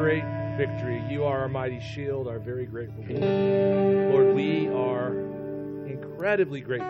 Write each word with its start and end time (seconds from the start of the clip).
great 0.00 0.24
victory. 0.56 1.04
You 1.10 1.24
are 1.24 1.40
our 1.40 1.48
mighty 1.48 1.78
shield, 1.78 2.26
our 2.26 2.38
very 2.38 2.64
grateful 2.64 3.04
reward. 3.04 4.14
Lord, 4.14 4.34
we 4.34 4.66
are 4.68 5.10
incredibly 5.86 6.62
grateful, 6.62 6.88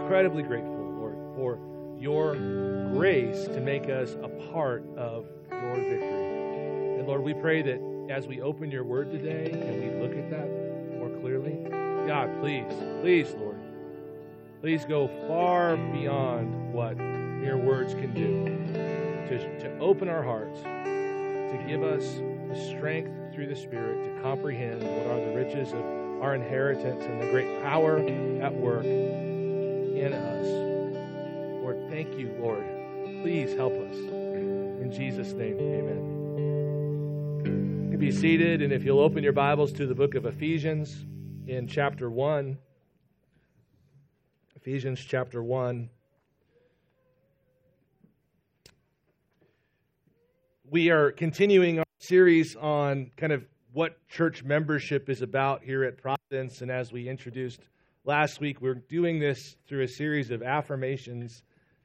incredibly 0.00 0.44
grateful, 0.44 0.70
Lord, 0.70 1.16
for 1.34 1.58
your 1.98 2.36
grace 2.92 3.46
to 3.46 3.60
make 3.60 3.88
us 3.88 4.14
a 4.22 4.28
part 4.52 4.84
of 4.96 5.26
your 5.50 5.74
victory. 5.74 6.98
And 7.00 7.08
Lord, 7.08 7.24
we 7.24 7.34
pray 7.34 7.62
that 7.62 7.80
as 8.08 8.28
we 8.28 8.40
open 8.40 8.70
your 8.70 8.84
word 8.84 9.10
today 9.10 9.50
and 9.50 9.82
we 9.82 10.00
look 10.00 10.16
at 10.16 10.30
that 10.30 10.48
more 10.96 11.10
clearly, 11.20 11.68
God, 12.06 12.30
please, 12.40 12.72
please, 13.00 13.34
Lord, 13.40 13.58
please 14.60 14.84
go 14.84 15.08
far 15.26 15.76
beyond 15.76 16.72
what 16.72 16.96
mere 16.96 17.56
words 17.56 17.92
can 17.94 18.14
do 18.14 18.44
to, 19.28 19.58
to 19.58 19.78
open 19.80 20.08
our 20.08 20.22
hearts, 20.22 20.60
to 21.56 21.64
give 21.64 21.82
us 21.82 22.20
the 22.48 22.56
strength 22.76 23.34
through 23.34 23.46
the 23.46 23.56
Spirit 23.56 24.02
to 24.04 24.22
comprehend 24.22 24.82
what 24.82 25.06
are 25.06 25.20
the 25.24 25.34
riches 25.34 25.72
of 25.72 25.84
our 26.22 26.34
inheritance 26.34 27.04
and 27.04 27.20
the 27.20 27.30
great 27.30 27.62
power 27.62 27.98
at 27.98 28.54
work 28.54 28.84
in 28.84 30.12
us. 30.12 30.46
Lord, 31.62 31.88
thank 31.90 32.18
you, 32.18 32.34
Lord. 32.40 32.64
Please 33.22 33.54
help 33.54 33.72
us. 33.72 33.96
In 33.96 34.92
Jesus' 34.92 35.32
name, 35.32 35.58
amen. 35.58 36.22
You 37.84 37.90
can 37.90 38.00
be 38.00 38.10
seated, 38.10 38.60
and 38.62 38.72
if 38.72 38.84
you'll 38.84 39.00
open 39.00 39.22
your 39.22 39.32
Bibles 39.32 39.72
to 39.74 39.86
the 39.86 39.94
book 39.94 40.14
of 40.14 40.26
Ephesians 40.26 41.04
in 41.46 41.66
chapter 41.68 42.10
1. 42.10 42.58
Ephesians 44.56 45.00
chapter 45.00 45.42
1. 45.42 45.88
We 50.70 50.88
are 50.88 51.12
continuing 51.12 51.78
our 51.78 51.84
series 51.98 52.56
on 52.56 53.10
kind 53.18 53.34
of 53.34 53.44
what 53.74 53.98
church 54.08 54.42
membership 54.42 55.10
is 55.10 55.20
about 55.20 55.62
here 55.62 55.84
at 55.84 55.98
Providence. 55.98 56.62
And 56.62 56.70
as 56.70 56.90
we 56.90 57.06
introduced 57.06 57.60
last 58.04 58.40
week, 58.40 58.62
we're 58.62 58.76
doing 58.76 59.18
this 59.20 59.56
through 59.68 59.82
a 59.82 59.88
series 59.88 60.30
of 60.30 60.42
affirmations 60.42 61.42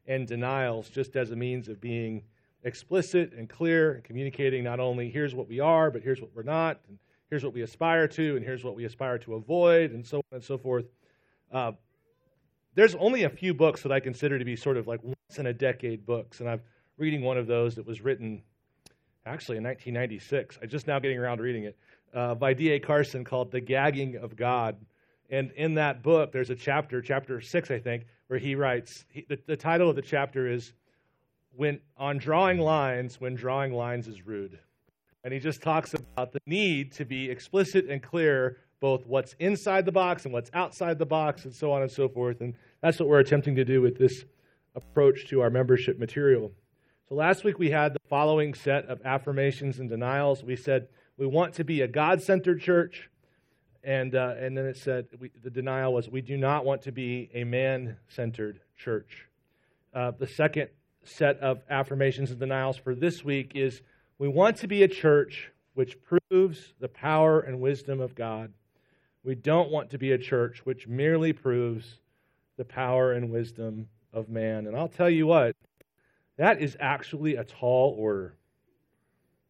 and 0.08 0.26
denials, 0.26 0.88
just 0.90 1.18
as 1.18 1.31
a 1.31 1.36
means 1.36 1.68
of 1.68 1.81
being 1.81 2.23
explicit 2.64 3.34
and 3.34 3.50
clear 3.50 3.95
and 3.95 4.03
communicating 4.06 4.64
not 4.64 4.80
only 4.80 5.09
here's 5.09 5.36
what 5.36 5.50
we 5.50 5.59
are, 5.59 5.92
but 5.92 6.02
here's 6.02 6.22
what 6.22 6.30
we're 6.34 6.44
not, 6.44 6.80
and 6.88 6.98
here's 7.30 7.44
what 7.44 7.53
we 7.53 7.64
aspire 7.64 8.08
to, 8.08 8.38
and 8.38 8.46
here's 8.46 8.64
what 8.64 8.75
we 8.75 8.86
aspire 8.86 9.18
to 9.18 9.36
avoid, 9.36 9.92
and 9.92 10.08
so 10.08 10.18
on 10.18 10.38
and 10.38 10.44
so 10.44 10.58
forth. 10.58 10.86
Uh, 11.52 11.73
there's 12.75 12.96
only 12.96 13.23
a 13.23 13.30
few 13.30 13.53
books 13.53 13.84
that 13.84 13.92
I 13.92 14.00
consider 14.00 14.40
to 14.40 14.46
be 14.46 14.56
sort 14.56 14.78
of 14.78 14.88
like 14.88 15.03
once 15.03 15.38
in 15.38 15.48
a 15.48 15.53
decade 15.53 16.06
books, 16.06 16.40
and 16.40 16.50
I'm 16.50 16.62
reading 16.98 17.23
one 17.23 17.38
of 17.38 17.46
those 17.46 17.75
that 17.75 17.86
was 17.86 18.00
written 18.00 18.42
actually 19.25 19.58
in 19.58 19.64
1996. 19.64 20.59
I'm 20.62 20.70
just 20.70 20.88
now 20.88 21.00
getting 21.00 21.17
around 21.17 21.38
to 21.38 21.44
reading 21.44 21.66
it 21.66 21.78
uh, 22.14 22.36
by 22.36 22.53
D.A. 22.53 22.80
Carson 22.80 23.23
called 23.23 23.52
The 23.52 23.62
Gagging 23.62 24.17
of 24.17 24.36
God. 24.36 24.78
And 25.30 25.52
in 25.52 25.75
that 25.75 26.02
book, 26.02 26.31
there's 26.31 26.50
a 26.50 26.56
chapter, 26.56 27.02
chapter 27.02 27.40
six, 27.40 27.70
I 27.70 27.80
think, 27.80 28.06
where 28.30 28.40
he 28.40 28.56
writes 28.56 29.06
he, 29.09 29.25
the, 29.28 29.40
the 29.45 29.58
title 29.58 29.90
of 29.90 29.95
the 29.95 30.02
chapter 30.02 30.47
is 30.47 30.73
when 31.56 31.80
on 31.97 32.17
drawing 32.17 32.59
lines 32.59 33.20
when 33.20 33.36
drawing 33.36 33.73
lines 33.73 34.08
is 34.08 34.25
rude 34.25 34.58
and 35.23 35.34
he 35.34 35.40
just 35.40 35.62
talks 35.62 35.94
about 35.94 36.31
the 36.31 36.40
need 36.45 36.92
to 36.94 37.06
be 37.06 37.30
explicit 37.30 37.90
and 37.90 38.02
clear 38.02 38.58
both 38.80 39.06
what's 39.08 39.34
inside 39.40 39.84
the 39.84 39.92
box 39.92 40.25
and 40.25 40.34
what's 40.34 40.52
outside 40.53 41.00
the 41.00 41.06
box 41.06 41.44
and 41.44 41.53
so 41.53 41.72
on 41.72 41.81
and 41.81 41.92
so 41.92 42.08
forth 42.08 42.40
and 42.42 42.53
that's 42.81 43.00
what 43.00 43.09
we're 43.09 43.20
attempting 43.20 43.56
to 43.56 43.66
do 43.66 43.81
with 43.81 43.97
this 43.97 44.23
approach 44.75 45.28
to 45.28 45.42
our 45.42 45.50
membership 45.50 45.97
material 46.00 46.52
so 47.10 47.16
last 47.16 47.44
week 47.44 47.58
we 47.58 47.72
had 47.72 47.94
the 47.94 48.00
following 48.08 48.54
set 48.54 48.86
of 48.86 49.02
affirmations 49.04 49.80
and 49.80 49.90
denials. 49.90 50.44
We 50.44 50.56
said 50.56 50.90
we 51.18 51.26
want 51.26 51.56
to 51.56 51.64
be 51.64 51.82
a 51.82 51.88
God 51.88 52.22
centered 52.22 52.62
church. 52.62 53.10
And, 53.84 54.14
uh, 54.14 54.36
and 54.38 54.56
then 54.56 54.66
it 54.66 54.78
said 54.78 55.08
we, 55.20 55.32
the 55.42 55.50
denial 55.50 55.92
was 55.92 56.08
we 56.08 56.22
do 56.22 56.38
not 56.38 56.66
want 56.66 56.84
to 56.84 56.92
be 56.92 57.32
a 57.34 57.46
man 57.46 57.98
centered 58.09 58.59
church. 58.78 59.25
Uh, 59.92 60.12
the 60.12 60.28
second 60.28 60.69
set 61.03 61.40
of 61.40 61.64
affirmations 61.68 62.30
and 62.30 62.40
denials 62.40 62.78
for 62.78 62.94
this 62.94 63.24
week 63.24 63.53
is 63.56 63.81
we 64.19 64.28
want 64.28 64.58
to 64.58 64.68
be 64.68 64.84
a 64.84 64.88
church 64.88 65.52
which 65.74 65.98
proves 66.03 66.74
the 66.80 66.90
power 66.90 67.40
and 67.40 67.59
wisdom 67.59 68.00
of 68.00 68.14
God. 68.14 68.53
We 69.24 69.34
don't 69.34 69.72
want 69.72 69.90
to 69.92 69.98
be 69.98 70.12
a 70.12 70.18
church 70.19 70.62
which 70.64 70.88
merely 70.88 71.34
proves 71.34 72.00
the 72.58 72.66
power 72.66 73.14
and 73.14 73.31
wisdom 73.31 73.88
of 74.14 74.30
man. 74.30 74.68
And 74.68 74.78
I'll 74.78 74.88
tell 74.88 75.09
you 75.09 75.25
what, 75.25 75.56
that 76.39 76.61
is 76.61 76.77
actually 76.79 77.35
a 77.35 77.44
tall 77.44 77.94
order. 78.00 78.33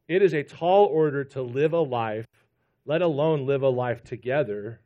It 0.08 0.24
is 0.24 0.34
a 0.34 0.42
tall 0.42 0.86
order 0.86 1.24
to 1.24 1.42
live 1.44 1.74
a 1.74 1.80
life, 1.80 2.26
let 2.84 3.04
alone 3.04 3.46
live 3.46 3.62
a 3.62 3.70
life 3.70 4.04
together, 4.04 4.82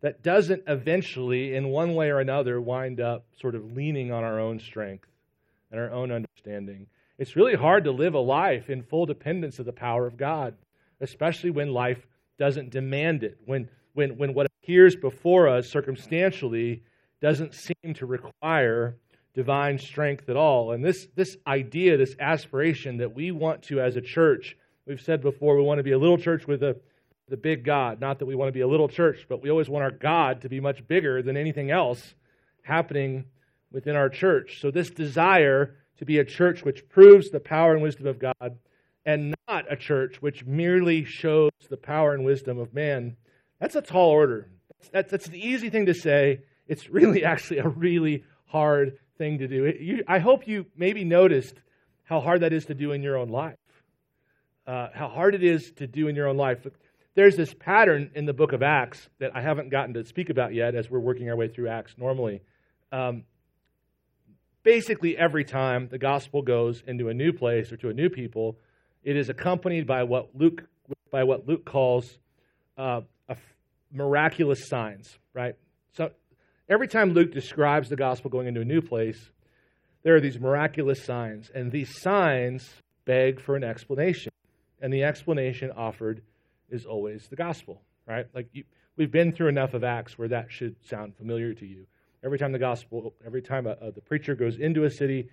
that 0.00 0.22
doesn't 0.22 0.62
eventually, 0.68 1.56
in 1.56 1.70
one 1.70 1.96
way 1.96 2.10
or 2.10 2.20
another, 2.20 2.60
wind 2.60 3.00
up 3.00 3.26
sort 3.40 3.56
of 3.56 3.76
leaning 3.76 4.12
on 4.12 4.22
our 4.22 4.38
own 4.38 4.60
strength 4.60 5.08
and 5.72 5.80
our 5.80 5.90
own 5.90 6.12
understanding. 6.12 6.86
It's 7.18 7.34
really 7.34 7.56
hard 7.56 7.82
to 7.84 7.90
live 7.90 8.14
a 8.14 8.20
life 8.20 8.70
in 8.70 8.84
full 8.84 9.04
dependence 9.04 9.58
of 9.58 9.66
the 9.66 9.72
power 9.72 10.06
of 10.06 10.16
God, 10.16 10.54
especially 11.00 11.50
when 11.50 11.72
life 11.72 12.06
doesn't 12.38 12.70
demand 12.70 13.24
it, 13.24 13.38
when, 13.44 13.68
when, 13.94 14.16
when 14.18 14.34
what 14.34 14.46
appears 14.62 14.94
before 14.94 15.48
us 15.48 15.68
circumstantially 15.68 16.84
doesn't 17.20 17.54
seem 17.54 17.94
to 17.94 18.06
require 18.06 18.96
divine 19.34 19.78
strength 19.78 20.28
at 20.28 20.36
all. 20.36 20.72
And 20.72 20.84
this, 20.84 21.06
this 21.14 21.36
idea, 21.46 21.96
this 21.96 22.14
aspiration 22.18 22.98
that 22.98 23.14
we 23.14 23.32
want 23.32 23.62
to, 23.64 23.80
as 23.80 23.96
a 23.96 24.00
church, 24.00 24.56
we've 24.86 25.00
said 25.00 25.22
before, 25.22 25.56
we 25.56 25.62
want 25.62 25.78
to 25.78 25.84
be 25.84 25.92
a 25.92 25.98
little 25.98 26.18
church 26.18 26.46
with 26.46 26.62
a 26.62 26.76
the 27.28 27.36
big 27.36 27.64
God. 27.64 28.00
Not 28.00 28.18
that 28.18 28.26
we 28.26 28.34
want 28.34 28.48
to 28.48 28.52
be 28.52 28.60
a 28.60 28.68
little 28.68 28.88
church, 28.88 29.26
but 29.28 29.42
we 29.42 29.50
always 29.50 29.68
want 29.68 29.84
our 29.84 29.90
God 29.90 30.42
to 30.42 30.48
be 30.48 30.60
much 30.60 30.86
bigger 30.86 31.22
than 31.22 31.36
anything 31.36 31.70
else 31.70 32.14
happening 32.62 33.24
within 33.72 33.96
our 33.96 34.08
church. 34.08 34.60
So, 34.60 34.70
this 34.70 34.90
desire 34.90 35.76
to 35.98 36.04
be 36.04 36.18
a 36.18 36.24
church 36.24 36.64
which 36.64 36.88
proves 36.88 37.30
the 37.30 37.40
power 37.40 37.72
and 37.72 37.82
wisdom 37.82 38.06
of 38.06 38.18
God 38.18 38.58
and 39.06 39.34
not 39.48 39.70
a 39.70 39.76
church 39.76 40.20
which 40.20 40.44
merely 40.44 41.04
shows 41.04 41.50
the 41.68 41.76
power 41.76 42.14
and 42.14 42.24
wisdom 42.24 42.58
of 42.58 42.74
man, 42.74 43.16
that's 43.60 43.74
a 43.74 43.82
tall 43.82 44.10
order. 44.10 44.50
That's, 44.92 45.10
that's 45.10 45.26
an 45.26 45.34
easy 45.34 45.70
thing 45.70 45.86
to 45.86 45.94
say. 45.94 46.40
It's 46.66 46.88
really 46.90 47.24
actually 47.24 47.58
a 47.58 47.68
really 47.68 48.24
hard 48.46 48.98
thing 49.16 49.38
to 49.38 49.48
do. 49.48 49.72
You, 49.78 50.04
I 50.06 50.18
hope 50.18 50.46
you 50.46 50.66
maybe 50.76 51.04
noticed 51.04 51.54
how 52.04 52.20
hard 52.20 52.42
that 52.42 52.52
is 52.52 52.66
to 52.66 52.74
do 52.74 52.92
in 52.92 53.02
your 53.02 53.16
own 53.16 53.28
life. 53.28 53.56
Uh, 54.66 54.88
how 54.94 55.08
hard 55.08 55.34
it 55.34 55.42
is 55.42 55.72
to 55.76 55.86
do 55.86 56.08
in 56.08 56.16
your 56.16 56.28
own 56.28 56.36
life. 56.36 56.66
There's 57.14 57.36
this 57.36 57.54
pattern 57.54 58.10
in 58.14 58.24
the 58.24 58.32
book 58.32 58.52
of 58.52 58.62
Acts 58.62 59.08
that 59.18 59.30
I 59.34 59.42
haven't 59.42 59.70
gotten 59.70 59.94
to 59.94 60.04
speak 60.04 60.30
about 60.30 60.54
yet 60.54 60.74
as 60.74 60.90
we're 60.90 61.00
working 61.00 61.28
our 61.28 61.36
way 61.36 61.48
through 61.48 61.68
Acts 61.68 61.94
normally. 61.96 62.42
Um, 62.90 63.24
basically, 64.62 65.16
every 65.16 65.44
time 65.44 65.88
the 65.90 65.98
gospel 65.98 66.42
goes 66.42 66.82
into 66.86 67.08
a 67.08 67.14
new 67.14 67.32
place 67.32 67.72
or 67.72 67.76
to 67.78 67.90
a 67.90 67.92
new 67.92 68.08
people, 68.08 68.56
it 69.02 69.16
is 69.16 69.28
accompanied 69.28 69.86
by 69.86 70.02
what 70.02 70.30
Luke 70.34 70.64
by 71.10 71.22
what 71.22 71.46
Luke 71.46 71.64
calls 71.64 72.18
uh, 72.76 73.02
miraculous 73.92 74.66
signs. 74.66 75.18
Right. 75.32 75.54
So 75.92 76.10
Every 76.66 76.88
time 76.88 77.12
Luke 77.12 77.30
describes 77.30 77.90
the 77.90 77.96
gospel 77.96 78.30
going 78.30 78.46
into 78.46 78.62
a 78.62 78.64
new 78.64 78.80
place, 78.80 79.30
there 80.02 80.16
are 80.16 80.20
these 80.20 80.40
miraculous 80.40 81.04
signs, 81.04 81.50
and 81.54 81.70
these 81.70 82.00
signs 82.00 82.66
beg 83.04 83.38
for 83.38 83.54
an 83.54 83.62
explanation. 83.62 84.32
And 84.80 84.92
the 84.92 85.04
explanation 85.04 85.70
offered 85.70 86.22
is 86.70 86.86
always 86.86 87.26
the 87.28 87.36
gospel, 87.36 87.82
right? 88.06 88.26
Like 88.34 88.48
you, 88.52 88.64
we've 88.96 89.10
been 89.10 89.32
through 89.32 89.48
enough 89.48 89.74
of 89.74 89.84
Acts 89.84 90.18
where 90.18 90.28
that 90.28 90.50
should 90.50 90.76
sound 90.86 91.14
familiar 91.16 91.52
to 91.52 91.66
you. 91.66 91.86
Every 92.24 92.38
time 92.38 92.52
the 92.52 92.58
gospel, 92.58 93.12
every 93.26 93.42
time 93.42 93.66
a, 93.66 93.76
a, 93.82 93.92
the 93.92 94.00
preacher 94.00 94.34
goes 94.34 94.56
into 94.58 94.84
a 94.84 94.90
city, 94.90 95.28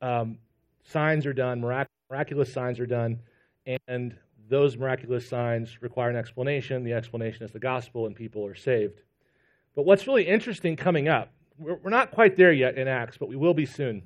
um, 0.00 0.38
signs 0.84 1.26
are 1.26 1.34
done, 1.34 1.60
mirac- 1.60 1.90
miraculous 2.08 2.54
signs 2.54 2.80
are 2.80 2.86
done, 2.86 3.20
and 3.86 4.16
those 4.48 4.78
miraculous 4.78 5.28
signs 5.28 5.82
require 5.82 6.08
an 6.08 6.16
explanation. 6.16 6.84
The 6.84 6.94
explanation 6.94 7.44
is 7.44 7.50
the 7.52 7.58
gospel, 7.58 8.06
and 8.06 8.16
people 8.16 8.46
are 8.46 8.54
saved. 8.54 9.02
But 9.74 9.84
what's 9.86 10.06
really 10.06 10.26
interesting 10.26 10.76
coming 10.76 11.08
up, 11.08 11.32
we're, 11.58 11.90
not 11.90 12.10
quite 12.10 12.36
there 12.36 12.52
yet 12.52 12.76
in 12.76 12.88
Acts, 12.88 13.16
but 13.18 13.28
we 13.28 13.36
will 13.36 13.54
be 13.54 13.66
soon, 13.66 14.02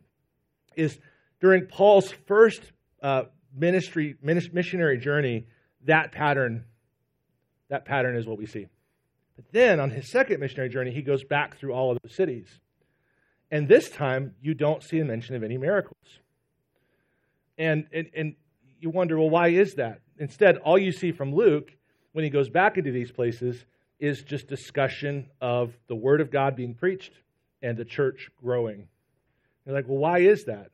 is 0.76 0.98
during 1.40 1.66
Paul's 1.66 2.12
first 2.26 2.60
uh, 3.02 3.24
ministry 3.56 4.16
missionary 4.22 4.98
journey, 4.98 5.46
that 5.86 6.12
pattern, 6.12 6.64
that 7.68 7.84
pattern 7.84 8.16
is 8.16 8.26
what 8.26 8.38
we 8.38 8.46
see. 8.46 8.66
But 9.36 9.46
then 9.52 9.80
on 9.80 9.90
his 9.90 10.10
second 10.10 10.40
missionary 10.40 10.68
journey, 10.68 10.92
he 10.92 11.02
goes 11.02 11.24
back 11.24 11.58
through 11.58 11.72
all 11.72 11.90
of 11.90 11.98
the 12.02 12.08
cities. 12.08 12.48
And 13.50 13.68
this 13.68 13.88
time, 13.90 14.34
you 14.40 14.54
don't 14.54 14.82
see 14.82 14.98
a 14.98 15.04
mention 15.04 15.36
of 15.36 15.42
any 15.42 15.58
miracles. 15.58 16.18
And, 17.56 17.86
and, 17.92 18.10
and 18.16 18.34
you 18.80 18.90
wonder, 18.90 19.18
well, 19.18 19.30
why 19.30 19.48
is 19.48 19.74
that? 19.74 20.00
Instead, 20.18 20.56
all 20.58 20.78
you 20.78 20.92
see 20.92 21.12
from 21.12 21.34
Luke 21.34 21.70
when 22.12 22.24
he 22.24 22.30
goes 22.30 22.48
back 22.48 22.78
into 22.78 22.90
these 22.90 23.10
places 23.10 23.64
is 23.98 24.22
just 24.22 24.48
discussion 24.48 25.30
of 25.40 25.72
the 25.88 25.94
Word 25.94 26.20
of 26.20 26.30
God 26.30 26.56
being 26.56 26.74
preached 26.74 27.12
and 27.62 27.76
the 27.76 27.84
church 27.84 28.30
growing. 28.42 28.88
You're 29.64 29.74
like, 29.74 29.88
well, 29.88 29.98
why 29.98 30.18
is 30.18 30.44
that? 30.44 30.70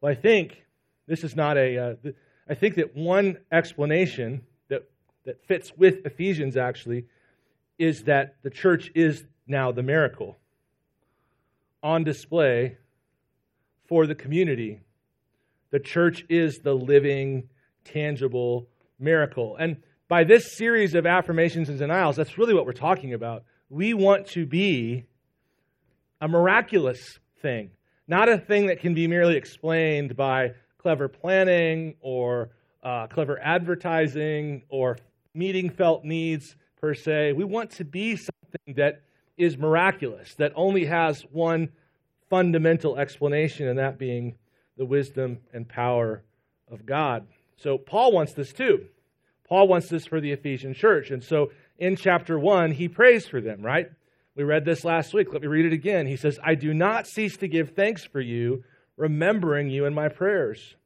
Well, 0.00 0.12
I 0.12 0.14
think 0.14 0.64
this 1.06 1.24
is 1.24 1.36
not 1.36 1.56
a. 1.56 1.78
Uh, 1.78 2.10
I 2.48 2.54
think 2.54 2.76
that 2.76 2.96
one 2.96 3.38
explanation 3.52 4.42
that, 4.68 4.88
that 5.24 5.44
fits 5.46 5.72
with 5.76 6.04
Ephesians 6.04 6.56
actually 6.56 7.04
is 7.78 8.04
that 8.04 8.36
the 8.42 8.50
church 8.50 8.90
is 8.94 9.24
now 9.46 9.72
the 9.72 9.82
miracle 9.82 10.36
on 11.82 12.04
display 12.04 12.76
for 13.88 14.06
the 14.06 14.14
community. 14.14 14.80
The 15.70 15.78
church 15.78 16.24
is 16.28 16.58
the 16.58 16.74
living, 16.74 17.48
tangible 17.84 18.68
miracle. 18.98 19.56
And 19.56 19.76
by 20.10 20.24
this 20.24 20.56
series 20.56 20.96
of 20.96 21.06
affirmations 21.06 21.68
and 21.68 21.78
denials, 21.78 22.16
that's 22.16 22.36
really 22.36 22.52
what 22.52 22.66
we're 22.66 22.72
talking 22.72 23.14
about. 23.14 23.44
We 23.68 23.94
want 23.94 24.26
to 24.30 24.44
be 24.44 25.04
a 26.20 26.26
miraculous 26.26 26.98
thing, 27.40 27.70
not 28.08 28.28
a 28.28 28.36
thing 28.36 28.66
that 28.66 28.80
can 28.80 28.92
be 28.92 29.06
merely 29.06 29.36
explained 29.36 30.16
by 30.16 30.54
clever 30.78 31.06
planning 31.06 31.94
or 32.00 32.50
uh, 32.82 33.06
clever 33.06 33.38
advertising 33.40 34.62
or 34.68 34.98
meeting 35.32 35.70
felt 35.70 36.04
needs 36.04 36.56
per 36.80 36.92
se. 36.92 37.34
We 37.34 37.44
want 37.44 37.70
to 37.76 37.84
be 37.84 38.16
something 38.16 38.74
that 38.78 39.02
is 39.38 39.56
miraculous, 39.56 40.34
that 40.38 40.52
only 40.56 40.86
has 40.86 41.22
one 41.30 41.68
fundamental 42.28 42.98
explanation, 42.98 43.68
and 43.68 43.78
that 43.78 43.96
being 43.96 44.34
the 44.76 44.84
wisdom 44.84 45.38
and 45.52 45.68
power 45.68 46.24
of 46.68 46.84
God. 46.84 47.28
So 47.58 47.78
Paul 47.78 48.10
wants 48.10 48.32
this 48.34 48.52
too. 48.52 48.86
Paul 49.50 49.66
wants 49.66 49.88
this 49.88 50.06
for 50.06 50.20
the 50.20 50.30
Ephesian 50.30 50.74
church. 50.74 51.10
And 51.10 51.22
so 51.22 51.50
in 51.76 51.96
chapter 51.96 52.38
1, 52.38 52.70
he 52.70 52.88
prays 52.88 53.26
for 53.26 53.40
them, 53.40 53.62
right? 53.62 53.90
We 54.36 54.44
read 54.44 54.64
this 54.64 54.84
last 54.84 55.12
week. 55.12 55.32
Let 55.32 55.42
me 55.42 55.48
read 55.48 55.66
it 55.66 55.72
again. 55.72 56.06
He 56.06 56.16
says, 56.16 56.38
I 56.42 56.54
do 56.54 56.72
not 56.72 57.08
cease 57.08 57.36
to 57.38 57.48
give 57.48 57.70
thanks 57.70 58.04
for 58.04 58.20
you, 58.20 58.62
remembering 58.96 59.68
you 59.68 59.86
in 59.86 59.92
my 59.92 60.08
prayers, 60.08 60.76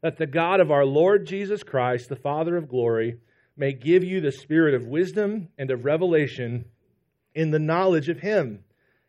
that 0.00 0.16
the 0.16 0.26
God 0.26 0.60
of 0.60 0.70
our 0.70 0.86
Lord 0.86 1.26
Jesus 1.26 1.62
Christ, 1.62 2.08
the 2.08 2.16
Father 2.16 2.56
of 2.56 2.66
glory, 2.66 3.18
may 3.58 3.74
give 3.74 4.02
you 4.02 4.22
the 4.22 4.32
spirit 4.32 4.74
of 4.74 4.86
wisdom 4.86 5.48
and 5.58 5.70
of 5.70 5.84
revelation 5.84 6.64
in 7.34 7.50
the 7.50 7.58
knowledge 7.58 8.08
of 8.08 8.20
him, 8.20 8.64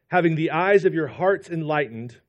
having 0.07 0.35
the 0.35 0.51
eyes 0.51 0.83
of 0.83 0.93
your 0.93 1.07
hearts 1.07 1.49
enlightened, 1.49 2.19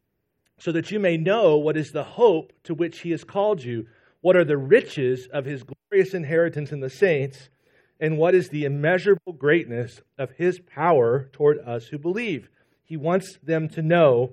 so 0.59 0.71
that 0.71 0.93
you 0.93 1.01
may 1.01 1.17
know 1.17 1.57
what 1.57 1.77
is 1.77 1.91
the 1.91 2.05
hope 2.05 2.53
to 2.63 2.75
which 2.75 3.01
he 3.01 3.11
has 3.11 3.25
called 3.25 3.63
you, 3.63 3.89
what 4.27 4.35
are 4.35 4.45
the 4.45 4.59
riches 4.59 5.29
of 5.33 5.45
his 5.45 5.63
glorious 5.63 6.13
inheritance 6.13 6.73
in 6.73 6.81
the 6.81 6.91
saints 6.91 7.49
and 8.01 8.19
what 8.19 8.35
is 8.35 8.49
the 8.49 8.65
immeasurable 8.65 9.33
greatness 9.33 10.01
of 10.19 10.33
his 10.33 10.59
power 10.59 11.31
toward 11.33 11.61
us 11.61 11.87
who 11.87 11.97
believe. 11.97 12.49
He 12.83 12.97
wants 12.97 13.39
them 13.41 13.69
to 13.69 13.83
know 13.83 14.33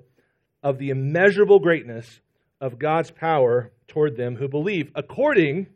of 0.64 0.78
the 0.78 0.90
immeasurable 0.90 1.60
greatness 1.60 2.18
of 2.60 2.80
God's 2.80 3.12
power 3.12 3.70
toward 3.86 4.16
them 4.16 4.34
who 4.34 4.48
believe, 4.48 4.90
according 4.96 5.68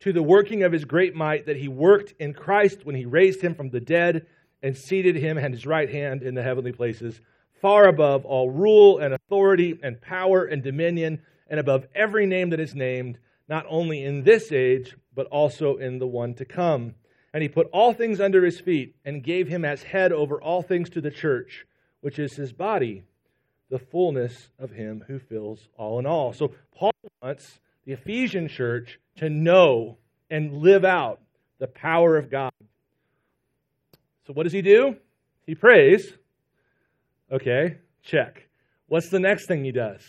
to 0.00 0.12
the 0.12 0.24
working 0.24 0.64
of 0.64 0.72
his 0.72 0.84
great 0.84 1.14
might 1.14 1.46
that 1.46 1.56
he 1.56 1.68
worked 1.68 2.14
in 2.18 2.34
Christ 2.34 2.84
when 2.84 2.96
he 2.96 3.04
raised 3.04 3.42
him 3.42 3.54
from 3.54 3.70
the 3.70 3.78
dead 3.78 4.26
and 4.60 4.76
seated 4.76 5.14
him 5.14 5.38
at 5.38 5.52
his 5.52 5.64
right 5.64 5.88
hand 5.88 6.24
in 6.24 6.34
the 6.34 6.42
heavenly 6.42 6.72
places, 6.72 7.20
far 7.62 7.86
above 7.86 8.24
all 8.24 8.50
rule 8.50 8.98
and 8.98 9.14
authority 9.14 9.78
and 9.84 10.00
power 10.00 10.46
and 10.46 10.64
dominion, 10.64 11.22
and 11.50 11.60
above 11.60 11.86
every 11.94 12.24
name 12.24 12.50
that 12.50 12.60
is 12.60 12.74
named 12.74 13.18
not 13.48 13.66
only 13.68 14.04
in 14.04 14.22
this 14.22 14.52
age, 14.52 14.96
but 15.14 15.26
also 15.26 15.76
in 15.76 15.98
the 15.98 16.06
one 16.06 16.32
to 16.34 16.44
come. 16.44 16.94
And 17.34 17.42
he 17.42 17.48
put 17.48 17.68
all 17.72 17.92
things 17.92 18.20
under 18.20 18.44
his 18.44 18.60
feet 18.60 18.94
and 19.04 19.22
gave 19.22 19.48
him 19.48 19.64
as 19.64 19.82
head 19.82 20.12
over 20.12 20.40
all 20.40 20.62
things 20.62 20.88
to 20.90 21.00
the 21.00 21.10
church, 21.10 21.66
which 22.00 22.18
is 22.18 22.34
his 22.34 22.52
body, 22.52 23.02
the 23.68 23.78
fullness 23.78 24.48
of 24.58 24.70
him 24.70 25.04
who 25.08 25.18
fills 25.18 25.68
all 25.76 25.98
in 25.98 26.06
all. 26.06 26.32
So 26.32 26.52
Paul 26.74 26.92
wants 27.20 27.58
the 27.84 27.92
Ephesian 27.92 28.48
church 28.48 29.00
to 29.16 29.28
know 29.28 29.98
and 30.30 30.58
live 30.58 30.84
out 30.84 31.20
the 31.58 31.66
power 31.66 32.16
of 32.16 32.30
God. 32.30 32.52
So 34.26 34.32
what 34.32 34.44
does 34.44 34.52
he 34.52 34.62
do? 34.62 34.96
He 35.44 35.56
prays. 35.56 36.12
Okay, 37.32 37.78
check. 38.02 38.48
What's 38.86 39.08
the 39.08 39.20
next 39.20 39.46
thing 39.46 39.64
he 39.64 39.72
does? 39.72 40.02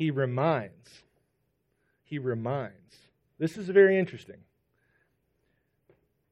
He 0.00 0.10
reminds 0.10 1.02
he 2.10 2.18
reminds. 2.18 2.96
This 3.38 3.56
is 3.56 3.68
very 3.68 3.96
interesting. 3.96 4.38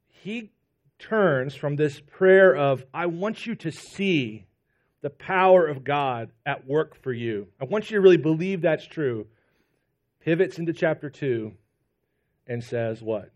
He 0.09 0.51
turns 0.99 1.55
from 1.55 1.77
this 1.77 2.01
prayer 2.01 2.57
of, 2.57 2.85
I 2.93 3.07
want 3.07 3.47
you 3.47 3.55
to 3.55 3.71
see 3.71 4.47
the 5.03 5.11
power 5.11 5.65
of 5.65 5.85
God 5.85 6.33
at 6.45 6.67
work 6.67 7.01
for 7.01 7.13
you. 7.13 7.47
I 7.61 7.65
want 7.65 7.91
you 7.91 7.97
to 7.97 8.01
really 8.01 8.17
believe 8.17 8.61
that's 8.61 8.87
true. 8.89 9.29
Pivots 10.19 10.59
into 10.59 10.73
chapter 10.73 11.09
2 11.09 11.53
and 12.49 12.65
says, 12.65 13.01
What? 13.01 13.31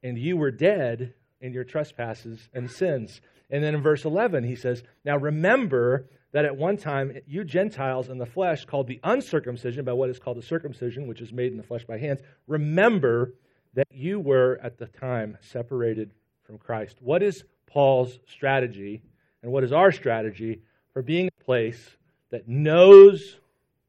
And 0.00 0.16
you 0.16 0.36
were 0.36 0.52
dead 0.52 1.14
in 1.40 1.52
your 1.52 1.64
trespasses 1.64 2.48
and 2.54 2.70
sins. 2.70 3.20
And 3.50 3.64
then 3.64 3.74
in 3.74 3.82
verse 3.82 4.04
11, 4.04 4.44
he 4.44 4.54
says, 4.54 4.84
Now 5.04 5.16
remember 5.16 6.06
that 6.32 6.44
at 6.44 6.56
one 6.56 6.76
time 6.76 7.16
you 7.26 7.44
Gentiles 7.44 8.08
in 8.08 8.18
the 8.18 8.26
flesh, 8.26 8.64
called 8.64 8.86
the 8.86 9.00
uncircumcision 9.02 9.84
by 9.84 9.92
what 9.92 10.10
is 10.10 10.18
called 10.18 10.38
the 10.38 10.42
circumcision, 10.42 11.06
which 11.06 11.20
is 11.20 11.32
made 11.32 11.50
in 11.50 11.56
the 11.56 11.64
flesh 11.64 11.84
by 11.84 11.98
hands, 11.98 12.20
remember 12.46 13.34
that 13.74 13.88
you 13.90 14.20
were 14.20 14.58
at 14.62 14.78
the 14.78 14.86
time 14.86 15.38
separated 15.40 16.12
from 16.44 16.58
Christ. 16.58 16.96
What 17.00 17.22
is 17.22 17.44
Paul's 17.66 18.18
strategy, 18.26 19.02
and 19.42 19.52
what 19.52 19.64
is 19.64 19.72
our 19.72 19.92
strategy 19.92 20.60
for 20.92 21.02
being 21.02 21.28
a 21.28 21.44
place 21.44 21.96
that 22.30 22.48
knows 22.48 23.38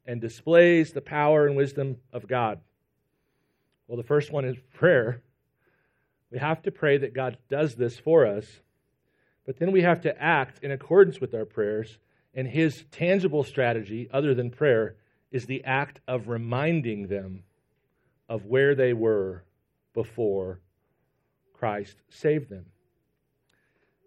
and 0.05 0.21
displays 0.21 0.91
the 0.91 1.01
power 1.01 1.47
and 1.47 1.55
wisdom 1.55 1.97
of 2.11 2.27
God? 2.27 2.59
Well, 3.87 3.97
the 3.97 4.03
first 4.03 4.31
one 4.31 4.45
is 4.45 4.55
prayer. 4.73 5.21
We 6.31 6.39
have 6.39 6.61
to 6.63 6.71
pray 6.71 6.97
that 6.97 7.13
God 7.13 7.37
does 7.49 7.75
this 7.75 7.99
for 7.99 8.25
us, 8.25 8.45
but 9.45 9.59
then 9.59 9.71
we 9.71 9.81
have 9.81 10.01
to 10.01 10.21
act 10.21 10.63
in 10.63 10.71
accordance 10.71 11.19
with 11.19 11.33
our 11.33 11.45
prayers 11.45 11.97
and 12.33 12.47
his 12.47 12.85
tangible 12.91 13.43
strategy, 13.43 14.09
other 14.11 14.33
than 14.33 14.49
prayer, 14.49 14.95
is 15.31 15.45
the 15.45 15.63
act 15.63 15.99
of 16.07 16.27
reminding 16.27 17.07
them 17.07 17.43
of 18.29 18.45
where 18.45 18.75
they 18.75 18.93
were 18.93 19.43
before 19.93 20.59
Christ 21.53 21.95
saved 22.09 22.49
them. 22.49 22.65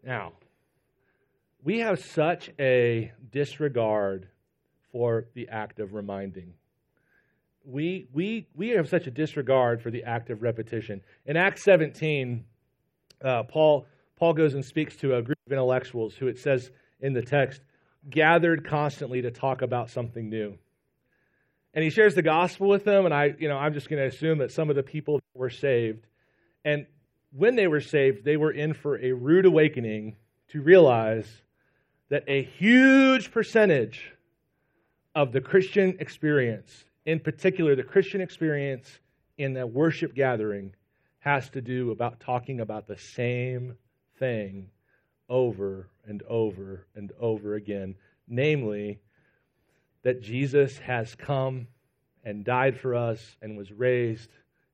Now, 0.02 0.32
we 1.62 1.78
have 1.78 1.98
such 1.98 2.50
a 2.58 3.12
disregard 3.32 4.28
for 4.92 5.26
the 5.34 5.48
act 5.48 5.80
of 5.80 5.94
reminding. 5.94 6.52
We, 7.64 8.06
we, 8.12 8.46
we 8.54 8.68
have 8.70 8.88
such 8.88 9.06
a 9.06 9.10
disregard 9.10 9.80
for 9.82 9.90
the 9.90 10.04
act 10.04 10.28
of 10.28 10.42
repetition. 10.42 11.00
In 11.24 11.36
Acts 11.36 11.64
17, 11.64 12.44
uh, 13.24 13.42
Paul, 13.44 13.86
Paul 14.16 14.34
goes 14.34 14.54
and 14.54 14.64
speaks 14.64 14.96
to 14.96 15.16
a 15.16 15.22
group 15.22 15.38
of 15.46 15.52
intellectuals 15.52 16.14
who 16.14 16.26
it 16.26 16.38
says 16.38 16.70
in 17.00 17.14
the 17.14 17.22
text 17.22 17.62
gathered 18.08 18.66
constantly 18.66 19.22
to 19.22 19.30
talk 19.30 19.62
about 19.62 19.90
something 19.90 20.28
new. 20.28 20.58
And 21.72 21.82
he 21.82 21.90
shares 21.90 22.14
the 22.14 22.22
gospel 22.22 22.68
with 22.68 22.84
them, 22.84 23.04
and 23.04 23.12
I, 23.12 23.34
you 23.38 23.48
know, 23.48 23.56
I'm 23.56 23.74
just 23.74 23.88
going 23.88 24.00
to 24.00 24.06
assume 24.06 24.38
that 24.38 24.52
some 24.52 24.70
of 24.70 24.76
the 24.76 24.82
people 24.82 25.20
were 25.34 25.50
saved. 25.50 26.06
And 26.64 26.86
when 27.32 27.56
they 27.56 27.66
were 27.66 27.80
saved, 27.80 28.24
they 28.24 28.36
were 28.36 28.52
in 28.52 28.74
for 28.74 28.96
a 28.98 29.12
rude 29.12 29.44
awakening 29.44 30.16
to 30.48 30.62
realize 30.62 31.26
that 32.10 32.24
a 32.28 32.42
huge 32.42 33.32
percentage 33.32 34.12
of 35.14 35.32
the 35.32 35.40
Christian 35.40 35.96
experience, 35.98 36.84
in 37.06 37.18
particular 37.18 37.74
the 37.74 37.82
Christian 37.82 38.20
experience 38.20 39.00
in 39.36 39.52
the 39.52 39.66
worship 39.66 40.14
gathering, 40.14 40.74
has 41.18 41.48
to 41.50 41.60
do 41.60 41.90
about 41.90 42.20
talking 42.20 42.60
about 42.60 42.86
the 42.86 42.98
same 42.98 43.76
thing 44.18 44.70
over 45.28 45.88
and 46.06 46.22
over 46.28 46.86
and 46.94 47.12
over 47.20 47.54
again, 47.54 47.96
namely, 48.28 49.00
that 50.02 50.22
Jesus 50.22 50.78
has 50.78 51.14
come 51.14 51.66
and 52.24 52.44
died 52.44 52.78
for 52.78 52.94
us 52.94 53.36
and 53.42 53.56
was 53.56 53.72
raised, 53.72 54.30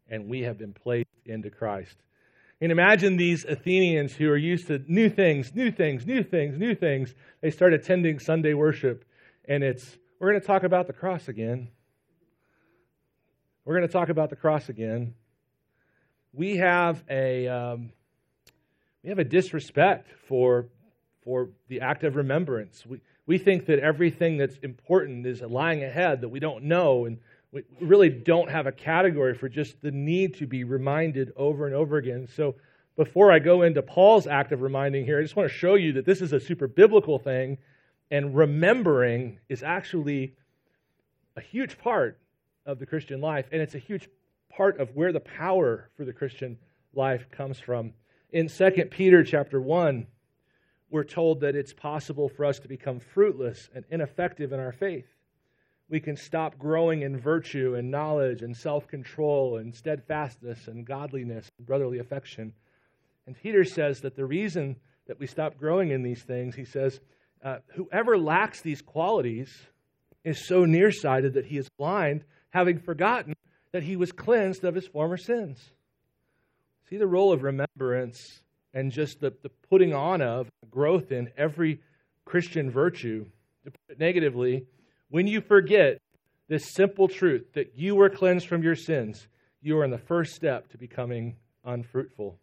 and 0.08 0.28
we 0.28 0.42
have 0.42 0.58
been 0.58 0.72
placed 0.72 1.08
into 1.24 1.50
Christ. 1.50 1.96
And 2.60 2.70
imagine 2.70 3.16
these 3.16 3.44
Athenians 3.44 4.12
who 4.12 4.28
are 4.28 4.36
used 4.36 4.66
to 4.66 4.82
new 4.86 5.08
things, 5.08 5.54
new 5.54 5.70
things, 5.70 6.06
new 6.06 6.22
things, 6.22 6.58
new 6.58 6.74
things. 6.74 7.14
They 7.40 7.50
start 7.50 7.72
attending 7.72 8.18
Sunday 8.18 8.54
worship, 8.54 9.04
and 9.46 9.64
it's, 9.64 9.96
we're 10.18 10.30
going 10.30 10.40
to 10.40 10.46
talk 10.46 10.62
about 10.64 10.86
the 10.86 10.92
cross 10.92 11.28
again. 11.28 11.68
We're 13.64 13.76
going 13.76 13.86
to 13.86 13.92
talk 13.92 14.08
about 14.08 14.30
the 14.30 14.36
cross 14.36 14.68
again. 14.68 15.14
We 16.32 16.56
have 16.58 17.02
a, 17.08 17.48
um, 17.48 17.92
we 19.02 19.08
have 19.08 19.18
a 19.18 19.24
disrespect 19.24 20.08
for, 20.28 20.66
for 21.24 21.48
the 21.68 21.80
act 21.80 22.04
of 22.04 22.16
remembrance. 22.16 22.84
We, 22.86 23.00
we 23.26 23.38
think 23.38 23.66
that 23.66 23.78
everything 23.78 24.36
that's 24.36 24.56
important 24.58 25.26
is 25.26 25.40
lying 25.40 25.84
ahead 25.84 26.20
that 26.20 26.28
we 26.28 26.40
don't 26.40 26.64
know, 26.64 27.06
and 27.06 27.18
we 27.52 27.62
really 27.80 28.10
don't 28.10 28.50
have 28.50 28.66
a 28.66 28.72
category 28.72 29.34
for 29.34 29.48
just 29.48 29.80
the 29.80 29.90
need 29.90 30.34
to 30.34 30.46
be 30.46 30.64
reminded 30.64 31.32
over 31.36 31.66
and 31.66 31.74
over 31.74 31.96
again. 31.96 32.28
So, 32.34 32.56
before 32.96 33.32
I 33.32 33.38
go 33.38 33.62
into 33.62 33.80
Paul's 33.80 34.26
act 34.26 34.52
of 34.52 34.60
reminding 34.60 35.06
here, 35.06 35.18
I 35.18 35.22
just 35.22 35.34
want 35.34 35.48
to 35.48 35.56
show 35.56 35.74
you 35.74 35.92
that 35.94 36.04
this 36.04 36.20
is 36.20 36.34
a 36.34 36.40
super 36.40 36.66
biblical 36.66 37.18
thing, 37.18 37.56
and 38.10 38.36
remembering 38.36 39.38
is 39.48 39.62
actually 39.62 40.34
a 41.36 41.40
huge 41.40 41.78
part 41.78 42.18
of 42.66 42.78
the 42.78 42.84
Christian 42.84 43.20
life, 43.20 43.46
and 43.52 43.62
it's 43.62 43.74
a 43.74 43.78
huge 43.78 44.08
part 44.50 44.78
of 44.80 44.94
where 44.94 45.12
the 45.12 45.20
power 45.20 45.88
for 45.96 46.04
the 46.04 46.12
Christian 46.12 46.58
life 46.94 47.26
comes 47.30 47.58
from. 47.58 47.94
In 48.32 48.48
2 48.48 48.70
Peter 48.90 49.24
chapter 49.24 49.60
1, 49.60 50.06
we're 50.88 51.02
told 51.02 51.40
that 51.40 51.56
it's 51.56 51.72
possible 51.72 52.28
for 52.28 52.44
us 52.44 52.60
to 52.60 52.68
become 52.68 53.00
fruitless 53.00 53.68
and 53.74 53.84
ineffective 53.90 54.52
in 54.52 54.60
our 54.60 54.70
faith. 54.70 55.06
We 55.88 55.98
can 55.98 56.16
stop 56.16 56.56
growing 56.56 57.02
in 57.02 57.18
virtue 57.18 57.74
and 57.74 57.90
knowledge 57.90 58.42
and 58.42 58.56
self 58.56 58.86
control 58.86 59.56
and 59.56 59.74
steadfastness 59.74 60.68
and 60.68 60.86
godliness 60.86 61.50
and 61.58 61.66
brotherly 61.66 61.98
affection. 61.98 62.52
And 63.26 63.36
Peter 63.36 63.64
says 63.64 64.00
that 64.02 64.14
the 64.14 64.26
reason 64.26 64.76
that 65.08 65.18
we 65.18 65.26
stop 65.26 65.58
growing 65.58 65.90
in 65.90 66.04
these 66.04 66.22
things, 66.22 66.54
he 66.54 66.64
says, 66.64 67.00
uh, 67.44 67.58
whoever 67.74 68.16
lacks 68.16 68.60
these 68.60 68.80
qualities 68.80 69.52
is 70.22 70.46
so 70.46 70.64
nearsighted 70.64 71.34
that 71.34 71.46
he 71.46 71.58
is 71.58 71.68
blind, 71.70 72.22
having 72.50 72.78
forgotten 72.78 73.34
that 73.72 73.82
he 73.82 73.96
was 73.96 74.12
cleansed 74.12 74.62
of 74.62 74.76
his 74.76 74.86
former 74.86 75.16
sins. 75.16 75.72
See 76.90 76.96
the 76.96 77.06
role 77.06 77.32
of 77.32 77.44
remembrance 77.44 78.42
and 78.74 78.90
just 78.90 79.20
the, 79.20 79.32
the 79.44 79.48
putting 79.70 79.94
on 79.94 80.20
of 80.20 80.50
growth 80.68 81.12
in 81.12 81.30
every 81.38 81.80
Christian 82.24 82.68
virtue. 82.68 83.26
To 83.64 83.70
put 83.70 83.80
it 83.90 84.00
negatively, 84.00 84.66
when 85.08 85.28
you 85.28 85.40
forget 85.40 86.00
this 86.48 86.72
simple 86.72 87.06
truth 87.06 87.52
that 87.54 87.74
you 87.76 87.94
were 87.94 88.10
cleansed 88.10 88.48
from 88.48 88.64
your 88.64 88.74
sins, 88.74 89.28
you 89.62 89.78
are 89.78 89.84
in 89.84 89.92
the 89.92 89.98
first 89.98 90.34
step 90.34 90.68
to 90.70 90.78
becoming 90.78 91.36
unfruitful. 91.64 92.40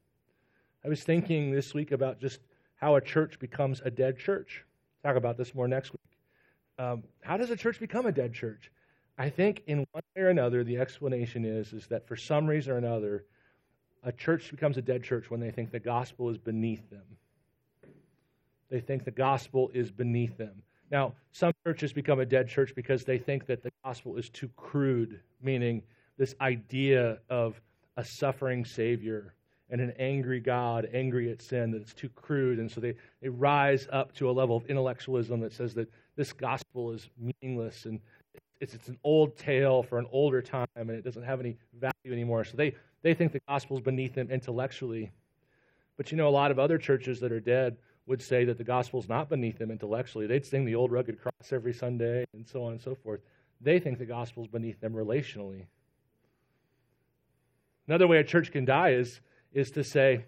I 0.85 0.87
was 0.87 1.03
thinking 1.03 1.51
this 1.51 1.73
week 1.73 1.91
about 1.91 2.21
just 2.21 2.39
how 2.75 2.95
a 2.95 3.01
church 3.01 3.39
becomes 3.39 3.81
a 3.83 3.91
dead 3.91 4.17
church. 4.17 4.63
Talk 5.03 5.17
about 5.17 5.37
this 5.37 5.53
more 5.53 5.67
next 5.67 5.91
week. 5.91 6.19
Um, 6.79 7.03
how 7.21 7.35
does 7.35 7.49
a 7.49 7.57
church 7.57 7.81
become 7.81 8.05
a 8.05 8.13
dead 8.13 8.33
church? 8.33 8.71
I 9.17 9.29
think 9.29 9.63
in 9.67 9.79
one 9.91 10.03
way 10.15 10.21
or 10.21 10.29
another, 10.29 10.63
the 10.63 10.77
explanation 10.77 11.43
is, 11.43 11.73
is 11.73 11.87
that 11.87 12.07
for 12.07 12.15
some 12.15 12.47
reason 12.47 12.71
or 12.71 12.77
another, 12.77 13.25
a 14.07 14.11
church 14.13 14.49
becomes 14.51 14.77
a 14.77 14.81
dead 14.81 15.03
church 15.03 15.29
when 15.29 15.41
they 15.41 15.51
think 15.51 15.69
the 15.69 15.79
gospel 15.79 16.29
is 16.29 16.37
beneath 16.37 16.89
them. 16.89 17.03
They 18.69 18.79
think 18.79 19.03
the 19.03 19.11
gospel 19.11 19.69
is 19.73 19.91
beneath 19.91 20.37
them. 20.37 20.63
Now, 20.89 21.13
some 21.33 21.51
churches 21.65 21.91
become 21.91 22.21
a 22.21 22.25
dead 22.25 22.47
church 22.47 22.73
because 22.73 23.03
they 23.03 23.17
think 23.17 23.45
that 23.47 23.63
the 23.63 23.71
gospel 23.83 24.15
is 24.15 24.29
too 24.29 24.49
crude, 24.55 25.19
meaning 25.41 25.83
this 26.17 26.33
idea 26.39 27.19
of 27.29 27.59
a 27.97 28.05
suffering 28.05 28.63
Savior 28.63 29.33
and 29.69 29.81
an 29.81 29.91
angry 29.99 30.39
God, 30.39 30.87
angry 30.93 31.29
at 31.29 31.41
sin, 31.41 31.71
that 31.71 31.81
it's 31.81 31.93
too 31.93 32.07
crude. 32.07 32.59
And 32.59 32.71
so 32.71 32.79
they, 32.79 32.95
they 33.21 33.27
rise 33.27 33.89
up 33.91 34.15
to 34.15 34.29
a 34.29 34.31
level 34.31 34.55
of 34.55 34.65
intellectualism 34.67 35.41
that 35.41 35.51
says 35.51 35.73
that 35.73 35.91
this 36.15 36.31
gospel 36.31 36.93
is 36.93 37.09
meaningless 37.19 37.85
and 37.85 37.99
it's, 38.61 38.73
it's 38.73 38.87
an 38.87 38.97
old 39.03 39.37
tale 39.37 39.83
for 39.83 39.99
an 39.99 40.07
older 40.13 40.41
time 40.41 40.67
and 40.77 40.91
it 40.91 41.03
doesn't 41.03 41.23
have 41.23 41.41
any 41.41 41.57
value 41.77 42.13
anymore. 42.13 42.45
So 42.45 42.55
they, 42.55 42.73
they 43.07 43.13
think 43.13 43.31
the 43.31 43.41
gospel 43.47 43.77
is 43.77 43.81
beneath 43.81 44.15
them 44.15 44.29
intellectually. 44.29 45.13
But 45.95 46.11
you 46.11 46.17
know, 46.17 46.27
a 46.27 46.29
lot 46.29 46.51
of 46.51 46.59
other 46.59 46.77
churches 46.77 47.21
that 47.21 47.31
are 47.31 47.39
dead 47.39 47.77
would 48.05 48.21
say 48.21 48.43
that 48.43 48.57
the 48.57 48.65
gospel 48.65 48.99
is 48.99 49.07
not 49.07 49.29
beneath 49.29 49.57
them 49.57 49.71
intellectually. 49.71 50.27
They'd 50.27 50.45
sing 50.45 50.65
the 50.65 50.75
old 50.75 50.91
rugged 50.91 51.17
cross 51.21 51.53
every 51.53 51.73
Sunday 51.73 52.25
and 52.33 52.45
so 52.45 52.65
on 52.65 52.73
and 52.73 52.81
so 52.81 52.95
forth. 52.95 53.21
They 53.61 53.79
think 53.79 53.97
the 53.97 54.05
gospel 54.05 54.43
is 54.43 54.49
beneath 54.49 54.81
them 54.81 54.91
relationally. 54.91 55.67
Another 57.87 58.07
way 58.07 58.17
a 58.17 58.25
church 58.25 58.51
can 58.51 58.65
die 58.65 58.89
is, 58.89 59.21
is 59.53 59.71
to 59.71 59.85
say, 59.85 60.25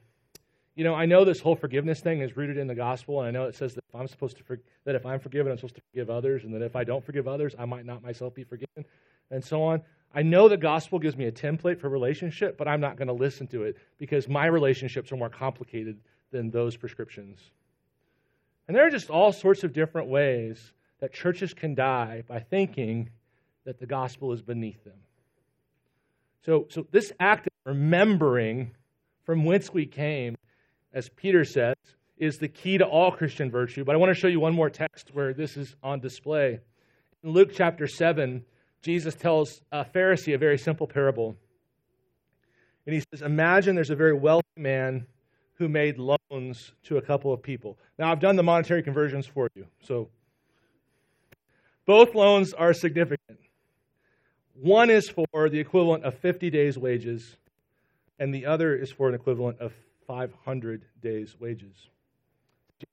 you 0.78 0.86
know, 0.86 0.96
I 0.96 1.06
know 1.06 1.26
this 1.26 1.42
whole 1.42 1.58
forgiveness 1.58 2.00
thing 2.00 2.22
is 2.22 2.38
rooted 2.38 2.58
in 2.58 2.68
the 2.68 2.76
gospel, 2.76 3.20
and 3.20 3.28
I 3.28 3.32
know 3.32 3.46
it 3.50 3.56
says 3.56 3.74
that 3.76 3.84
if 3.90 4.00
I'm 4.00 4.08
supposed 4.08 4.38
to 4.38 4.44
for, 4.44 4.58
that 4.86 4.96
if 4.96 5.06
I'm 5.06 5.20
forgiven, 5.20 5.52
I'm 5.52 5.58
supposed 5.58 5.76
to 5.76 5.82
forgive 5.92 6.10
others, 6.10 6.46
and 6.46 6.54
that 6.54 6.62
if 6.62 6.78
I 6.78 6.86
don't 6.86 7.04
forgive 7.04 7.28
others, 7.28 7.54
I 7.60 7.66
might 7.66 7.86
not 7.86 8.02
myself 8.02 8.34
be 8.34 8.46
forgiven, 8.46 8.86
and 9.32 9.44
so 9.44 9.62
on. 9.62 9.82
I 10.14 10.24
know 10.24 10.50
the 10.50 10.58
gospel 10.58 11.00
gives 11.00 11.16
me 11.16 11.26
a 11.26 11.32
template 11.32 11.80
for 11.80 11.90
relationship, 11.90 12.58
but 12.58 12.68
I'm 12.68 12.82
not 12.82 12.98
going 12.98 13.08
to 13.08 13.14
listen 13.14 13.48
to 13.48 13.64
it 13.64 13.78
because 13.98 14.28
my 14.28 14.48
relationships 14.48 15.12
are 15.12 15.18
more 15.18 15.30
complicated 15.30 16.00
than 16.32 16.50
those 16.50 16.76
prescriptions. 16.76 17.40
And 18.68 18.76
there 18.76 18.86
are 18.86 18.92
just 18.92 19.10
all 19.10 19.32
sorts 19.32 19.64
of 19.64 19.74
different 19.74 20.10
ways 20.10 20.74
that 21.00 21.14
churches 21.14 21.54
can 21.54 21.76
die 21.76 22.24
by 22.28 22.40
thinking 22.40 23.10
that 23.66 23.80
the 23.80 23.86
gospel 23.86 24.32
is 24.32 24.42
beneath 24.42 24.84
them. 24.84 24.98
So, 26.46 26.68
so 26.70 26.88
this 26.92 27.12
act 27.20 27.48
of 27.48 27.54
remembering 27.66 28.72
from 29.26 29.46
whence 29.46 29.72
we 29.74 29.86
came 29.86 30.36
as 30.94 31.10
Peter 31.10 31.44
says, 31.44 31.76
is 32.18 32.38
the 32.38 32.48
key 32.48 32.78
to 32.78 32.86
all 32.86 33.12
Christian 33.12 33.50
virtue. 33.50 33.84
But 33.84 33.96
I 33.96 33.98
want 33.98 34.14
to 34.14 34.20
show 34.20 34.28
you 34.28 34.40
one 34.40 34.54
more 34.54 34.70
text 34.70 35.12
where 35.14 35.34
this 35.34 35.56
is 35.56 35.76
on 35.84 36.00
display. 36.00 36.60
In 37.24 37.32
Luke 37.32 37.52
chapter 37.54 37.88
7, 37.88 38.44
Jesus 38.82 39.16
tells 39.16 39.62
a 39.72 39.84
Pharisee 39.84 40.34
a 40.34 40.38
very 40.38 40.58
simple 40.58 40.88
parable. 40.88 41.36
And 42.86 42.96
he 42.96 43.04
says, 43.12 43.22
Imagine 43.22 43.76
there's 43.76 43.90
a 43.90 43.96
very 43.96 44.14
wealthy 44.14 44.48
man 44.58 45.06
who 45.56 45.68
made 45.68 45.98
loans 45.98 46.72
to 46.84 46.98
a 46.98 47.02
couple 47.02 47.34
of 47.34 47.44
people. 47.44 47.78
Now, 47.98 48.12
I've 48.12 48.22
done 48.22 48.38
the 48.38 48.44
monetary 48.44 48.82
conversions 48.82 49.28
for 49.28 49.50
you. 49.56 49.68
So 49.84 50.10
both 51.86 52.16
loans 52.16 52.54
are 52.54 52.74
significant. 52.74 53.40
One 54.54 54.90
is 54.90 55.10
for 55.10 55.50
the 55.50 55.60
equivalent 55.60 56.04
of 56.04 56.14
50 56.16 56.50
days' 56.50 56.78
wages, 56.78 57.36
and 58.20 58.34
the 58.34 58.46
other 58.46 58.76
is 58.76 58.92
for 58.92 59.10
an 59.10 59.16
equivalent 59.16 59.60
of 59.60 59.74
500 60.08 60.86
days' 61.02 61.36
wages. 61.40 61.90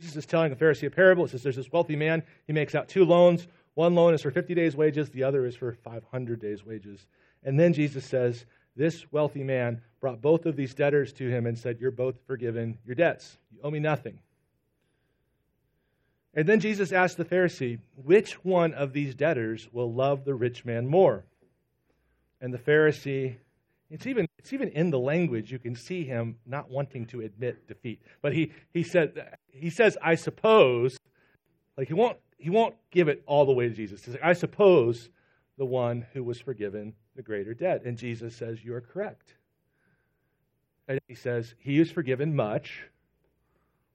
Jesus 0.00 0.16
is 0.16 0.26
telling 0.26 0.52
a 0.52 0.56
Pharisee 0.56 0.86
a 0.86 0.90
parable. 0.90 1.24
It 1.24 1.30
says 1.30 1.42
there's 1.42 1.56
this 1.56 1.70
wealthy 1.70 1.96
man. 1.96 2.22
He 2.46 2.52
makes 2.52 2.74
out 2.74 2.88
two 2.88 3.04
loans. 3.04 3.46
One 3.76 3.94
loan 3.94 4.14
is 4.14 4.22
for 4.22 4.30
50 4.30 4.54
days' 4.54 4.74
wages, 4.74 5.10
the 5.10 5.22
other 5.22 5.46
is 5.46 5.54
for 5.54 5.72
500 5.72 6.40
days' 6.40 6.64
wages. 6.64 7.06
And 7.44 7.60
then 7.60 7.72
Jesus 7.72 8.04
says, 8.04 8.44
This 8.74 9.04
wealthy 9.12 9.44
man 9.44 9.82
brought 10.00 10.20
both 10.20 10.46
of 10.46 10.56
these 10.56 10.74
debtors 10.74 11.12
to 11.14 11.28
him 11.28 11.46
and 11.46 11.58
said, 11.58 11.78
You're 11.78 11.90
both 11.90 12.16
forgiven 12.26 12.78
your 12.84 12.94
debts. 12.94 13.38
You 13.52 13.60
owe 13.62 13.70
me 13.70 13.78
nothing. 13.78 14.18
And 16.34 16.48
then 16.48 16.60
Jesus 16.60 16.90
asked 16.90 17.18
the 17.18 17.24
Pharisee, 17.24 17.78
Which 17.94 18.42
one 18.44 18.74
of 18.74 18.92
these 18.92 19.14
debtors 19.14 19.68
will 19.70 19.92
love 19.92 20.24
the 20.24 20.34
rich 20.34 20.64
man 20.64 20.86
more? 20.86 21.24
And 22.40 22.52
the 22.52 22.58
Pharisee 22.58 23.36
it's 23.90 24.06
even, 24.06 24.26
it's 24.38 24.52
even 24.52 24.70
in 24.70 24.90
the 24.90 24.98
language, 24.98 25.52
you 25.52 25.58
can 25.58 25.76
see 25.76 26.04
him 26.04 26.36
not 26.44 26.70
wanting 26.70 27.06
to 27.06 27.20
admit 27.20 27.68
defeat. 27.68 28.00
But 28.20 28.32
he, 28.32 28.50
he, 28.72 28.82
said, 28.82 29.36
he 29.52 29.70
says, 29.70 29.96
I 30.02 30.16
suppose, 30.16 30.98
like 31.78 31.86
he 31.86 31.94
won't, 31.94 32.18
he 32.38 32.50
won't 32.50 32.74
give 32.90 33.08
it 33.08 33.22
all 33.26 33.46
the 33.46 33.52
way 33.52 33.68
to 33.68 33.74
Jesus. 33.74 34.04
He's 34.04 34.14
like, 34.14 34.24
I 34.24 34.32
suppose 34.32 35.08
the 35.58 35.64
one 35.64 36.06
who 36.12 36.22
was 36.22 36.40
forgiven 36.40 36.94
the 37.14 37.22
greater 37.22 37.54
debt. 37.54 37.82
And 37.84 37.96
Jesus 37.96 38.36
says, 38.36 38.64
You 38.64 38.74
are 38.74 38.80
correct. 38.80 39.34
And 40.88 41.00
he 41.08 41.14
says, 41.14 41.54
He 41.58 41.76
who's 41.76 41.90
forgiven 41.90 42.36
much 42.36 42.82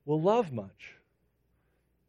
will 0.05 0.21
love 0.21 0.51
much. 0.51 0.95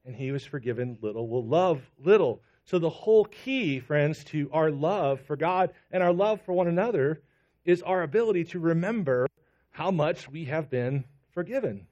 And 0.05 0.17
he 0.17 0.29
who 0.29 0.35
is 0.35 0.45
forgiven 0.45 0.99
little 1.01 1.29
will 1.29 1.45
love 1.45 1.83
little. 2.03 2.43
So 2.65 2.79
the 2.79 2.91
whole 2.91 3.25
key, 3.27 3.79
friends, 3.79 4.25
to 4.25 4.51
our 4.53 4.71
love 4.71 5.21
for 5.21 5.37
God 5.37 5.73
and 5.91 6.03
our 6.03 6.13
love 6.13 6.41
for 6.41 6.53
one 6.53 6.69
another 6.69 7.23
is 7.65 7.83
our 7.83 8.03
ability 8.03 8.45
to 8.45 8.59
remember 8.59 9.29
how 9.71 9.91
much 9.91 10.29
we 10.29 10.45
have 10.47 10.71
been 10.71 11.05
forgiven. 11.33 11.87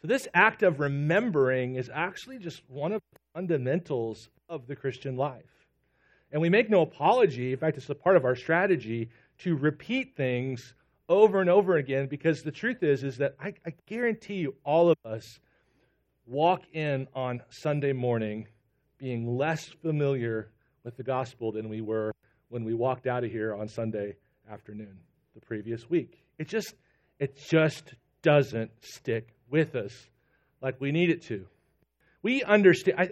So, 0.00 0.08
this 0.08 0.26
act 0.34 0.62
of 0.62 0.80
remembering 0.80 1.76
is 1.76 1.90
actually 1.92 2.38
just 2.38 2.62
one 2.68 2.92
of 2.92 3.02
fundamentals 3.34 4.28
of 4.48 4.66
the 4.66 4.76
Christian 4.76 5.16
life. 5.16 5.44
And 6.30 6.40
we 6.40 6.48
make 6.48 6.70
no 6.70 6.82
apology, 6.82 7.52
in 7.52 7.58
fact, 7.58 7.76
it's 7.76 7.90
a 7.90 7.94
part 7.94 8.16
of 8.16 8.24
our 8.24 8.34
strategy 8.34 9.10
to 9.38 9.56
repeat 9.56 10.16
things 10.16 10.74
over 11.08 11.40
and 11.40 11.50
over 11.50 11.76
again 11.76 12.06
because 12.06 12.42
the 12.42 12.50
truth 12.50 12.82
is, 12.82 13.04
is 13.04 13.18
that 13.18 13.34
I, 13.38 13.54
I 13.66 13.74
guarantee 13.86 14.36
you, 14.36 14.54
all 14.64 14.90
of 14.90 14.96
us 15.04 15.40
walk 16.26 16.62
in 16.72 17.06
on 17.14 17.42
Sunday 17.50 17.92
morning 17.92 18.46
being 18.98 19.36
less 19.36 19.66
familiar 19.82 20.50
with 20.84 20.96
the 20.96 21.02
gospel 21.02 21.52
than 21.52 21.68
we 21.68 21.80
were 21.80 22.14
when 22.48 22.64
we 22.64 22.74
walked 22.74 23.06
out 23.06 23.24
of 23.24 23.30
here 23.30 23.54
on 23.54 23.68
Sunday 23.68 24.16
afternoon 24.50 24.98
the 25.34 25.40
previous 25.40 25.88
week. 25.90 26.22
It 26.38 26.48
just 26.48 26.74
it 27.18 27.36
just 27.50 27.94
doesn't 28.22 28.70
stick 28.80 29.28
with 29.50 29.74
us 29.74 29.92
like 30.60 30.80
we 30.80 30.92
need 30.92 31.10
it 31.10 31.22
to. 31.24 31.46
We 32.22 32.42
understand 32.42 33.00
I, 33.00 33.10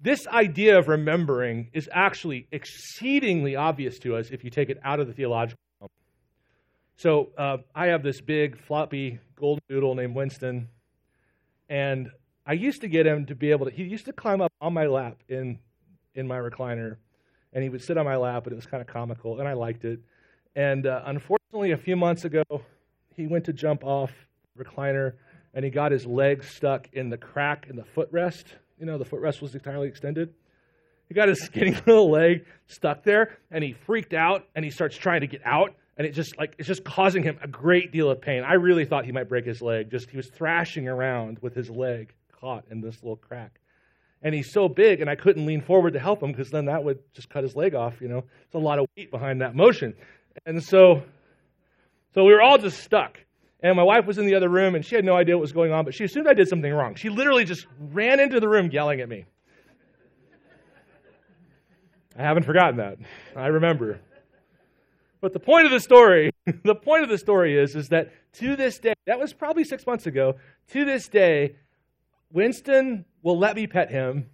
this 0.00 0.26
idea 0.26 0.78
of 0.78 0.88
remembering 0.88 1.70
is 1.72 1.88
actually 1.90 2.46
exceedingly 2.52 3.56
obvious 3.56 3.98
to 4.00 4.16
us 4.16 4.30
if 4.30 4.44
you 4.44 4.50
take 4.50 4.68
it 4.68 4.78
out 4.84 5.00
of 5.00 5.06
the 5.06 5.14
theological 5.14 5.58
realm. 5.80 5.90
So 6.96 7.30
uh, 7.38 7.56
I 7.74 7.86
have 7.86 8.02
this 8.02 8.20
big 8.20 8.58
floppy 8.58 9.18
golden 9.34 9.62
doodle 9.68 9.94
named 9.94 10.14
Winston, 10.14 10.68
and 11.68 12.10
I 12.46 12.52
used 12.52 12.82
to 12.82 12.88
get 12.88 13.06
him 13.06 13.26
to 13.26 13.34
be 13.34 13.50
able 13.50 13.66
to. 13.66 13.72
He 13.72 13.84
used 13.84 14.04
to 14.04 14.12
climb 14.12 14.42
up 14.42 14.52
on 14.60 14.74
my 14.74 14.86
lap 14.86 15.22
in 15.28 15.58
in 16.14 16.28
my 16.28 16.36
recliner, 16.36 16.96
and 17.52 17.62
he 17.62 17.70
would 17.70 17.82
sit 17.82 17.96
on 17.96 18.04
my 18.04 18.16
lap, 18.16 18.44
and 18.44 18.52
it 18.52 18.56
was 18.56 18.66
kind 18.66 18.80
of 18.80 18.86
comical, 18.86 19.40
and 19.40 19.48
I 19.48 19.54
liked 19.54 19.84
it. 19.84 20.00
And 20.54 20.86
uh, 20.86 21.02
unfortunately, 21.06 21.72
a 21.72 21.76
few 21.76 21.96
months 21.96 22.24
ago, 22.24 22.44
he 23.16 23.26
went 23.26 23.44
to 23.46 23.52
jump 23.52 23.84
off 23.84 24.12
recliner 24.56 25.14
and 25.54 25.64
he 25.64 25.70
got 25.70 25.92
his 25.92 26.04
leg 26.04 26.44
stuck 26.44 26.88
in 26.92 27.08
the 27.08 27.16
crack 27.16 27.66
in 27.70 27.76
the 27.76 27.84
footrest. 27.96 28.44
You 28.78 28.86
know, 28.86 28.98
the 28.98 29.04
footrest 29.04 29.40
was 29.40 29.54
entirely 29.54 29.88
extended. 29.88 30.34
He 31.08 31.14
got 31.14 31.28
his 31.28 31.42
skinny 31.44 31.72
little 31.86 32.10
leg 32.10 32.44
stuck 32.66 33.04
there, 33.04 33.38
and 33.50 33.62
he 33.62 33.72
freaked 33.72 34.14
out, 34.14 34.46
and 34.54 34.64
he 34.64 34.70
starts 34.70 34.96
trying 34.96 35.20
to 35.20 35.26
get 35.28 35.42
out, 35.44 35.74
and 35.96 36.06
it 36.06 36.12
just 36.12 36.36
like 36.36 36.56
it's 36.58 36.68
just 36.68 36.84
causing 36.84 37.22
him 37.22 37.38
a 37.40 37.48
great 37.48 37.92
deal 37.92 38.10
of 38.10 38.20
pain. 38.20 38.42
I 38.42 38.54
really 38.54 38.84
thought 38.84 39.04
he 39.04 39.12
might 39.12 39.28
break 39.28 39.46
his 39.46 39.62
leg. 39.62 39.90
Just 39.90 40.10
he 40.10 40.16
was 40.16 40.28
thrashing 40.28 40.88
around 40.88 41.38
with 41.40 41.54
his 41.54 41.70
leg 41.70 42.12
caught 42.40 42.64
in 42.70 42.80
this 42.80 42.96
little 43.02 43.16
crack. 43.16 43.60
And 44.22 44.34
he's 44.34 44.52
so 44.52 44.68
big, 44.68 45.02
and 45.02 45.10
I 45.10 45.16
couldn't 45.16 45.44
lean 45.44 45.60
forward 45.60 45.92
to 45.92 46.00
help 46.00 46.22
him 46.22 46.32
because 46.32 46.50
then 46.50 46.64
that 46.64 46.82
would 46.82 46.98
just 47.12 47.28
cut 47.28 47.42
his 47.42 47.54
leg 47.54 47.74
off. 47.74 48.00
You 48.00 48.08
know, 48.08 48.24
it's 48.46 48.54
a 48.54 48.58
lot 48.58 48.78
of 48.78 48.86
weight 48.96 49.10
behind 49.10 49.42
that 49.42 49.54
motion, 49.54 49.94
and 50.46 50.64
so, 50.64 51.02
so 52.14 52.24
we 52.24 52.32
were 52.32 52.42
all 52.42 52.58
just 52.58 52.82
stuck. 52.82 53.18
And 53.64 53.76
my 53.76 53.82
wife 53.82 54.04
was 54.04 54.18
in 54.18 54.26
the 54.26 54.34
other 54.34 54.50
room, 54.50 54.74
and 54.74 54.84
she 54.84 54.94
had 54.94 55.06
no 55.06 55.16
idea 55.16 55.38
what 55.38 55.40
was 55.40 55.52
going 55.52 55.72
on, 55.72 55.86
but 55.86 55.94
she 55.94 56.04
assumed 56.04 56.28
I 56.28 56.34
did 56.34 56.48
something 56.48 56.70
wrong. 56.70 56.96
She 56.96 57.08
literally 57.08 57.46
just 57.46 57.66
ran 57.80 58.20
into 58.20 58.38
the 58.38 58.46
room 58.46 58.70
yelling 58.70 59.00
at 59.00 59.08
me. 59.08 59.24
I 62.14 62.22
haven't 62.22 62.42
forgotten 62.42 62.76
that. 62.76 62.98
I 63.34 63.46
remember. 63.46 64.00
But 65.22 65.32
the 65.32 65.40
point 65.40 65.64
of 65.64 65.72
the 65.72 65.80
story, 65.80 66.30
the 66.62 66.74
point 66.74 67.04
of 67.04 67.08
the 67.08 67.16
story 67.16 67.58
is, 67.58 67.74
is 67.74 67.88
that 67.88 68.12
to 68.34 68.54
this 68.54 68.78
day, 68.78 68.92
that 69.06 69.18
was 69.18 69.32
probably 69.32 69.64
six 69.64 69.86
months 69.86 70.06
ago, 70.06 70.36
to 70.68 70.84
this 70.84 71.08
day, 71.08 71.56
Winston 72.30 73.06
will 73.22 73.38
let 73.38 73.56
me 73.56 73.66
pet 73.66 73.90
him. 73.90 74.28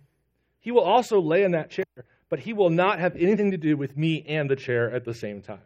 He 0.59 0.73
will 0.73 0.83
also 0.83 1.21
lay 1.21 1.45
in 1.45 1.53
that 1.53 1.71
chair, 1.71 1.85
but 2.31 2.41
he 2.41 2.53
will 2.53 2.71
not 2.71 2.99
have 2.99 3.15
anything 3.15 3.53
to 3.53 3.57
do 3.57 3.77
with 3.77 3.97
me 3.97 4.25
and 4.27 4.51
the 4.51 4.57
chair 4.57 4.91
at 4.91 5.05
the 5.05 5.15
same 5.15 5.41
time. 5.41 5.61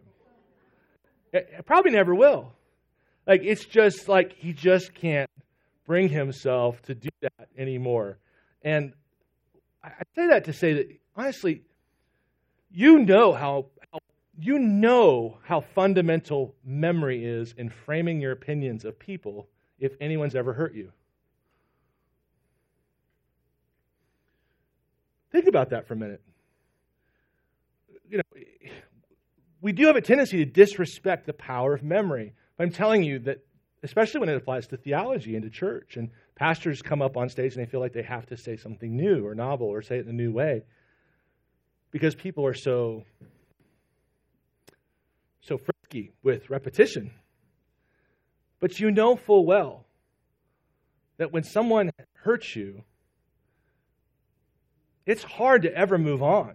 It 1.32 1.64
probably 1.64 1.92
never 1.92 2.14
will. 2.14 2.52
Like, 3.26 3.42
it's 3.42 3.64
just 3.64 4.08
like 4.08 4.34
he 4.36 4.52
just 4.52 4.94
can't 4.94 5.30
bring 5.86 6.08
himself 6.08 6.80
to 6.82 6.94
do 6.94 7.08
that 7.22 7.48
anymore. 7.56 8.18
And 8.62 8.92
I 9.82 9.90
say 10.14 10.28
that 10.28 10.44
to 10.44 10.52
say 10.52 10.72
that, 10.74 10.88
honestly, 11.16 11.62
you 12.70 12.98
know 13.00 13.32
how, 13.32 13.66
how 13.92 13.98
you 14.38 14.58
know 14.58 15.38
how 15.44 15.60
fundamental 15.60 16.54
memory 16.64 17.24
is 17.24 17.54
in 17.56 17.68
framing 17.70 18.20
your 18.20 18.32
opinions 18.32 18.84
of 18.84 18.98
people 18.98 19.48
if 19.78 19.92
anyone's 20.00 20.34
ever 20.34 20.52
hurt 20.52 20.74
you. 20.74 20.92
Think 25.30 25.46
about 25.46 25.70
that 25.70 25.86
for 25.86 25.94
a 25.94 25.96
minute. 25.96 26.22
You 28.08 28.18
know, 28.18 28.40
we 29.60 29.72
do 29.72 29.86
have 29.86 29.96
a 29.96 30.00
tendency 30.00 30.38
to 30.38 30.44
disrespect 30.44 31.26
the 31.26 31.32
power 31.32 31.74
of 31.74 31.82
memory. 31.82 32.34
But 32.56 32.64
I'm 32.64 32.72
telling 32.72 33.02
you 33.02 33.18
that, 33.20 33.38
especially 33.82 34.20
when 34.20 34.28
it 34.28 34.36
applies 34.36 34.66
to 34.68 34.76
theology 34.76 35.34
and 35.34 35.44
to 35.44 35.50
church, 35.50 35.96
and 35.96 36.10
pastors 36.36 36.82
come 36.82 37.02
up 37.02 37.16
on 37.16 37.28
stage 37.28 37.54
and 37.54 37.64
they 37.64 37.70
feel 37.70 37.80
like 37.80 37.92
they 37.92 38.02
have 38.02 38.26
to 38.26 38.36
say 38.36 38.56
something 38.56 38.96
new 38.96 39.26
or 39.26 39.34
novel 39.34 39.66
or 39.66 39.82
say 39.82 39.98
it 39.98 40.04
in 40.04 40.10
a 40.10 40.12
new 40.12 40.32
way 40.32 40.62
because 41.90 42.14
people 42.14 42.44
are 42.44 42.54
so 42.54 43.04
so 45.42 45.58
frisky 45.58 46.10
with 46.22 46.48
repetition. 46.48 47.10
But 48.60 48.80
you 48.80 48.90
know 48.90 49.14
full 49.14 49.44
well 49.44 49.84
that 51.18 51.32
when 51.32 51.44
someone 51.44 51.90
hurts 52.14 52.56
you, 52.56 52.82
it's 55.06 55.22
hard 55.22 55.62
to 55.62 55.72
ever 55.72 55.98
move 55.98 56.22
on. 56.22 56.54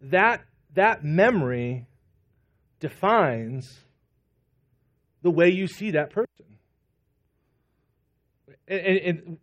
That, 0.00 0.44
that 0.74 1.04
memory 1.04 1.86
defines 2.80 3.83
the 5.24 5.30
way 5.30 5.48
you 5.48 5.66
see 5.66 5.92
that 5.92 6.10
person. 6.10 6.28
And, 8.68 8.80
and, 8.80 8.98
and, 8.98 9.38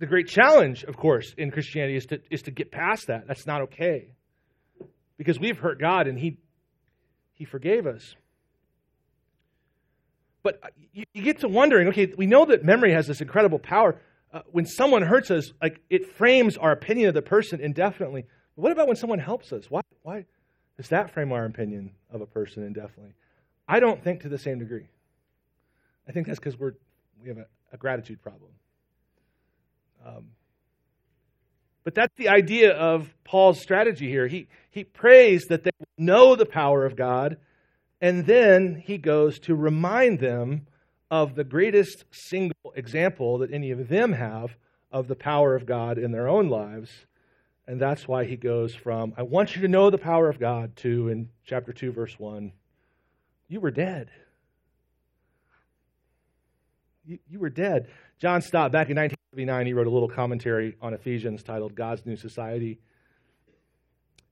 the 0.00 0.06
great 0.06 0.26
challenge, 0.26 0.82
of 0.82 0.96
course, 0.96 1.32
in 1.38 1.52
Christianity 1.52 1.96
is 1.96 2.06
to, 2.06 2.20
is 2.30 2.42
to 2.42 2.50
get 2.50 2.72
past 2.72 3.06
that. 3.06 3.28
That's 3.28 3.46
not 3.46 3.62
okay. 3.62 4.08
Because 5.16 5.38
we've 5.38 5.56
hurt 5.56 5.80
God 5.80 6.08
and 6.08 6.18
He, 6.18 6.38
he 7.34 7.44
forgave 7.44 7.86
us. 7.86 8.16
But 10.42 10.60
you, 10.92 11.04
you 11.14 11.22
get 11.22 11.40
to 11.40 11.48
wondering 11.48 11.88
okay, 11.88 12.12
we 12.16 12.26
know 12.26 12.46
that 12.46 12.64
memory 12.64 12.92
has 12.92 13.06
this 13.06 13.20
incredible 13.20 13.60
power. 13.60 14.00
Uh, 14.32 14.40
when 14.50 14.66
someone 14.66 15.02
hurts 15.02 15.30
us, 15.30 15.52
like 15.62 15.80
it 15.88 16.12
frames 16.16 16.56
our 16.56 16.72
opinion 16.72 17.08
of 17.08 17.14
the 17.14 17.22
person 17.22 17.60
indefinitely. 17.60 18.24
What 18.56 18.72
about 18.72 18.88
when 18.88 18.96
someone 18.96 19.20
helps 19.20 19.52
us? 19.52 19.66
Why, 19.68 19.82
why 20.02 20.24
does 20.76 20.88
that 20.88 21.12
frame 21.14 21.30
our 21.30 21.44
opinion 21.44 21.92
of 22.10 22.20
a 22.20 22.26
person 22.26 22.64
indefinitely? 22.64 23.14
I 23.68 23.78
don't 23.78 24.02
think 24.02 24.22
to 24.22 24.28
the 24.28 24.38
same 24.38 24.58
degree. 24.58 24.88
I 26.08 26.12
think 26.12 26.26
that's 26.26 26.38
because 26.38 26.58
we're 26.58 26.72
we 27.22 27.28
have 27.28 27.38
a, 27.38 27.46
a 27.72 27.76
gratitude 27.76 28.22
problem. 28.22 28.50
Um, 30.06 30.24
but 31.84 31.94
that's 31.94 32.14
the 32.16 32.28
idea 32.28 32.72
of 32.72 33.12
Paul's 33.24 33.60
strategy 33.60 34.08
here. 34.08 34.26
He 34.26 34.48
he 34.70 34.84
prays 34.84 35.44
that 35.48 35.64
they 35.64 35.70
know 35.96 36.34
the 36.34 36.46
power 36.46 36.84
of 36.86 36.96
God, 36.96 37.36
and 38.00 38.26
then 38.26 38.82
he 38.84 38.98
goes 38.98 39.38
to 39.40 39.54
remind 39.54 40.20
them 40.20 40.66
of 41.10 41.34
the 41.34 41.44
greatest 41.44 42.04
single 42.10 42.72
example 42.74 43.38
that 43.38 43.52
any 43.52 43.70
of 43.70 43.88
them 43.88 44.12
have 44.12 44.56
of 44.90 45.08
the 45.08 45.16
power 45.16 45.54
of 45.54 45.66
God 45.66 45.98
in 45.98 46.12
their 46.12 46.28
own 46.28 46.48
lives. 46.48 46.90
And 47.66 47.80
that's 47.80 48.08
why 48.08 48.24
he 48.24 48.36
goes 48.36 48.74
from, 48.74 49.12
I 49.16 49.22
want 49.22 49.54
you 49.54 49.62
to 49.62 49.68
know 49.68 49.90
the 49.90 49.98
power 49.98 50.30
of 50.30 50.40
God, 50.40 50.74
to, 50.76 51.08
in 51.08 51.28
chapter 51.44 51.72
2, 51.72 51.92
verse 51.92 52.18
1, 52.18 52.52
you 53.48 53.60
were 53.60 53.70
dead 53.70 54.10
you, 57.08 57.18
you 57.28 57.40
were 57.40 57.48
dead. 57.48 57.88
John 58.18 58.42
Stott, 58.42 58.70
back 58.70 58.90
in 58.90 58.96
1979, 58.96 59.66
he 59.66 59.72
wrote 59.72 59.86
a 59.86 59.90
little 59.90 60.08
commentary 60.08 60.76
on 60.82 60.92
Ephesians 60.92 61.42
titled 61.42 61.74
God's 61.74 62.04
New 62.04 62.16
Society. 62.16 62.78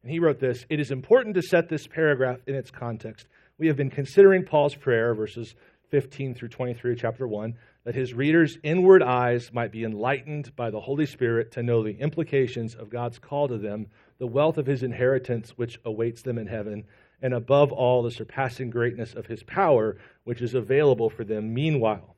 And 0.02 0.12
he 0.12 0.18
wrote 0.18 0.38
this 0.38 0.66
It 0.68 0.78
is 0.78 0.90
important 0.90 1.34
to 1.36 1.42
set 1.42 1.68
this 1.68 1.86
paragraph 1.86 2.40
in 2.46 2.54
its 2.54 2.70
context. 2.70 3.26
We 3.58 3.68
have 3.68 3.76
been 3.76 3.90
considering 3.90 4.44
Paul's 4.44 4.74
prayer, 4.74 5.14
verses 5.14 5.54
15 5.90 6.34
through 6.34 6.48
23 6.48 6.92
of 6.92 6.98
chapter 6.98 7.26
1, 7.26 7.54
that 7.84 7.94
his 7.94 8.12
readers' 8.12 8.58
inward 8.62 9.02
eyes 9.02 9.50
might 9.52 9.72
be 9.72 9.84
enlightened 9.84 10.54
by 10.54 10.68
the 10.70 10.80
Holy 10.80 11.06
Spirit 11.06 11.52
to 11.52 11.62
know 11.62 11.82
the 11.82 11.98
implications 11.98 12.74
of 12.74 12.90
God's 12.90 13.18
call 13.18 13.48
to 13.48 13.56
them, 13.56 13.86
the 14.18 14.26
wealth 14.26 14.58
of 14.58 14.66
his 14.66 14.82
inheritance 14.82 15.50
which 15.56 15.78
awaits 15.84 16.22
them 16.22 16.36
in 16.36 16.48
heaven, 16.48 16.84
and 17.22 17.32
above 17.32 17.72
all, 17.72 18.02
the 18.02 18.10
surpassing 18.10 18.68
greatness 18.68 19.14
of 19.14 19.26
his 19.26 19.42
power 19.44 19.96
which 20.24 20.42
is 20.42 20.54
available 20.54 21.08
for 21.08 21.24
them 21.24 21.54
meanwhile 21.54 22.15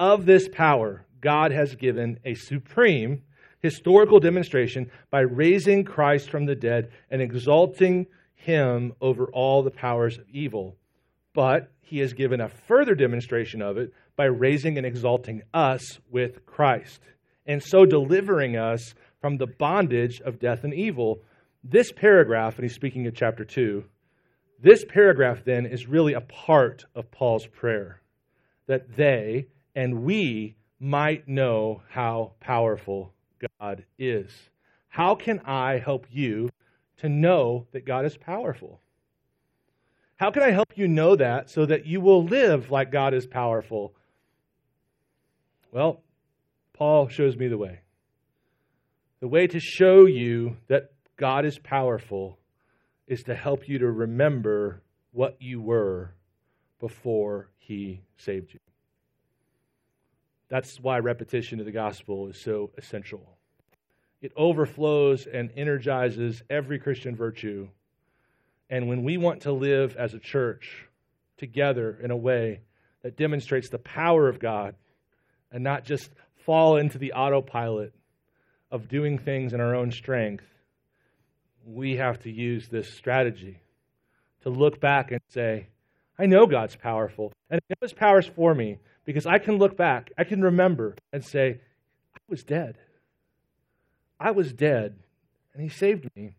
of 0.00 0.24
this 0.24 0.48
power, 0.48 1.04
God 1.20 1.52
has 1.52 1.76
given 1.76 2.18
a 2.24 2.34
supreme 2.34 3.22
historical 3.60 4.18
demonstration 4.18 4.90
by 5.10 5.20
raising 5.20 5.84
Christ 5.84 6.30
from 6.30 6.46
the 6.46 6.54
dead 6.54 6.90
and 7.10 7.20
exalting 7.20 8.06
him 8.34 8.94
over 9.02 9.26
all 9.26 9.62
the 9.62 9.70
powers 9.70 10.16
of 10.16 10.26
evil. 10.30 10.74
But 11.34 11.70
he 11.82 11.98
has 11.98 12.14
given 12.14 12.40
a 12.40 12.48
further 12.48 12.94
demonstration 12.94 13.60
of 13.60 13.76
it 13.76 13.92
by 14.16 14.24
raising 14.24 14.78
and 14.78 14.86
exalting 14.86 15.42
us 15.52 15.98
with 16.10 16.46
Christ, 16.46 17.00
and 17.46 17.62
so 17.62 17.84
delivering 17.84 18.56
us 18.56 18.94
from 19.20 19.36
the 19.36 19.46
bondage 19.46 20.22
of 20.22 20.38
death 20.38 20.64
and 20.64 20.72
evil. 20.72 21.20
This 21.62 21.92
paragraph, 21.92 22.54
and 22.56 22.64
he's 22.64 22.74
speaking 22.74 23.06
of 23.06 23.14
chapter 23.14 23.44
2, 23.44 23.84
this 24.62 24.82
paragraph 24.86 25.44
then 25.44 25.66
is 25.66 25.86
really 25.86 26.14
a 26.14 26.22
part 26.22 26.86
of 26.94 27.10
Paul's 27.10 27.46
prayer 27.46 28.00
that 28.66 28.96
they, 28.96 29.46
and 29.74 30.02
we 30.02 30.56
might 30.78 31.28
know 31.28 31.82
how 31.88 32.32
powerful 32.40 33.12
God 33.58 33.84
is. 33.98 34.30
How 34.88 35.14
can 35.14 35.40
I 35.40 35.78
help 35.78 36.06
you 36.10 36.50
to 36.98 37.08
know 37.08 37.66
that 37.72 37.86
God 37.86 38.04
is 38.04 38.16
powerful? 38.16 38.80
How 40.16 40.30
can 40.30 40.42
I 40.42 40.50
help 40.50 40.76
you 40.76 40.88
know 40.88 41.16
that 41.16 41.48
so 41.48 41.64
that 41.64 41.86
you 41.86 42.00
will 42.00 42.24
live 42.24 42.70
like 42.70 42.90
God 42.92 43.14
is 43.14 43.26
powerful? 43.26 43.94
Well, 45.72 46.02
Paul 46.74 47.08
shows 47.08 47.36
me 47.36 47.48
the 47.48 47.58
way. 47.58 47.80
The 49.20 49.28
way 49.28 49.46
to 49.46 49.60
show 49.60 50.06
you 50.06 50.56
that 50.68 50.92
God 51.16 51.44
is 51.44 51.58
powerful 51.58 52.38
is 53.06 53.22
to 53.24 53.34
help 53.34 53.68
you 53.68 53.78
to 53.78 53.90
remember 53.90 54.82
what 55.12 55.36
you 55.40 55.60
were 55.60 56.14
before 56.78 57.50
he 57.58 58.02
saved 58.16 58.54
you. 58.54 58.60
That's 60.50 60.78
why 60.80 60.98
repetition 60.98 61.60
of 61.60 61.66
the 61.66 61.72
gospel 61.72 62.28
is 62.28 62.42
so 62.42 62.70
essential. 62.76 63.38
It 64.20 64.32
overflows 64.36 65.26
and 65.26 65.50
energizes 65.56 66.42
every 66.50 66.78
Christian 66.78 67.16
virtue. 67.16 67.68
And 68.68 68.88
when 68.88 69.04
we 69.04 69.16
want 69.16 69.42
to 69.42 69.52
live 69.52 69.96
as 69.96 70.12
a 70.12 70.18
church 70.18 70.86
together 71.38 71.98
in 72.02 72.10
a 72.10 72.16
way 72.16 72.60
that 73.02 73.16
demonstrates 73.16 73.70
the 73.70 73.78
power 73.78 74.28
of 74.28 74.40
God 74.40 74.74
and 75.52 75.64
not 75.64 75.84
just 75.84 76.10
fall 76.44 76.76
into 76.76 76.98
the 76.98 77.12
autopilot 77.12 77.94
of 78.72 78.88
doing 78.88 79.18
things 79.18 79.52
in 79.54 79.60
our 79.60 79.74
own 79.74 79.92
strength, 79.92 80.44
we 81.64 81.96
have 81.96 82.20
to 82.22 82.30
use 82.30 82.68
this 82.68 82.92
strategy 82.94 83.60
to 84.42 84.50
look 84.50 84.80
back 84.80 85.12
and 85.12 85.20
say, 85.28 85.68
I 86.18 86.26
know 86.26 86.46
God's 86.46 86.76
powerful, 86.76 87.32
and 87.48 87.60
I 87.60 87.64
know 87.70 87.86
His 87.86 87.92
power 87.92 88.18
is 88.18 88.26
for 88.26 88.54
me, 88.54 88.78
because 89.04 89.26
I 89.26 89.38
can 89.38 89.58
look 89.58 89.76
back, 89.76 90.12
I 90.18 90.24
can 90.24 90.42
remember 90.42 90.96
and 91.12 91.24
say, 91.24 91.60
I 92.14 92.20
was 92.28 92.42
dead. 92.42 92.78
I 94.18 94.30
was 94.32 94.52
dead 94.52 94.96
and 95.54 95.62
he 95.62 95.68
saved 95.68 96.08
me. 96.14 96.34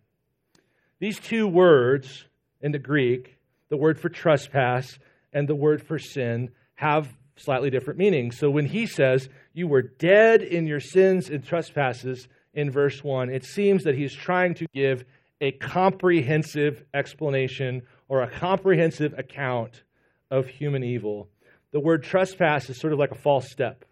These 1.00 1.20
two 1.20 1.48
words 1.48 2.26
in 2.62 2.72
the 2.72 2.80
Greek, 2.80 3.38
the 3.70 3.78
word 3.78 4.00
for 4.00 4.10
trespass 4.10 5.00
and 5.34 5.48
the 5.48 5.56
word 5.56 5.86
for 5.86 5.98
sin, 5.98 6.52
have 6.76 7.10
slightly 7.36 7.70
different 7.70 8.00
meanings. 8.00 8.38
So 8.38 8.50
when 8.50 8.66
he 8.66 8.86
says, 8.86 9.30
You 9.54 9.68
were 9.68 9.82
dead 9.82 10.44
in 10.44 10.68
your 10.68 10.80
sins 10.80 11.30
and 11.30 11.44
trespasses 11.44 12.28
in 12.54 12.70
verse 12.70 13.04
1, 13.04 13.30
it 13.30 13.46
seems 13.46 13.84
that 13.84 13.96
he's 13.96 14.14
trying 14.14 14.54
to 14.56 14.68
give 14.74 15.04
a 15.40 15.52
comprehensive 15.54 16.84
explanation 16.94 17.82
or 18.08 18.22
a 18.22 18.30
comprehensive 18.30 19.18
account 19.18 19.84
of 20.30 20.48
human 20.48 20.84
evil. 20.84 21.30
The 21.72 21.80
word 21.80 22.04
trespass 22.04 22.70
is 22.70 22.80
sort 22.80 22.94
of 22.94 23.00
like 23.00 23.12
a 23.12 23.16
false 23.16 23.50
step 23.50 23.86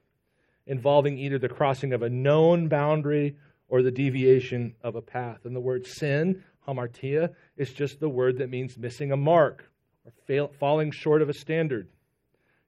involving 0.67 1.17
either 1.17 1.39
the 1.39 1.49
crossing 1.49 1.93
of 1.93 2.03
a 2.03 2.09
known 2.09 2.67
boundary 2.67 3.35
or 3.67 3.81
the 3.81 3.91
deviation 3.91 4.75
of 4.83 4.95
a 4.95 5.01
path. 5.01 5.45
And 5.45 5.55
the 5.55 5.61
word 5.61 5.87
sin, 5.87 6.43
hamartia, 6.67 7.33
is 7.57 7.71
just 7.71 7.99
the 7.99 8.09
word 8.09 8.37
that 8.37 8.49
means 8.49 8.77
missing 8.77 9.11
a 9.11 9.17
mark 9.17 9.69
or 10.05 10.11
fail, 10.27 10.51
falling 10.59 10.91
short 10.91 11.21
of 11.21 11.29
a 11.29 11.33
standard. 11.33 11.87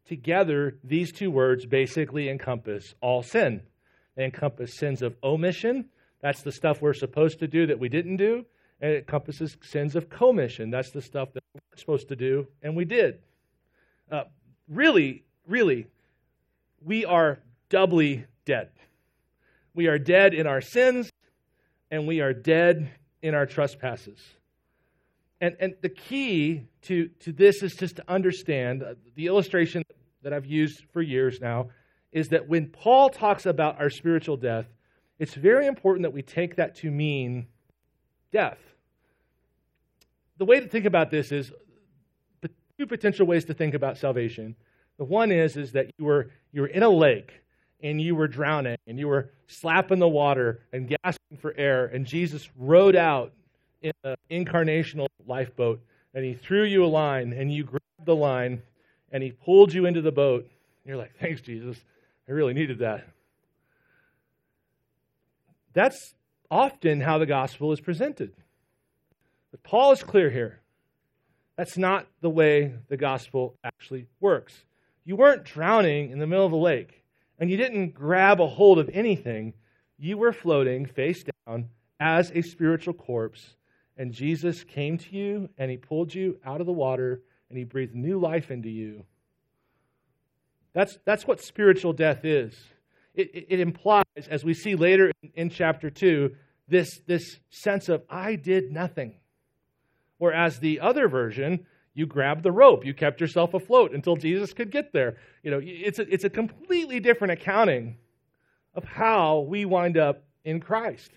Together, 0.08 0.78
these 0.84 1.12
two 1.12 1.30
words 1.30 1.66
basically 1.66 2.30
encompass 2.30 2.96
all 3.02 3.22
sin. 3.22 3.62
They 4.16 4.26
encompass 4.26 4.78
sins 4.78 5.02
of 5.02 5.16
omission, 5.24 5.90
that's 6.22 6.44
the 6.44 6.52
stuff 6.52 6.82
we're 6.82 6.94
supposed 6.94 7.40
to 7.40 7.48
do 7.48 7.68
that 7.68 7.80
we 7.80 7.90
didn't 7.90 8.18
do, 8.18 8.46
and 8.80 8.92
it 8.92 8.98
encompasses 9.00 9.58
sins 9.62 9.96
of 9.96 10.10
commission. 10.10 10.70
That's 10.70 10.92
the 10.92 11.02
stuff 11.02 11.34
that 11.34 11.44
we 11.54 11.60
we're 11.72 11.78
supposed 11.78 12.10
to 12.10 12.16
do 12.16 12.48
and 12.62 12.76
we 12.76 12.86
did. 12.86 13.20
Uh, 14.12 14.24
really, 14.72 15.24
really, 15.48 15.88
we 16.84 17.06
are 17.06 17.40
doubly 17.70 18.26
dead. 18.46 18.70
We 19.74 19.88
are 19.88 20.00
dead 20.00 20.34
in 20.34 20.48
our 20.48 20.62
sins, 20.62 21.12
and 21.92 22.08
we 22.08 22.22
are 22.22 22.34
dead 22.34 22.90
in 23.22 23.36
our 23.36 23.46
trespasses. 23.46 24.20
And, 25.40 25.56
and 25.60 25.76
the 25.82 25.90
key 25.90 26.68
to, 26.84 27.10
to 27.22 27.32
this 27.32 27.64
is 27.64 27.74
just 27.76 27.98
to 27.98 28.04
understand 28.08 28.84
uh, 28.84 28.94
the 29.16 29.28
illustration 29.28 29.84
that 30.24 30.34
I've 30.34 30.46
used 30.46 30.84
for 30.94 31.02
years 31.02 31.40
now 31.42 31.70
is 32.12 32.30
that 32.30 32.48
when 32.48 32.68
Paul 32.68 33.10
talks 33.10 33.46
about 33.46 33.80
our 33.80 33.90
spiritual 33.90 34.38
death, 34.38 34.66
it's 35.18 35.34
very 35.34 35.68
important 35.68 36.04
that 36.04 36.14
we 36.14 36.22
take 36.22 36.58
that 36.58 36.76
to 36.78 36.92
mean 36.92 37.48
death. 38.32 38.60
The 40.38 40.46
way 40.46 40.60
to 40.60 40.68
think 40.68 40.86
about 40.86 41.12
this 41.12 41.32
is 41.32 41.52
two 42.82 42.88
potential 42.88 43.28
ways 43.28 43.46
to 43.46 43.54
think 43.54 43.76
about 43.76 43.96
salvation. 43.96 44.56
The 44.98 45.04
one 45.04 45.32
is, 45.32 45.56
is 45.56 45.74
that 45.74 45.92
you 46.00 46.06
were, 46.06 46.32
you 46.52 46.62
were 46.62 46.68
in 46.68 46.82
a 46.82 46.90
lake 46.90 47.32
and 47.84 48.02
you 48.02 48.16
were 48.16 48.28
drowning 48.28 48.78
and 48.88 48.98
you 48.98 49.08
were 49.08 49.30
slapping 49.46 50.00
the 50.00 50.08
water 50.08 50.62
and 50.74 50.90
gasping 50.90 51.38
for 51.40 51.54
air, 51.56 51.86
and 51.86 52.08
Jesus 52.08 52.50
rode 52.58 52.96
out 52.96 53.34
in 53.84 53.92
an 54.04 54.16
incarnational 54.32 55.06
lifeboat 55.28 55.80
and 56.16 56.26
he 56.26 56.34
threw 56.34 56.64
you 56.64 56.84
a 56.84 56.88
line 56.88 57.34
and 57.34 57.54
you 57.54 57.66
grabbed 57.66 58.06
the 58.06 58.16
line 58.16 58.64
and 59.12 59.22
he 59.22 59.32
pulled 59.32 59.72
you 59.72 59.86
into 59.86 60.02
the 60.02 60.12
boat. 60.12 60.42
and 60.42 60.88
You're 60.88 60.98
like, 60.98 61.16
thanks, 61.20 61.42
Jesus. 61.42 61.78
I 62.28 62.32
really 62.32 62.56
needed 62.56 62.80
that. 62.80 63.08
That's 65.74 66.16
often 66.50 67.00
how 67.00 67.20
the 67.20 67.28
gospel 67.28 67.72
is 67.74 67.80
presented. 67.80 68.34
But 69.52 69.62
Paul 69.62 69.92
is 69.92 70.02
clear 70.02 70.32
here. 70.32 70.62
That's 71.62 71.78
not 71.78 72.08
the 72.22 72.30
way 72.32 72.74
the 72.90 72.98
gospel 72.98 73.56
actually 73.64 74.08
works. 74.20 74.66
You 75.04 75.16
weren't 75.16 75.44
drowning 75.44 76.10
in 76.10 76.18
the 76.18 76.26
middle 76.26 76.48
of 76.48 76.54
a 76.54 76.58
lake 76.58 77.04
and 77.38 77.52
you 77.52 77.58
didn't 77.58 77.94
grab 77.94 78.42
a 78.42 78.48
hold 78.48 78.80
of 78.80 78.90
anything, 78.92 79.54
you 80.00 80.18
were 80.18 80.34
floating 80.34 80.88
face 80.88 81.24
down 81.46 81.70
as 82.00 82.32
a 82.32 82.42
spiritual 82.42 82.96
corpse. 82.96 83.58
And 83.96 84.12
Jesus 84.12 84.64
came 84.64 84.98
to 84.98 85.16
you 85.16 85.50
and 85.56 85.70
he 85.70 85.78
pulled 85.78 86.16
you 86.16 86.40
out 86.44 86.62
of 86.62 86.66
the 86.66 86.74
water 86.74 87.22
and 87.50 87.60
he 87.60 87.64
breathed 87.64 87.94
new 87.94 88.20
life 88.20 88.50
into 88.50 88.72
you. 88.72 89.06
That's, 90.74 90.98
that's 91.06 91.28
what 91.28 91.44
spiritual 91.44 91.94
death 91.94 92.26
is. 92.26 92.56
It, 93.14 93.30
it, 93.36 93.46
it 93.50 93.60
implies, 93.60 94.04
as 94.32 94.44
we 94.44 94.56
see 94.56 94.74
later 94.74 95.12
in, 95.22 95.30
in 95.36 95.50
chapter 95.52 95.92
2, 95.92 96.36
this, 96.68 97.02
this 97.06 97.40
sense 97.52 97.88
of, 97.88 98.02
I 98.10 98.34
did 98.34 98.72
nothing. 98.72 99.21
Whereas 100.22 100.60
the 100.60 100.82
other 100.82 101.08
version 101.08 101.66
you 101.96 102.06
grabbed 102.06 102.44
the 102.44 102.52
rope. 102.52 102.86
You 102.86 102.94
kept 102.94 103.20
yourself 103.20 103.56
afloat 103.56 103.92
until 103.92 104.16
Jesus 104.16 104.54
could 104.54 104.70
get 104.70 104.94
there. 104.94 105.18
You 105.42 105.50
know, 105.50 105.60
it's 105.64 105.98
a, 105.98 106.04
it's 106.14 106.24
a 106.24 106.30
completely 106.30 107.00
different 107.00 107.34
accounting 107.34 107.98
of 108.76 108.84
how 108.84 109.40
we 109.40 109.66
wind 109.66 109.98
up 109.98 110.24
in 110.46 110.60
Christ. 110.60 111.10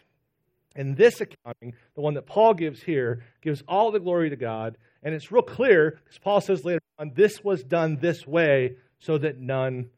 And 0.74 0.96
this 0.96 1.20
accounting, 1.20 1.74
the 1.94 2.00
one 2.00 2.14
that 2.14 2.24
Paul 2.24 2.54
gives 2.54 2.82
here, 2.82 3.22
gives 3.42 3.62
all 3.68 3.92
the 3.92 4.00
glory 4.00 4.30
to 4.30 4.36
God. 4.36 4.78
And 5.02 5.14
it's 5.14 5.30
real 5.30 5.42
clear, 5.42 6.00
because 6.02 6.18
Paul 6.18 6.40
says 6.40 6.64
later 6.64 6.80
on, 6.98 7.12
this 7.14 7.44
was 7.44 7.62
done 7.62 7.98
this 8.00 8.26
way 8.26 8.76
so 9.00 9.18
that 9.18 9.38
none 9.38 9.90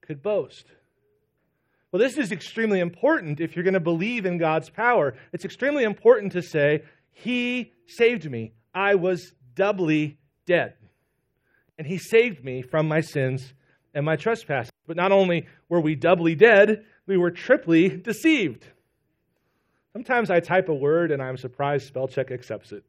could 0.00 0.22
boast. 0.22 0.64
Well, 1.92 2.00
this 2.00 2.16
is 2.16 2.32
extremely 2.32 2.80
important 2.80 3.42
if 3.42 3.54
you're 3.54 3.62
going 3.62 3.74
to 3.74 3.78
believe 3.80 4.24
in 4.24 4.38
God's 4.38 4.70
power. 4.70 5.16
It's 5.34 5.44
extremely 5.44 5.84
important 5.84 6.32
to 6.32 6.40
say, 6.40 6.82
He 7.14 7.72
saved 7.86 8.30
me. 8.30 8.52
I 8.74 8.96
was 8.96 9.32
doubly 9.54 10.18
dead. 10.46 10.74
And 11.78 11.86
he 11.86 11.98
saved 11.98 12.44
me 12.44 12.62
from 12.62 12.86
my 12.86 13.00
sins 13.00 13.54
and 13.94 14.04
my 14.04 14.16
trespasses. 14.16 14.72
But 14.86 14.96
not 14.96 15.12
only 15.12 15.46
were 15.68 15.80
we 15.80 15.94
doubly 15.94 16.34
dead, 16.34 16.84
we 17.06 17.16
were 17.16 17.30
triply 17.30 17.88
deceived. 17.88 18.66
Sometimes 19.92 20.30
I 20.30 20.40
type 20.40 20.68
a 20.68 20.74
word 20.74 21.12
and 21.12 21.22
I'm 21.22 21.36
surprised 21.36 21.86
spell 21.86 22.08
check 22.08 22.30
accepts 22.30 22.72
it. 22.72 22.84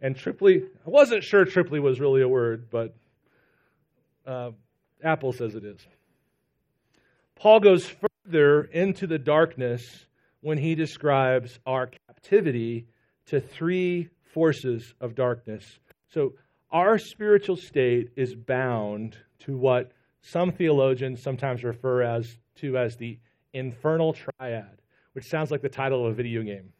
And 0.00 0.16
triply, 0.16 0.62
I 0.86 0.90
wasn't 0.90 1.22
sure 1.22 1.44
triply 1.44 1.80
was 1.80 2.00
really 2.00 2.22
a 2.22 2.28
word, 2.28 2.68
but 2.70 2.94
uh, 4.26 4.50
Apple 5.02 5.32
says 5.32 5.54
it 5.54 5.64
is. 5.64 5.84
Paul 7.36 7.60
goes 7.60 7.86
further 8.24 8.64
into 8.64 9.06
the 9.06 9.18
darkness 9.18 10.06
when 10.40 10.58
he 10.58 10.74
describes 10.74 11.58
our 11.66 11.90
captivity 12.08 12.86
to 13.26 13.40
three 13.40 14.08
forces 14.32 14.94
of 15.00 15.14
darkness. 15.14 15.78
So 16.08 16.34
our 16.70 16.98
spiritual 16.98 17.56
state 17.56 18.10
is 18.16 18.34
bound 18.34 19.16
to 19.40 19.56
what 19.56 19.92
some 20.22 20.52
theologians 20.52 21.22
sometimes 21.22 21.64
refer 21.64 22.02
as 22.02 22.38
to 22.56 22.78
as 22.78 22.96
the 22.96 23.18
infernal 23.52 24.14
triad, 24.14 24.80
which 25.12 25.26
sounds 25.26 25.50
like 25.50 25.62
the 25.62 25.68
title 25.68 26.06
of 26.06 26.12
a 26.12 26.14
video 26.14 26.42
game. 26.42 26.72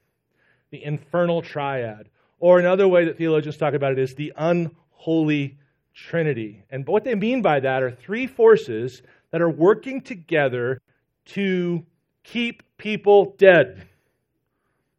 The 0.71 0.85
infernal 0.85 1.43
triad. 1.43 2.09
Or 2.39 2.59
another 2.59 2.89
way 2.89 3.05
that 3.05 3.19
theologians 3.19 3.57
talk 3.57 3.75
about 3.75 3.93
it 3.93 3.99
is 3.99 4.15
the 4.15 4.33
unholy 4.37 5.59
trinity. 5.95 6.65
And 6.71 6.87
what 6.87 7.05
they 7.05 7.15
mean 7.15 7.43
by 7.43 7.61
that 7.61 7.83
are 7.83 7.91
three 7.91 8.27
forces 8.27 9.03
that 9.31 9.43
are 9.43 9.51
working 9.51 10.01
together 10.01 10.81
to 11.27 11.85
keep 12.25 12.63
people 12.79 13.35
dead 13.39 13.87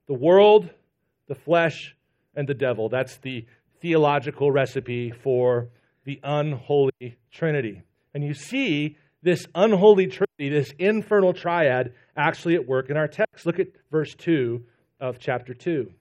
the 0.08 0.14
world, 0.14 0.70
the 1.28 1.36
flesh, 1.36 1.96
and 2.36 2.48
the 2.48 2.54
devil. 2.54 2.90
That's 2.90 3.18
the 3.18 3.46
theological 3.80 4.52
recipe 4.52 5.12
for 5.12 5.70
the 6.06 6.20
unholy 6.24 7.18
Trinity. 7.32 7.82
And 8.14 8.24
you 8.24 8.34
see 8.34 8.98
this 9.22 9.48
unholy 9.56 10.08
Trinity, 10.08 10.50
this 10.50 10.74
infernal 10.78 11.34
triad, 11.34 11.94
actually 12.16 12.56
at 12.56 12.68
work 12.68 12.90
in 12.90 12.98
our 12.98 13.08
text. 13.08 13.46
Look 13.46 13.60
at 13.60 13.68
verse 13.92 14.14
2 14.16 14.64
of 15.00 15.20
chapter 15.20 15.54
2. 15.54 15.92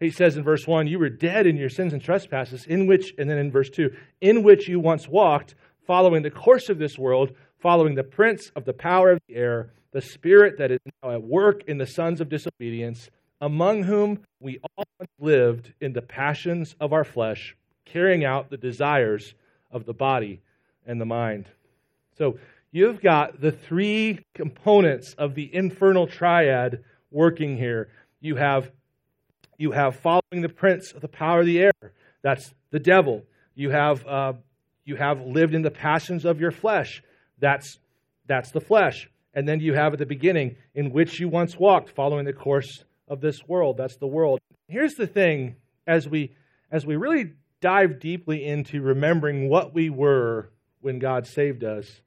He 0.00 0.10
says 0.10 0.36
in 0.36 0.44
verse 0.44 0.66
1, 0.66 0.86
You 0.86 0.98
were 0.98 1.08
dead 1.08 1.46
in 1.46 1.56
your 1.56 1.70
sins 1.70 1.92
and 1.92 2.02
trespasses, 2.02 2.66
in 2.66 2.86
which, 2.86 3.12
and 3.18 3.28
then 3.28 3.38
in 3.38 3.50
verse 3.50 3.70
2, 3.70 3.90
in 4.20 4.42
which 4.42 4.68
you 4.68 4.78
once 4.78 5.08
walked, 5.08 5.54
following 5.86 6.22
the 6.22 6.30
course 6.30 6.68
of 6.68 6.78
this 6.78 6.96
world, 6.96 7.32
following 7.58 7.94
the 7.94 8.04
prince 8.04 8.52
of 8.54 8.64
the 8.64 8.72
power 8.72 9.10
of 9.10 9.20
the 9.26 9.34
air, 9.34 9.72
the 9.92 10.00
spirit 10.00 10.58
that 10.58 10.70
is 10.70 10.78
now 11.02 11.12
at 11.12 11.22
work 11.22 11.62
in 11.66 11.78
the 11.78 11.86
sons 11.86 12.20
of 12.20 12.28
disobedience 12.28 13.10
among 13.40 13.84
whom 13.84 14.20
we 14.40 14.60
all 14.76 14.84
lived 15.18 15.72
in 15.80 15.92
the 15.92 16.02
passions 16.02 16.74
of 16.80 16.92
our 16.92 17.04
flesh, 17.04 17.56
carrying 17.84 18.24
out 18.24 18.50
the 18.50 18.56
desires 18.56 19.34
of 19.70 19.84
the 19.84 19.92
body 19.92 20.40
and 20.86 21.00
the 21.00 21.06
mind. 21.06 21.46
So 22.16 22.38
you've 22.72 23.00
got 23.00 23.40
the 23.40 23.52
three 23.52 24.24
components 24.34 25.14
of 25.16 25.34
the 25.34 25.54
infernal 25.54 26.06
triad 26.06 26.84
working 27.10 27.56
here. 27.56 27.88
You 28.20 28.36
have 28.36 28.70
you 29.56 29.72
have 29.72 29.96
following 29.96 30.40
the 30.40 30.48
prince 30.48 30.92
of 30.92 31.00
the 31.00 31.08
power 31.08 31.40
of 31.40 31.46
the 31.46 31.60
air. 31.60 31.72
That's 32.22 32.52
the 32.70 32.78
devil. 32.78 33.24
You 33.54 33.70
have 33.70 34.06
uh, 34.06 34.32
you 34.84 34.96
have 34.96 35.20
lived 35.20 35.54
in 35.54 35.62
the 35.62 35.70
passions 35.70 36.24
of 36.24 36.40
your 36.40 36.50
flesh. 36.50 37.02
That's 37.38 37.78
that's 38.26 38.50
the 38.50 38.60
flesh. 38.60 39.08
And 39.34 39.46
then 39.46 39.60
you 39.60 39.74
have 39.74 39.92
at 39.92 39.98
the 39.98 40.06
beginning 40.06 40.56
in 40.74 40.92
which 40.92 41.20
you 41.20 41.28
once 41.28 41.56
walked, 41.56 41.90
following 41.90 42.24
the 42.24 42.32
course 42.32 42.84
of 43.08 43.20
this 43.20 43.46
world. 43.46 43.76
That's 43.76 43.96
the 43.96 44.06
world. 44.06 44.40
Here's 44.68 44.94
the 44.94 45.06
thing 45.06 45.56
as 45.86 46.08
we 46.08 46.34
as 46.70 46.84
we 46.84 46.96
really 46.96 47.32
dive 47.60 47.98
deeply 47.98 48.44
into 48.44 48.82
remembering 48.82 49.48
what 49.48 49.74
we 49.74 49.90
were 49.90 50.50
when 50.80 50.98
God 50.98 51.26
saved 51.26 51.64
us, 51.64 52.00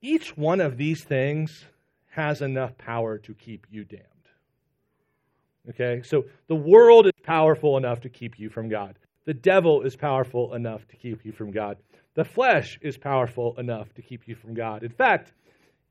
each 0.00 0.36
one 0.36 0.60
of 0.60 0.76
these 0.76 1.02
things 1.02 1.64
has 2.10 2.40
enough 2.40 2.78
power 2.78 3.18
to 3.18 3.34
keep 3.34 3.66
you 3.70 3.84
damned. 3.84 4.04
Okay? 5.70 6.02
So 6.04 6.26
the 6.46 6.54
world 6.54 7.06
is 7.06 7.12
powerful 7.22 7.76
enough 7.76 8.00
to 8.02 8.08
keep 8.08 8.38
you 8.38 8.48
from 8.48 8.68
God. 8.68 8.96
The 9.24 9.34
devil 9.34 9.82
is 9.82 9.96
powerful 9.96 10.54
enough 10.54 10.86
to 10.88 10.96
keep 10.96 11.24
you 11.24 11.32
from 11.32 11.50
God. 11.50 11.78
The 12.14 12.24
flesh 12.24 12.78
is 12.82 12.96
powerful 12.96 13.58
enough 13.58 13.92
to 13.94 14.02
keep 14.02 14.28
you 14.28 14.36
from 14.36 14.54
God. 14.54 14.82
In 14.82 14.90
fact, 14.90 15.32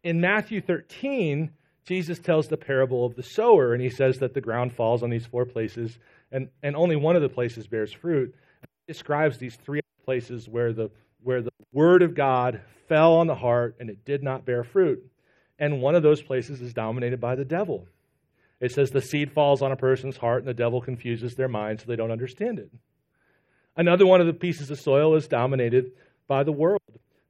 in 0.03 0.21
Matthew 0.21 0.61
13, 0.61 1.51
Jesus 1.85 2.19
tells 2.19 2.47
the 2.47 2.57
parable 2.57 3.05
of 3.05 3.15
the 3.15 3.23
sower, 3.23 3.73
and 3.73 3.81
he 3.81 3.89
says 3.89 4.19
that 4.19 4.33
the 4.33 4.41
ground 4.41 4.73
falls 4.73 5.03
on 5.03 5.09
these 5.09 5.25
four 5.25 5.45
places, 5.45 5.97
and, 6.31 6.49
and 6.61 6.75
only 6.75 6.95
one 6.95 7.15
of 7.15 7.21
the 7.21 7.29
places 7.29 7.67
bears 7.67 7.91
fruit. 7.91 8.33
He 8.61 8.93
describes 8.93 9.37
these 9.37 9.55
three 9.55 9.81
places 10.05 10.47
where 10.47 10.73
the, 10.73 10.89
where 11.21 11.41
the 11.41 11.51
word 11.71 12.01
of 12.01 12.15
God 12.15 12.61
fell 12.87 13.13
on 13.15 13.27
the 13.27 13.35
heart 13.35 13.77
and 13.79 13.89
it 13.89 14.05
did 14.05 14.23
not 14.23 14.45
bear 14.45 14.63
fruit. 14.63 15.03
And 15.59 15.81
one 15.81 15.95
of 15.95 16.03
those 16.03 16.21
places 16.21 16.61
is 16.61 16.73
dominated 16.73 17.19
by 17.19 17.35
the 17.35 17.45
devil. 17.45 17.87
It 18.59 18.71
says 18.71 18.91
the 18.91 19.01
seed 19.01 19.31
falls 19.31 19.61
on 19.61 19.71
a 19.71 19.77
person's 19.77 20.17
heart 20.17 20.39
and 20.39 20.47
the 20.47 20.53
devil 20.53 20.81
confuses 20.81 21.35
their 21.35 21.47
mind 21.47 21.79
so 21.79 21.85
they 21.87 21.95
don't 21.95 22.11
understand 22.11 22.59
it. 22.59 22.71
Another 23.75 24.05
one 24.05 24.21
of 24.21 24.27
the 24.27 24.33
pieces 24.33 24.69
of 24.69 24.79
soil 24.79 25.15
is 25.15 25.27
dominated 25.27 25.91
by 26.27 26.43
the 26.43 26.51
world. 26.51 26.81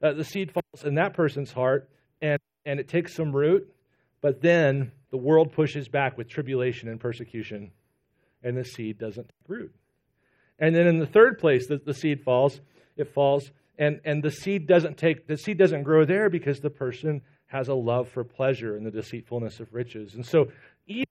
Uh, 0.02 0.12
the 0.12 0.24
seed 0.24 0.52
falls 0.52 0.84
in 0.84 0.96
that 0.96 1.14
person's 1.14 1.52
heart 1.52 1.88
and, 2.20 2.38
and 2.66 2.78
it 2.78 2.88
takes 2.88 3.14
some 3.14 3.34
root, 3.34 3.73
but 4.24 4.40
then 4.40 4.90
the 5.10 5.18
world 5.18 5.52
pushes 5.52 5.86
back 5.86 6.16
with 6.16 6.30
tribulation 6.30 6.88
and 6.88 6.98
persecution, 6.98 7.70
and 8.42 8.56
the 8.56 8.64
seed 8.64 8.96
doesn't 8.96 9.28
take 9.28 9.48
root. 9.48 9.74
And 10.58 10.74
then 10.74 10.86
in 10.86 10.98
the 10.98 11.06
third 11.06 11.38
place, 11.38 11.66
the, 11.66 11.76
the 11.76 11.92
seed 11.92 12.22
falls, 12.22 12.58
it 12.96 13.12
falls, 13.12 13.50
and, 13.78 14.00
and 14.02 14.22
the 14.22 14.30
seed 14.30 14.66
doesn't 14.66 14.96
take 14.96 15.26
the 15.26 15.36
seed 15.36 15.58
doesn't 15.58 15.82
grow 15.82 16.06
there 16.06 16.30
because 16.30 16.60
the 16.60 16.70
person 16.70 17.20
has 17.48 17.68
a 17.68 17.74
love 17.74 18.08
for 18.08 18.24
pleasure 18.24 18.78
and 18.78 18.86
the 18.86 18.90
deceitfulness 18.90 19.60
of 19.60 19.74
riches. 19.74 20.14
And 20.14 20.24
so 20.24 20.48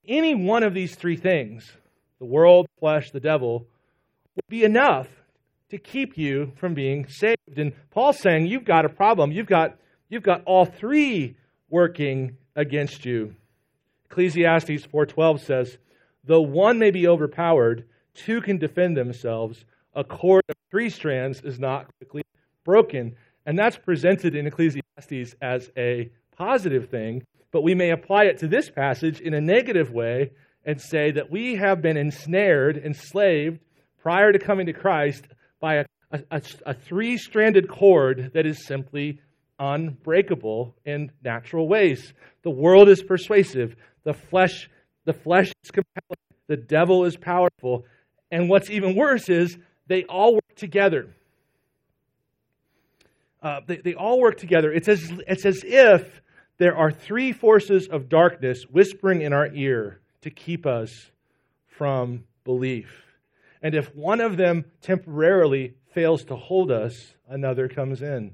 any 0.08 0.34
one 0.34 0.64
of 0.64 0.74
these 0.74 0.96
three 0.96 1.16
things, 1.16 1.72
the 2.18 2.26
world, 2.26 2.66
flesh, 2.80 3.12
the 3.12 3.20
devil, 3.20 3.68
would 4.36 4.48
be 4.50 4.64
enough 4.64 5.08
to 5.70 5.78
keep 5.78 6.18
you 6.18 6.52
from 6.56 6.74
being 6.74 7.06
saved. 7.08 7.38
And 7.58 7.74
Paul's 7.92 8.18
saying 8.18 8.48
you've 8.48 8.66
got 8.66 8.86
a 8.86 8.90
problem. 8.90 9.32
You've 9.32 9.46
got, 9.46 9.78
you've 10.10 10.24
got 10.24 10.42
all 10.46 10.66
three 10.66 11.36
working 11.74 12.38
against 12.56 13.04
you. 13.04 13.34
Ecclesiastes 14.06 14.86
4:12 14.86 15.42
says, 15.42 15.80
"Though 16.24 16.44
one 16.44 16.78
may 16.78 16.92
be 16.92 17.08
overpowered, 17.08 17.84
two 18.14 18.42
can 18.42 18.60
defend 18.60 18.96
themselves. 18.96 19.66
A 19.96 20.04
cord 20.04 20.44
of 20.50 20.56
three 20.70 20.90
strands 20.90 21.42
is 21.42 21.60
not 21.60 21.88
quickly 21.98 22.22
broken." 22.64 23.16
And 23.48 23.58
that's 23.58 23.76
presented 23.76 24.36
in 24.36 24.46
Ecclesiastes 24.46 25.36
as 25.42 25.72
a 25.76 26.12
positive 26.38 26.90
thing, 26.90 27.24
but 27.52 27.64
we 27.64 27.74
may 27.74 27.90
apply 27.90 28.26
it 28.26 28.38
to 28.38 28.48
this 28.48 28.70
passage 28.70 29.20
in 29.20 29.34
a 29.34 29.42
negative 29.42 29.92
way 29.92 30.30
and 30.66 30.80
say 30.80 31.10
that 31.10 31.32
we 31.32 31.56
have 31.56 31.82
been 31.82 31.98
ensnared, 31.98 32.78
enslaved 32.78 33.60
prior 33.98 34.32
to 34.32 34.38
coming 34.38 34.68
to 34.68 34.74
Christ 34.74 35.26
by 35.60 35.78
a, 35.78 35.86
a, 36.12 36.42
a 36.68 36.74
three 36.76 37.18
stranded 37.18 37.68
cord 37.68 38.30
that 38.36 38.46
is 38.46 38.64
simply 38.64 39.20
unbreakable 39.60 40.76
in 40.86 41.12
natural 41.24 41.68
ways. 41.68 42.14
The 42.44 42.50
world 42.50 42.90
is 42.90 43.02
persuasive, 43.02 43.76
the 44.04 44.14
flesh, 44.14 44.70
the 45.06 45.14
flesh 45.14 45.52
is 45.64 45.72
compelling, 45.72 46.18
the 46.48 46.58
devil 46.58 47.06
is 47.06 47.16
powerful, 47.16 47.86
and 48.32 48.50
what's 48.50 48.70
even 48.70 48.96
worse 48.96 49.30
is 49.30 49.58
they 49.88 50.04
all 50.06 50.36
work 50.36 50.56
together. 50.56 51.08
Uh, 53.42 53.60
they, 53.68 53.78
they 53.78 53.94
all 53.94 54.20
work 54.20 54.38
together. 54.38 54.72
It's 54.72 54.88
as, 54.88 55.12
it's 55.28 55.46
as 55.46 55.64
if 55.66 56.22
there 56.58 56.78
are 56.78 56.92
three 56.92 57.34
forces 57.34 57.88
of 57.88 58.08
darkness 58.08 58.64
whispering 58.64 59.22
in 59.22 59.34
our 59.34 59.48
ear 59.54 60.00
to 60.22 60.30
keep 60.30 60.66
us 60.66 61.12
from 61.68 62.24
belief. 62.46 63.04
And 63.62 63.76
if 63.76 63.94
one 63.96 64.22
of 64.22 64.38
them 64.38 64.66
temporarily 64.82 65.76
fails 65.94 66.24
to 66.26 66.36
hold 66.36 66.72
us, 66.72 67.16
another 67.28 67.68
comes 67.68 68.02
in. 68.02 68.34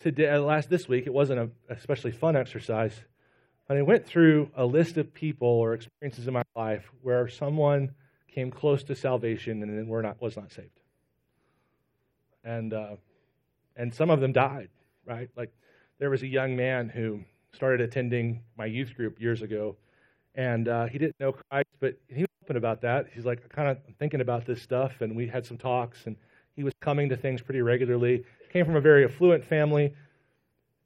Today, 0.00 0.30
uh, 0.30 0.40
last 0.40 0.70
this 0.70 0.88
week, 0.88 1.06
it 1.06 1.12
wasn't 1.12 1.40
an 1.40 1.52
especially 1.68 2.10
fun 2.10 2.34
exercise, 2.34 2.98
but 3.68 3.76
I 3.76 3.82
went 3.82 4.06
through 4.06 4.50
a 4.56 4.64
list 4.64 4.96
of 4.96 5.12
people 5.12 5.46
or 5.46 5.74
experiences 5.74 6.26
in 6.26 6.32
my 6.32 6.42
life 6.56 6.90
where 7.02 7.28
someone 7.28 7.90
came 8.26 8.50
close 8.50 8.82
to 8.84 8.94
salvation 8.94 9.62
and 9.62 9.76
then 9.76 9.88
were 9.88 10.00
not 10.00 10.18
was 10.18 10.38
not 10.38 10.52
saved, 10.52 10.80
and 12.44 12.72
uh, 12.72 12.96
and 13.76 13.92
some 13.94 14.08
of 14.08 14.20
them 14.20 14.32
died. 14.32 14.70
Right, 15.04 15.28
like 15.36 15.52
there 15.98 16.08
was 16.08 16.22
a 16.22 16.26
young 16.26 16.56
man 16.56 16.88
who 16.88 17.20
started 17.52 17.82
attending 17.82 18.40
my 18.56 18.64
youth 18.64 18.96
group 18.96 19.20
years 19.20 19.42
ago, 19.42 19.76
and 20.34 20.66
uh, 20.66 20.86
he 20.86 20.96
didn't 20.96 21.20
know 21.20 21.32
Christ, 21.32 21.68
but 21.78 21.98
he 22.08 22.22
was 22.22 22.28
open 22.42 22.56
about 22.56 22.80
that. 22.80 23.08
He's 23.12 23.26
like, 23.26 23.46
kind 23.50 23.68
of 23.68 23.76
thinking 23.98 24.22
about 24.22 24.46
this 24.46 24.62
stuff, 24.62 25.02
and 25.02 25.14
we 25.14 25.26
had 25.26 25.44
some 25.44 25.58
talks, 25.58 26.06
and 26.06 26.16
he 26.56 26.64
was 26.64 26.74
coming 26.80 27.08
to 27.08 27.16
things 27.16 27.42
pretty 27.42 27.62
regularly. 27.62 28.24
Came 28.52 28.64
from 28.64 28.76
a 28.76 28.80
very 28.80 29.04
affluent 29.04 29.44
family, 29.44 29.94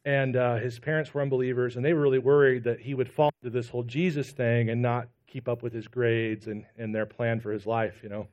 and 0.04 0.36
uh, 0.36 0.56
his 0.56 0.78
parents 0.78 1.14
were 1.14 1.22
unbelievers, 1.22 1.76
and 1.76 1.84
they 1.84 1.92
were 1.94 2.02
really 2.02 2.18
worried 2.18 2.64
that 2.64 2.80
he 2.80 2.94
would 2.94 3.08
fall 3.08 3.30
into 3.42 3.50
this 3.50 3.68
whole 3.68 3.82
Jesus 3.82 4.30
thing 4.30 4.70
and 4.70 4.82
not 4.82 5.08
keep 5.26 5.48
up 5.48 5.62
with 5.62 5.72
his 5.72 5.88
grades 5.88 6.46
and, 6.46 6.64
and 6.78 6.94
their 6.94 7.06
plan 7.06 7.40
for 7.40 7.52
his 7.52 7.66
life, 7.66 8.00
you 8.02 8.08
know. 8.08 8.28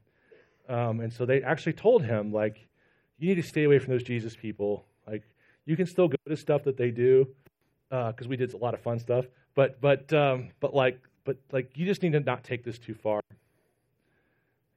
Um, 0.70 1.00
and 1.00 1.12
so 1.12 1.26
they 1.26 1.42
actually 1.42 1.74
told 1.74 2.04
him, 2.04 2.32
like, 2.32 2.68
you 3.18 3.30
need 3.30 3.42
to 3.42 3.48
stay 3.48 3.64
away 3.64 3.80
from 3.80 3.94
those 3.94 4.04
Jesus 4.04 4.36
people. 4.36 4.86
Like, 5.08 5.24
you 5.66 5.76
can 5.76 5.86
still 5.86 6.08
go 6.08 6.18
to 6.28 6.36
stuff 6.38 6.64
that 6.64 6.78
they 6.78 6.92
do, 6.92 7.28
because 7.90 8.26
uh, 8.26 8.30
we 8.30 8.38
did 8.38 8.54
a 8.54 8.58
lot 8.58 8.74
of 8.74 8.80
fun 8.82 9.00
stuff. 9.00 9.26
But 9.54 9.82
but 9.82 10.12
um, 10.14 10.50
but 10.60 10.74
like 10.74 11.00
but 11.26 11.38
like 11.52 11.72
you 11.76 11.86
just 11.86 12.04
need 12.04 12.14
to 12.14 12.20
not 12.20 12.44
take 12.44 12.64
this 12.64 12.80
too 12.80 12.94
far. 12.94 13.22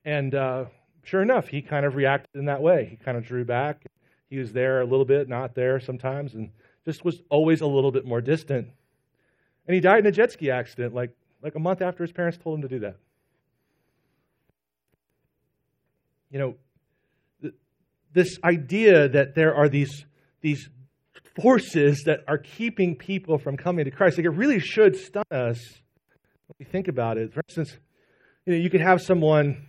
And 0.05 0.35
uh, 0.35 0.65
sure 1.05 1.23
enough, 1.23 1.49
he 1.49 1.63
kind 1.63 1.87
of 1.87 1.95
reacted 1.95 2.35
in 2.35 2.47
that 2.47 2.63
way. 2.63 2.87
He 2.91 2.97
kind 2.97 3.17
of 3.17 3.25
drew 3.25 3.45
back. 3.45 3.85
He 4.29 4.39
was 4.39 4.53
there 4.53 4.81
a 4.81 4.85
little 4.85 5.05
bit, 5.05 5.29
not 5.29 5.55
there 5.55 5.79
sometimes, 5.81 6.35
and 6.35 6.51
just 6.85 7.05
was 7.05 7.23
always 7.31 7.61
a 7.61 7.67
little 7.67 7.93
bit 7.93 8.05
more 8.05 8.21
distant. 8.21 8.69
And 9.67 9.75
he 9.75 9.81
died 9.81 10.01
in 10.01 10.07
a 10.07 10.13
jet 10.13 10.33
ski 10.33 10.51
accident, 10.51 10.95
like 10.95 11.11
like 11.43 11.55
a 11.55 11.59
month 11.59 11.83
after 11.83 12.03
his 12.03 12.13
parents 12.13 12.39
told 12.39 12.57
him 12.57 12.63
to 12.63 12.69
do 12.69 12.81
that. 12.81 12.97
You 16.31 16.39
know, 16.39 16.55
th- 17.43 17.55
this 18.13 18.39
idea 18.43 19.09
that 19.09 19.35
there 19.35 19.55
are 19.55 19.69
these 19.69 20.05
these 20.41 20.69
forces 21.41 22.03
that 22.07 22.21
are 22.29 22.39
keeping 22.39 22.97
people 22.97 23.39
from 23.39 23.57
coming 23.57 23.85
to 23.85 23.91
Christ. 23.91 24.19
Like 24.19 24.27
it 24.27 24.31
really 24.31 24.61
should 24.61 24.97
stun 24.97 25.25
us 25.31 25.59
when 26.47 26.57
we 26.59 26.65
think 26.65 26.89
about 26.89 27.19
it. 27.19 27.33
For 27.33 27.43
instance, 27.49 27.77
you 28.47 28.55
know, 28.55 28.59
you 28.59 28.71
could 28.71 28.81
have 28.81 29.01
someone 29.01 29.67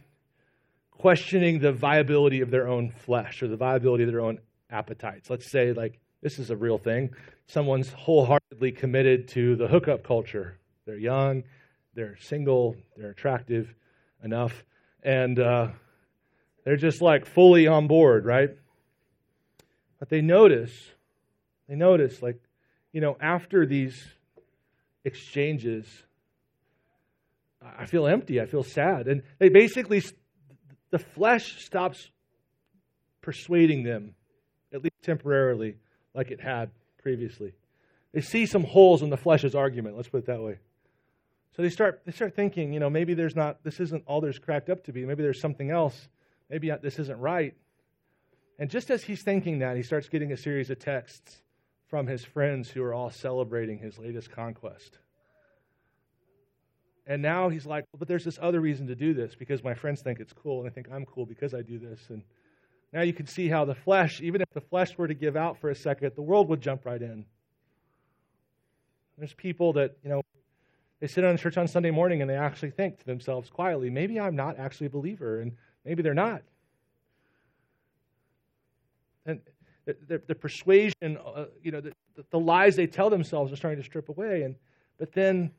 questioning 0.97 1.59
the 1.59 1.71
viability 1.71 2.41
of 2.41 2.51
their 2.51 2.67
own 2.67 2.91
flesh 2.91 3.41
or 3.41 3.47
the 3.47 3.57
viability 3.57 4.03
of 4.03 4.11
their 4.11 4.21
own 4.21 4.39
appetites. 4.69 5.29
Let's 5.29 5.51
say, 5.51 5.73
like, 5.73 5.99
this 6.21 6.39
is 6.39 6.49
a 6.49 6.55
real 6.55 6.77
thing. 6.77 7.11
Someone's 7.47 7.91
wholeheartedly 7.91 8.71
committed 8.71 9.27
to 9.29 9.55
the 9.55 9.67
hookup 9.67 10.03
culture. 10.03 10.57
They're 10.85 10.97
young, 10.97 11.43
they're 11.93 12.17
single, 12.19 12.75
they're 12.97 13.11
attractive 13.11 13.73
enough, 14.23 14.63
and 15.03 15.39
uh, 15.39 15.67
they're 16.63 16.77
just 16.77 17.01
like 17.01 17.25
fully 17.25 17.67
on 17.67 17.87
board, 17.87 18.25
right? 18.25 18.49
But 19.99 20.09
they 20.09 20.21
notice 20.21 20.71
they 21.67 21.75
notice, 21.75 22.21
like, 22.21 22.39
you 22.91 23.01
know, 23.01 23.17
after 23.19 23.65
these 23.65 24.03
exchanges, 25.03 25.85
I 27.61 27.85
feel 27.85 28.07
empty. 28.07 28.39
I 28.39 28.45
feel 28.45 28.63
sad. 28.63 29.07
And 29.07 29.23
they 29.39 29.49
basically, 29.49 30.03
the 30.91 30.99
flesh 30.99 31.63
stops 31.65 32.09
persuading 33.21 33.83
them, 33.83 34.15
at 34.73 34.83
least 34.83 35.01
temporarily, 35.01 35.77
like 36.13 36.31
it 36.31 36.39
had 36.39 36.69
previously. 37.01 37.53
They 38.13 38.21
see 38.21 38.45
some 38.45 38.63
holes 38.63 39.01
in 39.01 39.09
the 39.09 39.17
flesh's 39.17 39.55
argument, 39.55 39.97
let's 39.97 40.09
put 40.09 40.19
it 40.19 40.25
that 40.27 40.41
way. 40.41 40.59
So 41.55 41.61
they 41.61 41.69
start, 41.69 42.01
they 42.05 42.11
start 42.11 42.35
thinking, 42.35 42.73
you 42.73 42.79
know, 42.79 42.89
maybe 42.89 43.13
there's 43.13 43.35
not, 43.35 43.63
this 43.63 43.79
isn't 43.79 44.03
all 44.07 44.19
there's 44.19 44.39
cracked 44.39 44.69
up 44.69 44.83
to 44.85 44.93
be. 44.93 45.05
Maybe 45.05 45.23
there's 45.23 45.39
something 45.39 45.71
else. 45.71 46.09
Maybe 46.49 46.69
this 46.81 46.99
isn't 46.99 47.17
right. 47.19 47.55
And 48.59 48.69
just 48.69 48.89
as 48.89 49.03
he's 49.03 49.23
thinking 49.23 49.59
that, 49.59 49.77
he 49.77 49.83
starts 49.83 50.09
getting 50.09 50.31
a 50.31 50.37
series 50.37 50.69
of 50.69 50.79
texts 50.79 51.41
from 51.87 52.07
his 52.07 52.23
friends 52.23 52.69
who 52.69 52.83
are 52.83 52.93
all 52.93 53.09
celebrating 53.09 53.79
his 53.79 53.97
latest 53.97 54.31
conquest. 54.31 54.99
And 57.07 57.21
now 57.21 57.49
he's 57.49 57.65
like, 57.65 57.85
well, 57.91 57.99
but 57.99 58.07
there's 58.07 58.23
this 58.23 58.39
other 58.41 58.59
reason 58.59 58.87
to 58.87 58.95
do 58.95 59.13
this 59.13 59.35
because 59.35 59.63
my 59.63 59.73
friends 59.73 60.01
think 60.01 60.19
it's 60.19 60.33
cool, 60.33 60.61
and 60.61 60.69
I 60.69 60.73
think 60.73 60.87
I'm 60.91 61.05
cool 61.05 61.25
because 61.25 61.53
I 61.53 61.61
do 61.61 61.77
this. 61.77 61.99
And 62.09 62.23
now 62.91 63.01
you 63.01 63.13
can 63.13 63.27
see 63.27 63.47
how 63.47 63.65
the 63.65 63.75
flesh, 63.75 64.21
even 64.21 64.41
if 64.41 64.49
the 64.53 64.61
flesh 64.61 64.97
were 64.97 65.07
to 65.07 65.13
give 65.13 65.35
out 65.35 65.59
for 65.59 65.69
a 65.69 65.75
second, 65.75 66.11
the 66.15 66.21
world 66.21 66.49
would 66.49 66.61
jump 66.61 66.85
right 66.85 67.01
in. 67.01 67.25
There's 69.17 69.33
people 69.33 69.73
that, 69.73 69.97
you 70.03 70.09
know, 70.09 70.21
they 70.99 71.07
sit 71.07 71.23
on 71.23 71.37
church 71.37 71.57
on 71.57 71.67
Sunday 71.67 71.91
morning 71.91 72.21
and 72.21 72.29
they 72.29 72.35
actually 72.35 72.71
think 72.71 72.99
to 72.99 73.05
themselves 73.05 73.49
quietly, 73.49 73.89
maybe 73.89 74.19
I'm 74.19 74.35
not 74.35 74.57
actually 74.57 74.87
a 74.87 74.89
believer, 74.89 75.41
and 75.41 75.51
maybe 75.85 76.01
they're 76.01 76.13
not. 76.13 76.41
And 79.25 79.41
the, 79.85 80.21
the, 80.27 80.35
persuasion, 80.35 81.17
uh, 81.35 81.45
you 81.61 81.71
know, 81.71 81.81
the, 81.81 81.93
the 82.31 82.39
lies 82.39 82.75
they 82.75 82.87
tell 82.87 83.09
themselves 83.09 83.51
are 83.51 83.55
starting 83.55 83.79
to 83.79 83.85
strip 83.85 84.09
away. 84.09 84.43
And 84.43 84.55
but 84.97 85.11
then 85.13 85.51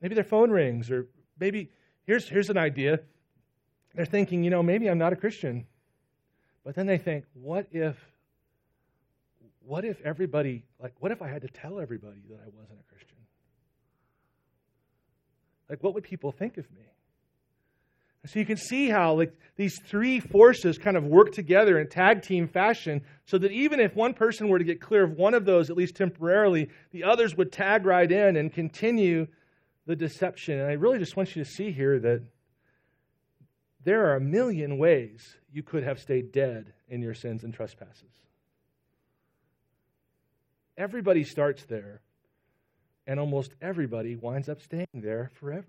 maybe 0.00 0.14
their 0.14 0.24
phone 0.24 0.50
rings, 0.50 0.90
or 0.90 1.08
maybe 1.38 1.70
here's, 2.06 2.28
here's 2.28 2.50
an 2.50 2.58
idea. 2.58 3.00
They're 3.94 4.06
thinking, 4.06 4.44
you 4.44 4.50
know, 4.50 4.62
maybe 4.62 4.88
I'm 4.88 4.98
not 4.98 5.12
a 5.12 5.16
Christian. 5.16 5.66
But 6.64 6.74
then 6.74 6.86
they 6.86 6.98
think, 6.98 7.24
what 7.34 7.66
if 7.72 7.96
what 9.70 9.84
if 9.84 10.00
everybody 10.02 10.64
like 10.82 10.94
what 10.98 11.12
if 11.12 11.22
I 11.22 11.28
had 11.28 11.42
to 11.42 11.48
tell 11.48 11.80
everybody 11.80 12.22
that 12.28 12.40
I 12.44 12.48
wasn't 12.56 12.80
a 12.80 12.92
Christian? 12.92 13.16
Like 15.68 15.82
what 15.82 15.94
would 15.94 16.04
people 16.04 16.32
think 16.32 16.58
of 16.58 16.70
me? 16.72 16.82
So 18.26 18.38
you 18.38 18.44
can 18.44 18.56
see 18.56 18.88
how 18.88 19.14
like 19.14 19.32
these 19.56 19.78
three 19.86 20.20
forces 20.20 20.76
kind 20.76 20.96
of 20.96 21.04
work 21.04 21.32
together 21.32 21.78
in 21.78 21.88
tag 21.88 22.22
team 22.22 22.48
fashion 22.48 23.02
so 23.24 23.38
that 23.38 23.50
even 23.52 23.80
if 23.80 23.94
one 23.94 24.12
person 24.12 24.48
were 24.48 24.58
to 24.58 24.64
get 24.64 24.80
clear 24.80 25.04
of 25.04 25.12
one 25.12 25.32
of 25.32 25.44
those 25.44 25.70
at 25.70 25.76
least 25.76 25.94
temporarily, 25.94 26.68
the 26.90 27.04
others 27.04 27.36
would 27.36 27.50
tag 27.50 27.86
right 27.86 28.10
in 28.10 28.36
and 28.36 28.52
continue 28.52 29.26
the 29.86 29.96
deception. 29.96 30.58
And 30.58 30.68
I 30.68 30.74
really 30.74 30.98
just 30.98 31.16
want 31.16 31.34
you 31.34 31.44
to 31.44 31.50
see 31.50 31.72
here 31.72 31.98
that 31.98 32.22
there 33.84 34.06
are 34.06 34.16
a 34.16 34.20
million 34.20 34.78
ways 34.78 35.36
you 35.52 35.62
could 35.62 35.82
have 35.82 35.98
stayed 35.98 36.32
dead 36.32 36.72
in 36.88 37.02
your 37.02 37.14
sins 37.14 37.44
and 37.44 37.52
trespasses. 37.54 38.12
Everybody 40.76 41.24
starts 41.24 41.64
there, 41.64 42.00
and 43.06 43.20
almost 43.20 43.52
everybody 43.60 44.16
winds 44.16 44.48
up 44.48 44.62
staying 44.62 44.86
there 44.94 45.30
forever. 45.34 45.66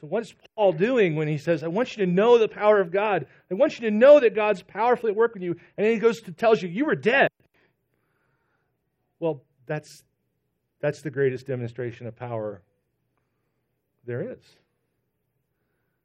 So, 0.00 0.06
what's 0.06 0.34
Paul 0.56 0.72
doing 0.72 1.14
when 1.14 1.28
he 1.28 1.36
says, 1.36 1.62
I 1.62 1.68
want 1.68 1.96
you 1.96 2.06
to 2.06 2.10
know 2.10 2.38
the 2.38 2.48
power 2.48 2.80
of 2.80 2.90
God? 2.90 3.26
I 3.50 3.54
want 3.54 3.78
you 3.78 3.90
to 3.90 3.94
know 3.94 4.18
that 4.20 4.34
God's 4.34 4.62
powerfully 4.62 5.12
at 5.12 5.16
work 5.16 5.36
in 5.36 5.42
you. 5.42 5.52
And 5.76 5.86
then 5.86 5.92
he 5.92 5.98
goes 5.98 6.22
to 6.22 6.32
tells 6.32 6.62
you, 6.62 6.68
you 6.68 6.86
were 6.86 6.94
dead. 6.94 7.28
Well, 9.18 9.42
that's, 9.66 10.02
that's 10.80 11.02
the 11.02 11.10
greatest 11.10 11.46
demonstration 11.46 12.06
of 12.06 12.16
power 12.16 12.62
there 14.04 14.32
is. 14.32 14.56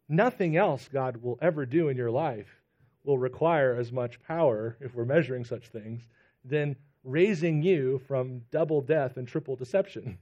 Nothing 0.08 0.58
else 0.58 0.88
God 0.92 1.18
will 1.18 1.40
ever 1.42 1.66
do 1.66 1.90
in 1.90 1.98
your 1.98 2.12
life 2.12 2.62
will 3.04 3.18
require 3.18 3.76
as 3.76 3.92
much 3.92 4.22
power, 4.24 4.76
if 4.80 4.94
we're 4.94 5.06
measuring 5.06 5.46
such 5.46 5.68
things, 5.70 6.02
than 6.44 6.76
raising 7.04 7.62
you 7.62 8.02
from 8.08 8.42
double 8.52 8.82
death 8.82 9.18
and 9.18 9.28
triple 9.28 9.56
deception. 9.56 10.18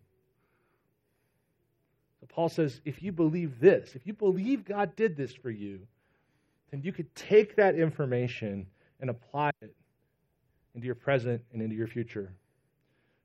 So 2.19 2.27
Paul 2.27 2.49
says 2.49 2.81
if 2.85 3.01
you 3.01 3.11
believe 3.11 3.59
this, 3.59 3.95
if 3.95 4.05
you 4.05 4.13
believe 4.13 4.65
God 4.65 4.95
did 4.95 5.17
this 5.17 5.33
for 5.33 5.49
you, 5.49 5.79
then 6.71 6.81
you 6.81 6.91
could 6.91 7.13
take 7.15 7.55
that 7.55 7.75
information 7.75 8.67
and 8.99 9.09
apply 9.09 9.51
it 9.61 9.75
into 10.75 10.85
your 10.85 10.95
present 10.95 11.41
and 11.51 11.61
into 11.61 11.75
your 11.75 11.87
future. 11.87 12.31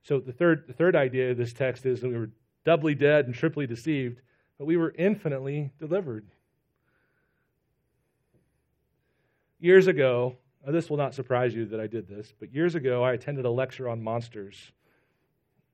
So 0.08 0.20
the 0.20 0.32
third, 0.32 0.64
the 0.66 0.72
third 0.72 0.96
idea 0.96 1.32
of 1.32 1.36
this 1.36 1.52
text 1.52 1.84
is 1.84 2.00
that 2.00 2.08
we 2.08 2.16
were 2.16 2.30
doubly 2.64 2.94
dead 2.94 3.26
and 3.26 3.34
triply 3.34 3.66
deceived, 3.66 4.22
but 4.56 4.64
we 4.64 4.78
were 4.78 4.94
infinitely 4.96 5.70
delivered. 5.78 6.26
Years 9.60 9.86
ago, 9.86 10.34
this 10.66 10.88
will 10.88 10.96
not 10.96 11.12
surprise 11.12 11.54
you 11.54 11.66
that 11.66 11.78
I 11.78 11.86
did 11.86 12.08
this, 12.08 12.32
but 12.40 12.54
years 12.54 12.74
ago 12.74 13.04
I 13.04 13.12
attended 13.12 13.44
a 13.44 13.50
lecture 13.50 13.86
on 13.86 14.02
monsters 14.02 14.72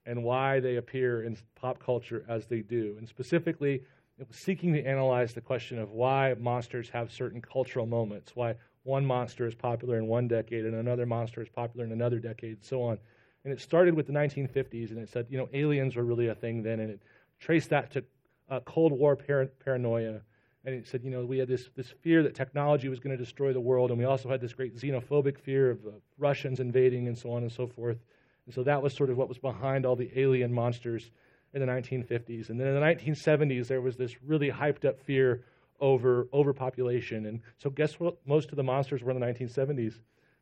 and 0.04 0.24
why 0.24 0.58
they 0.58 0.76
appear 0.76 1.22
in 1.22 1.38
pop 1.54 1.78
culture 1.78 2.24
as 2.28 2.46
they 2.46 2.58
do. 2.58 2.96
And 2.98 3.08
specifically, 3.08 3.84
it 4.18 4.26
was 4.26 4.36
seeking 4.36 4.72
to 4.72 4.84
analyze 4.84 5.32
the 5.32 5.42
question 5.42 5.78
of 5.78 5.92
why 5.92 6.34
monsters 6.40 6.88
have 6.88 7.12
certain 7.12 7.40
cultural 7.40 7.86
moments, 7.86 8.34
why 8.34 8.56
one 8.82 9.06
monster 9.06 9.46
is 9.46 9.54
popular 9.54 9.96
in 9.96 10.08
one 10.08 10.26
decade 10.26 10.64
and 10.64 10.74
another 10.74 11.06
monster 11.06 11.40
is 11.40 11.48
popular 11.48 11.86
in 11.86 11.92
another 11.92 12.18
decade, 12.18 12.54
and 12.54 12.64
so 12.64 12.82
on. 12.82 12.98
And 13.44 13.52
it 13.52 13.60
started 13.60 13.94
with 13.94 14.06
the 14.06 14.12
1950s, 14.12 14.90
and 14.90 14.98
it 14.98 15.10
said, 15.10 15.26
you 15.28 15.36
know, 15.36 15.48
aliens 15.52 15.96
were 15.96 16.04
really 16.04 16.28
a 16.28 16.34
thing 16.34 16.62
then, 16.62 16.80
and 16.80 16.90
it 16.90 17.00
traced 17.38 17.70
that 17.70 17.90
to 17.92 18.04
uh, 18.48 18.60
Cold 18.60 18.92
War 18.92 19.16
par- 19.16 19.50
paranoia 19.64 20.20
and 20.64 20.74
it 20.74 20.86
said, 20.86 21.02
you 21.04 21.10
know, 21.10 21.24
we 21.24 21.38
had 21.38 21.48
this, 21.48 21.68
this 21.76 21.90
fear 22.00 22.22
that 22.22 22.34
technology 22.34 22.88
was 22.88 22.98
going 22.98 23.16
to 23.16 23.22
destroy 23.22 23.52
the 23.52 23.60
world, 23.60 23.90
and 23.90 23.98
we 23.98 24.06
also 24.06 24.30
had 24.30 24.40
this 24.40 24.54
great 24.54 24.74
xenophobic 24.76 25.38
fear 25.38 25.70
of 25.70 25.78
Russians 26.16 26.58
invading 26.58 27.06
and 27.06 27.16
so 27.16 27.32
on 27.32 27.42
and 27.42 27.52
so 27.52 27.66
forth. 27.66 27.98
And 28.46 28.54
so 28.54 28.62
that 28.62 28.82
was 28.82 28.94
sort 28.94 29.10
of 29.10 29.18
what 29.18 29.28
was 29.28 29.36
behind 29.36 29.84
all 29.84 29.94
the 29.94 30.10
alien 30.18 30.52
monsters 30.52 31.10
in 31.52 31.60
the 31.60 31.66
1950s. 31.66 32.48
And 32.48 32.58
then 32.58 32.68
in 32.68 32.74
the 32.74 32.80
1970s, 32.80 33.66
there 33.66 33.82
was 33.82 33.96
this 33.96 34.22
really 34.22 34.50
hyped 34.50 34.86
up 34.86 34.98
fear 35.00 35.44
over 35.80 36.28
overpopulation. 36.32 37.26
And 37.26 37.40
so 37.58 37.68
guess 37.68 38.00
what? 38.00 38.16
Most 38.26 38.50
of 38.50 38.56
the 38.56 38.62
monsters 38.62 39.02
were 39.02 39.10
in 39.10 39.20
the 39.20 39.26
1970s. 39.26 40.00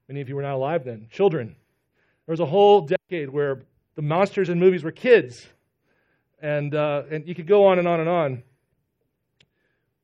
Many 0.09 0.21
of 0.21 0.29
you 0.29 0.37
were 0.37 0.43
not 0.43 0.55
alive 0.55 0.85
then. 0.85 1.09
Children. 1.11 1.57
There 2.27 2.33
was 2.33 2.41
a 2.41 2.47
whole 2.47 2.83
decade 2.83 3.31
where 3.31 3.63
the 3.95 4.03
monsters 4.03 4.49
in 4.49 4.59
movies 4.59 4.85
were 4.85 4.93
kids. 4.93 5.47
And, 6.41 6.75
uh, 6.75 7.03
and 7.11 7.27
you 7.27 7.35
could 7.35 7.47
go 7.47 7.67
on 7.67 7.79
and 7.79 7.89
on 7.89 8.01
and 8.01 8.09
on. 8.09 8.43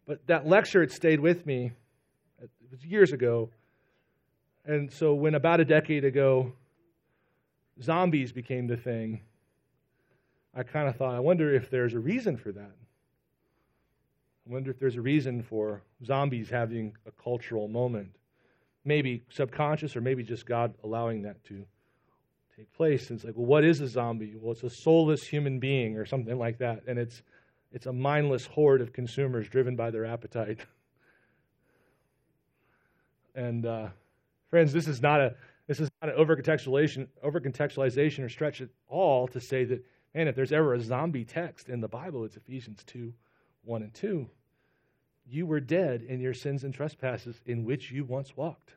But 0.07 0.27
that 0.27 0.47
lecture, 0.47 0.83
it 0.83 0.93
stayed 0.93 1.21
with 1.21 1.47
me. 1.47 1.73
It 2.41 2.51
was 2.71 2.85
years 2.85 3.13
ago. 3.13 3.51
And 4.65 4.93
so 4.93 5.15
when 5.15 5.35
about 5.35 5.61
a 5.61 5.65
decade 5.65 6.05
ago, 6.05 6.53
zombies 7.83 8.33
became 8.33 8.67
the 8.67 8.77
thing, 8.77 9.21
I 10.55 10.63
kind 10.63 10.89
of 10.89 10.97
thought, 10.97 11.15
I 11.15 11.21
wonder 11.21 11.55
if 11.55 11.71
there's 11.71 11.95
a 11.95 11.99
reason 11.99 12.37
for 12.37 12.53
that. 12.53 12.73
I 14.47 14.53
wonder 14.53 14.71
if 14.71 14.79
there's 14.79 14.97
a 14.97 15.01
reason 15.01 15.43
for 15.43 15.83
zombies 16.05 16.51
having 16.51 16.97
a 17.07 17.11
cultural 17.23 17.69
moment. 17.69 18.17
Maybe 18.85 19.23
subconscious 19.29 19.95
or 19.95 20.01
maybe 20.01 20.23
just 20.23 20.47
God 20.47 20.75
allowing 20.83 21.23
that 21.23 21.45
to 21.45 21.65
take 22.59 22.73
place. 22.73 23.11
And 23.11 23.19
it's 23.19 23.25
like, 23.25 23.37
well, 23.37 23.47
what 23.47 23.65
is 23.65 23.81
a 23.81 23.87
zombie? 23.87 24.35
Well, 24.37 24.53
it's 24.53 24.65
a 24.65 24.71
soulless 24.71 25.23
human 25.23 25.61
being 25.61 25.97
or 25.97 26.05
something 26.05 26.37
like 26.37 26.59
that. 26.59 26.83
And 26.89 26.99
it's 26.99 27.23
it's 27.71 27.87
a 27.87 27.93
mindless 27.93 28.47
horde 28.47 28.81
of 28.81 28.93
consumers 28.93 29.49
driven 29.49 29.77
by 29.77 29.91
their 29.91 30.07
appetite. 30.07 30.61
and 33.35 33.65
uh, 33.65 33.89
friends, 34.51 34.73
this 34.73 34.89
is 34.89 35.01
not 35.01 35.21
a 35.21 35.35
this 35.69 35.79
is 35.79 35.89
not 36.03 36.13
an 36.13 36.19
overcontextualization, 36.19 37.07
overcontextualization 37.25 38.25
or 38.25 38.29
stretch 38.29 38.61
at 38.63 38.71
all 38.89 39.29
to 39.29 39.41
say 39.41 39.65
that, 39.65 39.85
man, 40.15 40.27
if 40.27 40.35
there's 40.35 40.53
ever 40.53 40.75
a 40.75 40.81
zombie 40.81 41.27
text 41.27 41.69
in 41.69 41.81
the 41.81 41.89
Bible, 41.89 42.25
it's 42.25 42.37
Ephesians 42.37 42.83
2 42.87 43.13
1 43.65 43.83
and 43.83 43.95
2. 43.95 44.27
You 45.31 45.47
were 45.47 45.61
dead 45.61 46.03
in 46.03 46.21
your 46.21 46.33
sins 46.33 46.65
and 46.65 46.73
trespasses 46.73 47.41
in 47.45 47.65
which 47.65 47.93
you 47.93 48.05
once 48.05 48.35
walked. 48.35 48.73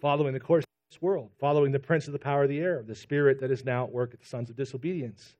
Following 0.00 0.32
the 0.32 0.40
course 0.40 0.64
this 0.90 1.00
world, 1.00 1.30
following 1.38 1.72
the 1.72 1.78
prince 1.78 2.06
of 2.06 2.12
the 2.12 2.18
power 2.18 2.42
of 2.42 2.48
the 2.48 2.60
air, 2.60 2.82
the 2.86 2.94
spirit 2.94 3.40
that 3.40 3.50
is 3.50 3.64
now 3.64 3.84
at 3.84 3.92
work 3.92 4.12
at 4.12 4.20
the 4.20 4.26
sons 4.26 4.50
of 4.50 4.56
disobedience 4.56 5.36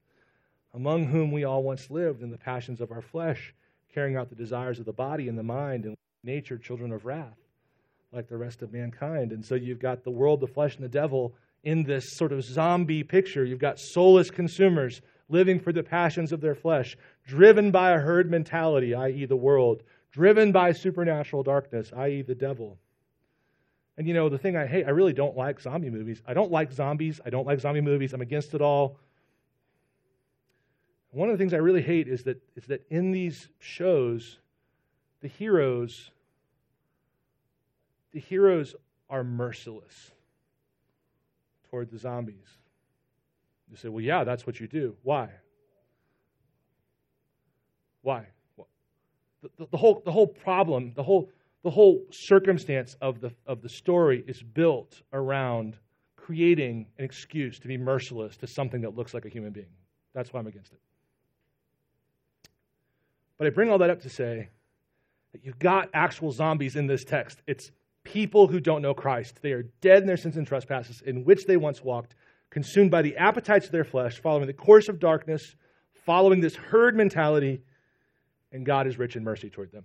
among 0.75 1.07
whom 1.07 1.33
we 1.33 1.45
all 1.45 1.63
once 1.63 1.91
lived 1.91 2.23
in 2.23 2.31
the 2.31 2.39
passions 2.39 2.81
of 2.81 2.93
our 2.93 3.03
flesh, 3.03 3.55
carrying 3.93 4.17
out 4.17 4.29
the 4.29 4.37
desires 4.37 4.79
of 4.79 4.85
the 4.85 4.93
body 4.93 5.29
and 5.29 5.37
the 5.37 5.43
mind, 5.43 5.85
and 5.85 5.97
nature, 6.23 6.59
children 6.59 6.93
of 6.93 7.05
wrath, 7.05 7.39
like 8.13 8.29
the 8.29 8.37
rest 8.37 8.63
of 8.63 8.73
mankind. 8.73 9.33
And 9.33 9.45
so 9.45 9.55
you've 9.55 9.81
got 9.81 10.05
the 10.05 10.11
world, 10.11 10.41
the 10.41 10.47
flesh, 10.47 10.77
and 10.77 10.85
the 10.85 10.89
devil 10.89 11.35
in 11.65 11.83
this 11.83 12.17
sort 12.17 12.33
of 12.33 12.45
zombie 12.45 13.03
picture. 13.03 13.45
You've 13.45 13.59
got 13.59 13.79
soulless 13.79 14.31
consumers 14.31 15.03
living 15.29 15.59
for 15.59 15.73
the 15.73 15.83
passions 15.83 16.33
of 16.33 16.41
their 16.41 16.55
flesh, 16.55 16.97
driven 17.27 17.71
by 17.71 17.93
a 17.93 17.99
herd 17.99 18.31
mentality, 18.31 18.95
i.e., 18.95 19.25
the 19.27 19.37
world, 19.37 19.83
driven 20.13 20.53
by 20.53 20.73
supernatural 20.73 21.43
darkness, 21.43 21.93
i.e., 21.97 22.23
the 22.23 22.35
devil. 22.35 22.79
And 24.01 24.09
you 24.09 24.15
know, 24.15 24.31
the 24.31 24.39
thing 24.39 24.57
I 24.57 24.67
hate, 24.67 24.87
I 24.87 24.93
really 24.93 25.13
don't 25.13 25.37
like 25.37 25.61
zombie 25.61 25.91
movies. 25.91 26.23
I 26.27 26.33
don't 26.33 26.51
like 26.51 26.73
zombies. 26.73 27.21
I 27.23 27.29
don't 27.29 27.47
like 27.47 27.61
zombie 27.61 27.83
movies. 27.83 28.15
I'm 28.15 28.23
against 28.23 28.55
it 28.55 28.63
all. 28.63 28.97
One 31.11 31.29
of 31.29 31.35
the 31.35 31.37
things 31.37 31.53
I 31.53 31.59
really 31.59 31.83
hate 31.83 32.09
is 32.09 32.23
that, 32.23 32.41
is 32.57 32.65
that 32.69 32.87
in 32.89 33.13
these 33.13 33.51
shows, 33.59 34.39
the 35.21 35.29
heroes, 35.29 36.13
the 38.13 38.21
heroes 38.21 38.75
are 39.11 39.23
merciless 39.23 40.13
toward 41.69 41.91
the 41.91 41.99
zombies. 41.99 42.49
You 43.71 43.77
say, 43.77 43.90
well, 43.90 44.03
yeah, 44.03 44.25
that's 44.25 44.46
what 44.46 44.61
you 44.61 44.67
do. 44.67 44.96
Why? 45.03 45.29
Why? 48.01 48.29
The, 49.42 49.51
the, 49.59 49.67
the, 49.73 49.77
whole, 49.77 50.01
the 50.03 50.13
whole 50.13 50.29
problem, 50.29 50.94
the 50.96 51.03
whole, 51.03 51.29
the 51.63 51.71
whole 51.71 52.04
circumstance 52.11 52.96
of 53.00 53.21
the, 53.21 53.33
of 53.46 53.63
the 53.63 53.69
story 53.69 54.25
is 54.27 54.42
built 54.42 55.02
around 55.13 55.77
creating 56.17 56.87
an 56.98 57.04
excuse 57.04 57.58
to 57.58 57.69
be 57.69 57.77
merciless 57.77 58.37
to 58.38 58.46
something 58.46 58.81
that 58.83 58.96
looks 58.96 59.13
like 59.13 59.25
a 59.25 59.29
human 59.29 59.52
being. 59.52 59.67
That's 60.15 60.33
why 60.33 60.40
I'm 60.40 60.46
against 60.46 60.73
it. 60.73 60.81
But 63.37 63.46
I 63.46 63.50
bring 63.50 63.71
all 63.71 63.79
that 63.79 63.90
up 63.90 64.02
to 64.02 64.08
say 64.08 64.48
that 65.33 65.44
you've 65.44 65.58
got 65.58 65.88
actual 65.94 66.33
zombies 66.33 66.77
in 66.77 66.87
this 66.87 67.04
text. 67.04 67.40
It's 67.46 67.71
people 68.04 68.46
who 68.46 68.61
don't 68.61 68.83
know 68.83 68.94
Christ. 68.94 69.40
They 69.42 69.52
are 69.52 69.65
dead 69.81 70.02
in 70.02 70.06
their 70.06 70.17
sins 70.17 70.37
and 70.37 70.46
trespasses 70.46 71.02
in 71.02 71.25
which 71.25 71.46
they 71.46 71.56
once 71.56 71.83
walked, 71.83 72.15
consumed 72.50 72.90
by 72.90 73.02
the 73.02 73.17
appetites 73.17 73.67
of 73.67 73.73
their 73.73 73.85
flesh, 73.85 74.21
following 74.21 74.46
the 74.46 74.52
course 74.52 74.88
of 74.88 74.98
darkness, 74.98 75.54
following 76.04 76.40
this 76.40 76.56
herd 76.56 76.96
mentality, 76.96 77.63
and 78.52 78.67
God 78.67 78.87
is 78.87 78.98
rich 78.98 79.17
in 79.17 79.23
mercy 79.23 79.50
toward 79.50 79.71
them. 79.73 79.85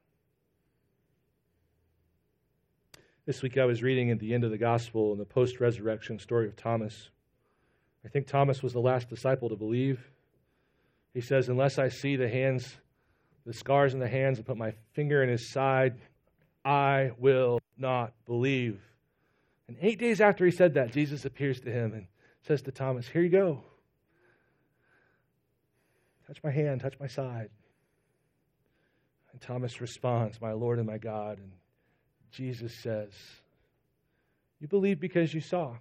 This 3.23 3.43
week 3.43 3.59
I 3.59 3.65
was 3.65 3.83
reading 3.83 4.09
at 4.09 4.19
the 4.19 4.33
end 4.33 4.43
of 4.43 4.49
the 4.49 4.57
gospel 4.57 5.11
in 5.11 5.19
the 5.19 5.25
post 5.25 5.59
resurrection 5.59 6.17
story 6.17 6.47
of 6.47 6.55
Thomas. 6.55 7.09
I 8.03 8.07
think 8.07 8.25
Thomas 8.25 8.63
was 8.63 8.73
the 8.73 8.79
last 8.79 9.09
disciple 9.09 9.47
to 9.49 9.55
believe. 9.55 9.99
He 11.13 11.21
says, 11.21 11.47
Unless 11.47 11.77
I 11.77 11.89
see 11.89 12.15
the 12.15 12.27
hands, 12.27 12.77
the 13.45 13.53
scars 13.53 13.93
in 13.93 13.99
the 13.99 14.07
hands, 14.07 14.39
and 14.39 14.47
put 14.47 14.57
my 14.57 14.73
finger 14.93 15.21
in 15.21 15.29
his 15.29 15.51
side, 15.51 15.99
I 16.65 17.11
will 17.19 17.59
not 17.77 18.13
believe. 18.25 18.81
And 19.67 19.77
eight 19.81 19.99
days 19.99 20.19
after 20.19 20.43
he 20.43 20.51
said 20.51 20.73
that, 20.73 20.91
Jesus 20.91 21.23
appears 21.23 21.59
to 21.61 21.71
him 21.71 21.93
and 21.93 22.07
says 22.41 22.63
to 22.63 22.71
Thomas, 22.71 23.07
Here 23.07 23.21
you 23.21 23.29
go. 23.29 23.63
Touch 26.25 26.39
my 26.43 26.51
hand, 26.51 26.81
touch 26.81 26.99
my 26.99 27.07
side. 27.07 27.49
And 29.31 29.39
Thomas 29.39 29.79
responds, 29.79 30.41
My 30.41 30.53
Lord 30.53 30.79
and 30.79 30.87
my 30.87 30.97
God. 30.97 31.37
And 31.37 31.51
Jesus 32.31 32.73
says, 32.81 33.11
You 34.59 34.67
believe 34.67 34.99
because 34.99 35.33
you 35.33 35.41
saw. 35.41 35.75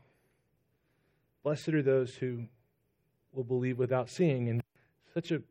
Blessed 1.43 1.69
are 1.71 1.83
those 1.83 2.15
who 2.15 2.45
will 3.33 3.45
believe 3.45 3.79
without 3.79 4.11
seeing. 4.11 4.49
And 4.49 4.63
such 5.15 5.31
a 5.31 5.43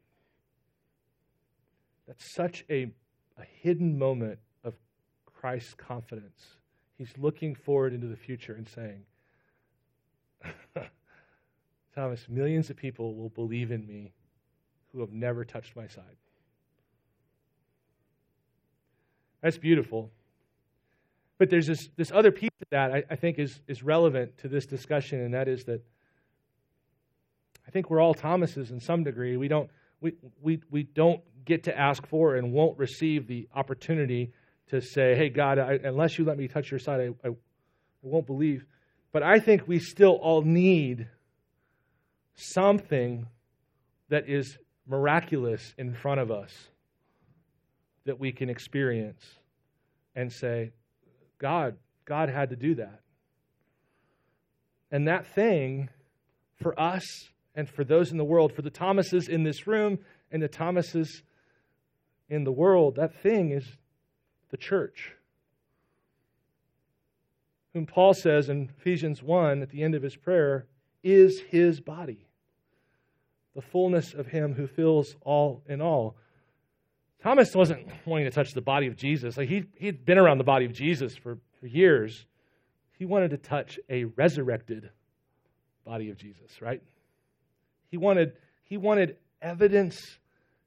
that's 2.09 2.33
such 2.33 2.65
a, 2.71 2.91
a 3.37 3.43
hidden 3.61 3.97
moment 3.99 4.39
of 4.63 4.73
Christ's 5.27 5.75
confidence. 5.75 6.43
He's 6.97 7.13
looking 7.19 7.53
forward 7.53 7.93
into 7.93 8.07
the 8.07 8.15
future 8.15 8.53
and 8.55 8.67
saying, 8.67 9.03
Thomas, 11.95 12.25
millions 12.27 12.71
of 12.71 12.77
people 12.77 13.13
will 13.13 13.29
believe 13.29 13.71
in 13.71 13.85
me 13.85 14.11
who 14.91 15.01
have 15.01 15.11
never 15.11 15.45
touched 15.45 15.75
my 15.75 15.85
side. 15.85 16.17
That's 19.43 19.59
beautiful. 19.59 20.09
But 21.39 21.49
there's 21.49 21.67
this, 21.67 21.89
this 21.95 22.11
other 22.11 22.31
piece 22.31 22.51
of 22.61 22.67
that 22.69 22.91
I, 22.91 23.03
I 23.09 23.15
think 23.15 23.39
is, 23.39 23.61
is 23.67 23.81
relevant 23.81 24.37
to 24.39 24.47
this 24.47 24.65
discussion, 24.65 25.21
and 25.21 25.33
that 25.33 25.47
is 25.47 25.63
that 25.63 25.81
I 27.65 27.71
think 27.71 27.89
we're 27.89 28.01
all 28.01 28.13
Thomases 28.13 28.71
in 28.71 28.79
some 28.79 29.03
degree. 29.03 29.37
We 29.37 29.47
don't, 29.47 29.69
we, 30.01 30.13
we, 30.41 30.61
we 30.69 30.83
don't 30.83 31.21
get 31.45 31.63
to 31.63 31.79
ask 31.79 32.05
for 32.07 32.35
and 32.35 32.51
won't 32.51 32.77
receive 32.77 33.27
the 33.27 33.47
opportunity 33.55 34.33
to 34.67 34.81
say, 34.81 35.15
hey, 35.15 35.29
God, 35.29 35.59
I, 35.59 35.79
unless 35.83 36.19
you 36.19 36.25
let 36.25 36.37
me 36.37 36.47
touch 36.47 36.69
your 36.69 36.79
side, 36.79 36.99
I, 37.23 37.27
I, 37.27 37.31
I 37.31 37.35
won't 38.01 38.27
believe. 38.27 38.65
But 39.11 39.23
I 39.23 39.39
think 39.39 39.67
we 39.67 39.79
still 39.79 40.19
all 40.21 40.41
need 40.41 41.07
something 42.35 43.27
that 44.09 44.27
is 44.27 44.57
miraculous 44.87 45.73
in 45.77 45.93
front 45.93 46.19
of 46.19 46.31
us 46.31 46.51
that 48.05 48.19
we 48.19 48.31
can 48.31 48.49
experience 48.49 49.23
and 50.15 50.31
say, 50.31 50.71
God, 51.39 51.77
God 52.05 52.29
had 52.29 52.49
to 52.49 52.55
do 52.55 52.75
that. 52.75 53.01
And 54.91 55.07
that 55.07 55.27
thing 55.33 55.89
for 56.61 56.79
us 56.79 57.29
and 57.55 57.67
for 57.67 57.83
those 57.83 58.11
in 58.11 58.17
the 58.17 58.23
world, 58.23 58.53
for 58.53 58.61
the 58.61 58.69
Thomases 58.69 59.27
in 59.27 59.43
this 59.43 59.65
room 59.65 59.99
and 60.31 60.41
the 60.41 60.47
Thomases 60.47 61.23
in 62.29 62.43
the 62.43 62.51
world, 62.51 62.95
that 62.95 63.21
thing 63.21 63.51
is 63.51 63.65
the 64.51 64.57
church. 64.57 65.13
Whom 67.73 67.85
Paul 67.85 68.13
says 68.13 68.49
in 68.49 68.69
Ephesians 68.79 69.21
1 69.23 69.61
at 69.61 69.69
the 69.69 69.83
end 69.83 69.95
of 69.95 70.03
his 70.03 70.15
prayer 70.15 70.65
is 71.03 71.41
his 71.49 71.79
body, 71.79 72.25
the 73.55 73.61
fullness 73.61 74.13
of 74.13 74.27
him 74.27 74.53
who 74.55 74.67
fills 74.67 75.15
all 75.21 75.63
in 75.67 75.81
all. 75.81 76.15
Thomas 77.22 77.53
wasn't 77.53 77.88
wanting 78.05 78.26
to 78.26 78.32
touch 78.32 78.53
the 78.53 78.61
body 78.61 78.88
of 78.88 78.95
Jesus. 78.95 79.38
Like 79.38 79.49
he, 79.49 79.65
he'd 79.78 80.05
been 80.05 80.17
around 80.17 80.38
the 80.38 80.43
body 80.43 80.65
of 80.65 80.74
Jesus 80.74 81.15
for, 81.17 81.38
for 81.59 81.67
years. 81.67 82.26
He 82.97 83.05
wanted 83.05 83.32
to 83.32 83.38
touch 83.38 83.80
a 83.89 84.05
resurrected 84.05 84.89
body 85.86 86.09
of 86.09 86.17
Jesus, 86.17 86.61
right? 86.61 86.82
He 87.91 87.97
wanted, 87.97 88.34
he 88.63 88.78
wanted 88.78 89.17
evidence 89.41 89.99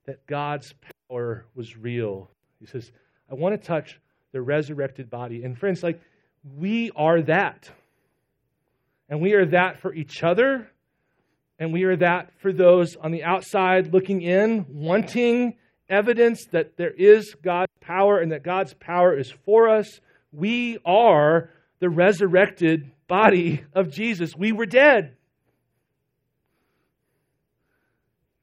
that 0.06 0.26
God's 0.26 0.74
power 1.08 1.46
was 1.54 1.76
real. 1.76 2.30
He 2.60 2.66
says, 2.66 2.90
I 3.30 3.34
want 3.34 3.60
to 3.60 3.66
touch 3.66 4.00
the 4.32 4.42
resurrected 4.42 5.08
body. 5.08 5.44
And 5.44 5.56
friends, 5.56 5.82
like, 5.82 6.00
we 6.56 6.90
are 6.96 7.22
that. 7.22 7.70
And 9.08 9.20
we 9.20 9.34
are 9.34 9.46
that 9.46 9.80
for 9.80 9.94
each 9.94 10.22
other. 10.22 10.68
And 11.58 11.72
we 11.72 11.84
are 11.84 11.96
that 11.96 12.32
for 12.40 12.52
those 12.52 12.96
on 12.96 13.12
the 13.12 13.24
outside 13.24 13.92
looking 13.92 14.22
in, 14.22 14.66
wanting 14.68 15.54
evidence 15.88 16.46
that 16.52 16.76
there 16.76 16.92
is 16.92 17.34
God's 17.42 17.72
power 17.80 18.18
and 18.18 18.32
that 18.32 18.42
God's 18.42 18.74
power 18.74 19.16
is 19.16 19.30
for 19.44 19.68
us. 19.68 20.00
We 20.32 20.78
are 20.84 21.50
the 21.80 21.90
resurrected 21.90 22.90
body 23.08 23.64
of 23.74 23.90
Jesus. 23.90 24.36
We 24.36 24.52
were 24.52 24.66
dead. 24.66 25.16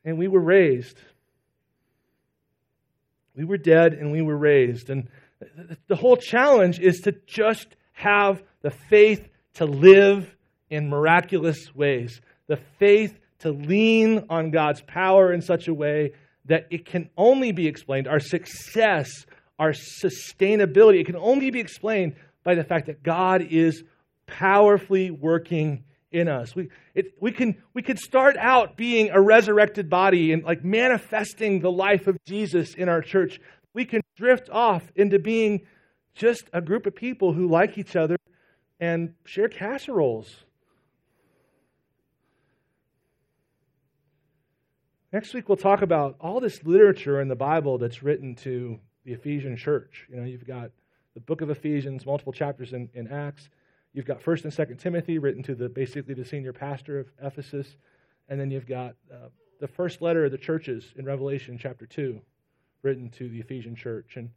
And 0.05 0.17
we 0.17 0.27
were 0.27 0.41
raised. 0.41 0.97
We 3.35 3.45
were 3.45 3.57
dead 3.57 3.93
and 3.93 4.11
we 4.11 4.21
were 4.21 4.37
raised. 4.37 4.89
And 4.89 5.09
the 5.87 5.95
whole 5.95 6.17
challenge 6.17 6.79
is 6.79 6.99
to 7.01 7.13
just 7.25 7.67
have 7.93 8.43
the 8.61 8.71
faith 8.71 9.27
to 9.55 9.65
live 9.65 10.35
in 10.69 10.89
miraculous 10.89 11.73
ways, 11.73 12.21
the 12.47 12.59
faith 12.77 13.17
to 13.39 13.51
lean 13.51 14.25
on 14.29 14.51
God's 14.51 14.81
power 14.81 15.33
in 15.33 15.41
such 15.41 15.67
a 15.67 15.73
way 15.73 16.11
that 16.49 16.67
it 16.71 16.85
can 16.85 17.09
only 17.15 17.51
be 17.51 17.67
explained, 17.67 18.07
our 18.07 18.19
success, 18.19 19.09
our 19.57 19.71
sustainability, 19.71 20.99
it 20.99 21.05
can 21.05 21.15
only 21.15 21.51
be 21.51 21.59
explained 21.59 22.15
by 22.43 22.55
the 22.55 22.63
fact 22.63 22.87
that 22.87 23.03
God 23.03 23.41
is 23.41 23.83
powerfully 24.25 25.11
working 25.11 25.83
in 26.11 26.27
us. 26.27 26.55
We, 26.55 26.69
it, 26.95 27.13
we, 27.21 27.31
can, 27.31 27.61
we 27.73 27.83
could 27.83 27.99
start 27.99 28.35
out 28.37 28.77
being 28.77 29.11
a 29.11 29.21
resurrected 29.21 29.89
body 29.89 30.33
and 30.33 30.43
like 30.43 30.65
manifesting 30.65 31.59
the 31.59 31.71
life 31.71 32.07
of 32.07 32.17
Jesus 32.25 32.73
in 32.73 32.89
our 32.89 33.01
church. 33.01 33.39
We 33.75 33.85
can 33.85 34.01
drift 34.17 34.49
off 34.49 34.83
into 34.95 35.19
being 35.19 35.61
just 36.15 36.45
a 36.51 36.61
group 36.61 36.87
of 36.87 36.95
people 36.95 37.33
who 37.33 37.47
like 37.47 37.77
each 37.77 37.95
other 37.95 38.17
and 38.79 39.13
share 39.23 39.49
casseroles 39.49 40.45
Next 45.11 45.33
week, 45.33 45.49
we'll 45.49 45.57
talk 45.57 45.81
about 45.81 46.17
all 46.19 46.39
this 46.39 46.63
literature 46.63 47.19
in 47.19 47.29
the 47.29 47.35
Bible 47.35 47.79
that's 47.79 48.03
written 48.03 48.35
to 48.43 48.79
the 49.05 49.13
Ephesian 49.13 49.57
church. 49.57 50.05
You 50.07 50.17
know, 50.17 50.23
you've 50.23 50.45
got 50.45 50.69
the 51.15 51.19
book 51.19 51.41
of 51.41 51.49
Ephesians, 51.49 52.05
multiple 52.05 52.31
chapters 52.31 52.73
in, 52.73 52.89
in 52.93 53.07
Acts. 53.07 53.49
You've 53.91 54.05
got 54.05 54.21
1st 54.21 54.43
and 54.43 54.53
2nd 54.53 54.79
Timothy 54.79 55.17
written 55.17 55.41
to 55.43 55.55
the 55.55 55.67
basically 55.67 56.13
the 56.13 56.25
senior 56.25 56.53
pastor 56.53 56.99
of 56.99 57.07
Ephesus. 57.23 57.75
And 58.27 58.39
then 58.39 58.51
you've 58.51 58.67
got 58.67 58.95
uh, 59.11 59.29
the 59.59 59.67
first 59.67 59.99
letter 59.99 60.25
of 60.25 60.31
the 60.31 60.37
churches 60.37 60.93
in 60.95 61.05
Revelation 61.05 61.57
chapter 61.59 61.87
2 61.87 62.21
written 62.83 63.09
to 63.17 63.27
the 63.29 63.39
Ephesian 63.39 63.75
church. 63.75 64.13
And 64.15 64.29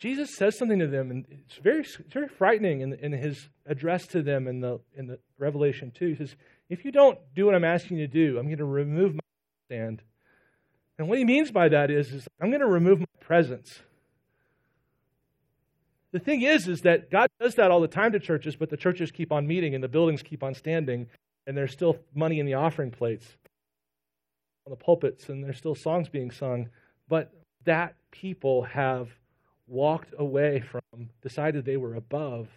Jesus 0.00 0.34
says 0.34 0.58
something 0.58 0.80
to 0.80 0.88
them, 0.88 1.12
and 1.12 1.26
it's 1.30 1.58
very, 1.58 1.82
it's 1.82 2.12
very 2.12 2.26
frightening 2.26 2.80
in, 2.80 2.92
in 2.94 3.12
his 3.12 3.48
address 3.66 4.04
to 4.08 4.20
them 4.20 4.48
in 4.48 4.60
the, 4.60 4.80
in 4.96 5.06
the 5.06 5.20
Revelation 5.38 5.92
2. 5.94 6.08
He 6.08 6.14
says, 6.16 6.34
If 6.68 6.84
you 6.84 6.90
don't 6.90 7.18
do 7.36 7.46
what 7.46 7.54
I'm 7.54 7.64
asking 7.64 7.98
you 7.98 8.08
to 8.08 8.12
do, 8.12 8.36
I'm 8.36 8.46
going 8.46 8.58
to 8.58 8.64
remove 8.64 9.14
my 9.14 9.21
stand. 9.72 10.02
And 10.98 11.08
what 11.08 11.18
he 11.18 11.24
means 11.24 11.50
by 11.50 11.68
that 11.70 11.90
is, 11.90 12.12
is 12.12 12.28
I'm 12.40 12.50
going 12.50 12.60
to 12.60 12.66
remove 12.66 13.00
my 13.00 13.06
presence. 13.20 13.80
The 16.12 16.18
thing 16.18 16.42
is, 16.42 16.68
is 16.68 16.82
that 16.82 17.10
God 17.10 17.30
does 17.40 17.54
that 17.54 17.70
all 17.70 17.80
the 17.80 17.88
time 17.88 18.12
to 18.12 18.20
churches, 18.20 18.54
but 18.54 18.68
the 18.68 18.76
churches 18.76 19.10
keep 19.10 19.32
on 19.32 19.46
meeting 19.46 19.74
and 19.74 19.82
the 19.82 19.88
buildings 19.88 20.22
keep 20.22 20.42
on 20.42 20.54
standing, 20.54 21.08
and 21.46 21.56
there's 21.56 21.72
still 21.72 21.96
money 22.14 22.38
in 22.38 22.44
the 22.44 22.54
offering 22.54 22.90
plates 22.90 23.26
on 24.66 24.70
the 24.70 24.76
pulpits, 24.76 25.30
and 25.30 25.42
there's 25.42 25.56
still 25.56 25.74
songs 25.74 26.10
being 26.10 26.30
sung. 26.30 26.68
But 27.08 27.32
that 27.64 27.94
people 28.10 28.64
have 28.64 29.08
walked 29.66 30.12
away 30.18 30.60
from, 30.60 31.08
decided 31.22 31.64
they 31.64 31.78
were 31.78 31.94
above 31.94 32.48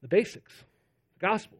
the 0.00 0.08
basics, 0.08 0.64
the 1.18 1.26
gospel. 1.26 1.58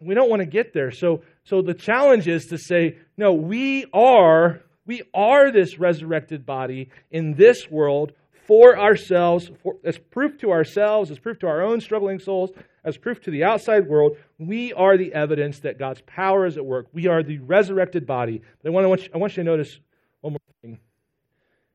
We 0.00 0.14
don't 0.14 0.30
want 0.30 0.40
to 0.40 0.46
get 0.46 0.72
there. 0.72 0.90
So, 0.90 1.22
so 1.44 1.62
the 1.62 1.74
challenge 1.74 2.28
is 2.28 2.46
to 2.46 2.58
say, 2.58 2.98
no, 3.16 3.32
we 3.32 3.86
are, 3.92 4.62
we 4.86 5.02
are 5.12 5.50
this 5.50 5.78
resurrected 5.78 6.46
body 6.46 6.90
in 7.10 7.34
this 7.34 7.70
world 7.70 8.12
for 8.46 8.78
ourselves, 8.78 9.50
for, 9.62 9.76
as 9.84 9.98
proof 9.98 10.38
to 10.38 10.50
ourselves, 10.50 11.10
as 11.10 11.18
proof 11.18 11.38
to 11.40 11.46
our 11.46 11.62
own 11.62 11.80
struggling 11.80 12.18
souls, 12.18 12.50
as 12.84 12.96
proof 12.96 13.20
to 13.22 13.30
the 13.30 13.44
outside 13.44 13.86
world. 13.86 14.16
We 14.38 14.72
are 14.72 14.96
the 14.96 15.12
evidence 15.12 15.60
that 15.60 15.78
God's 15.78 16.00
power 16.06 16.46
is 16.46 16.56
at 16.56 16.64
work. 16.64 16.86
We 16.92 17.08
are 17.08 17.22
the 17.22 17.38
resurrected 17.38 18.06
body. 18.06 18.40
But 18.62 18.70
I 18.70 18.86
want, 18.86 19.00
to, 19.00 19.14
I 19.14 19.18
want 19.18 19.36
you 19.36 19.42
to 19.42 19.50
notice 19.50 19.78
one 20.22 20.32
more 20.32 20.40
thing. 20.62 20.78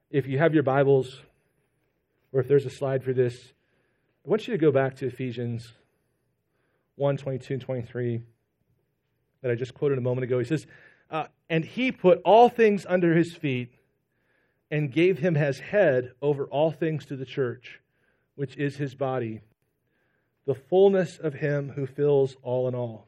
If 0.10 0.28
you 0.28 0.40
have 0.40 0.54
your 0.54 0.64
Bibles, 0.64 1.22
or 2.32 2.40
if 2.40 2.48
there's 2.48 2.66
a 2.66 2.72
slide 2.72 3.04
for 3.04 3.14
this, 3.14 3.36
I 4.26 4.30
want 4.30 4.48
you 4.48 4.54
to 4.54 4.58
go 4.58 4.72
back 4.72 4.96
to 4.98 5.08
Ephesians 5.08 5.74
1 6.96 7.18
22 7.18 7.54
and 7.54 7.62
23 7.62 8.22
that 9.42 9.52
I 9.52 9.56
just 9.56 9.74
quoted 9.74 9.98
a 9.98 10.02
moment 10.02 10.24
ago. 10.24 10.40
He 10.40 10.46
says, 10.46 10.66
uh, 11.12 11.26
And 11.50 11.64
he 11.64 11.92
put 11.92 12.22
all 12.24 12.50
things 12.50 12.86
under 12.88 13.16
his 13.16 13.34
feet 13.34 13.74
and 14.72 14.92
gave 14.92 15.20
him 15.20 15.38
as 15.38 15.60
head 15.60 16.14
over 16.22 16.46
all 16.46 16.72
things 16.72 17.06
to 17.06 17.16
the 17.16 17.26
church, 17.26 17.80
which 18.36 18.56
is 18.58 18.78
his 18.78 18.96
body, 18.96 19.42
the 20.46 20.56
fullness 20.56 21.20
of 21.20 21.36
him 21.36 21.74
who 21.76 21.86
fills 21.86 22.36
all 22.42 22.68
in 22.68 22.74
all. 22.74 23.08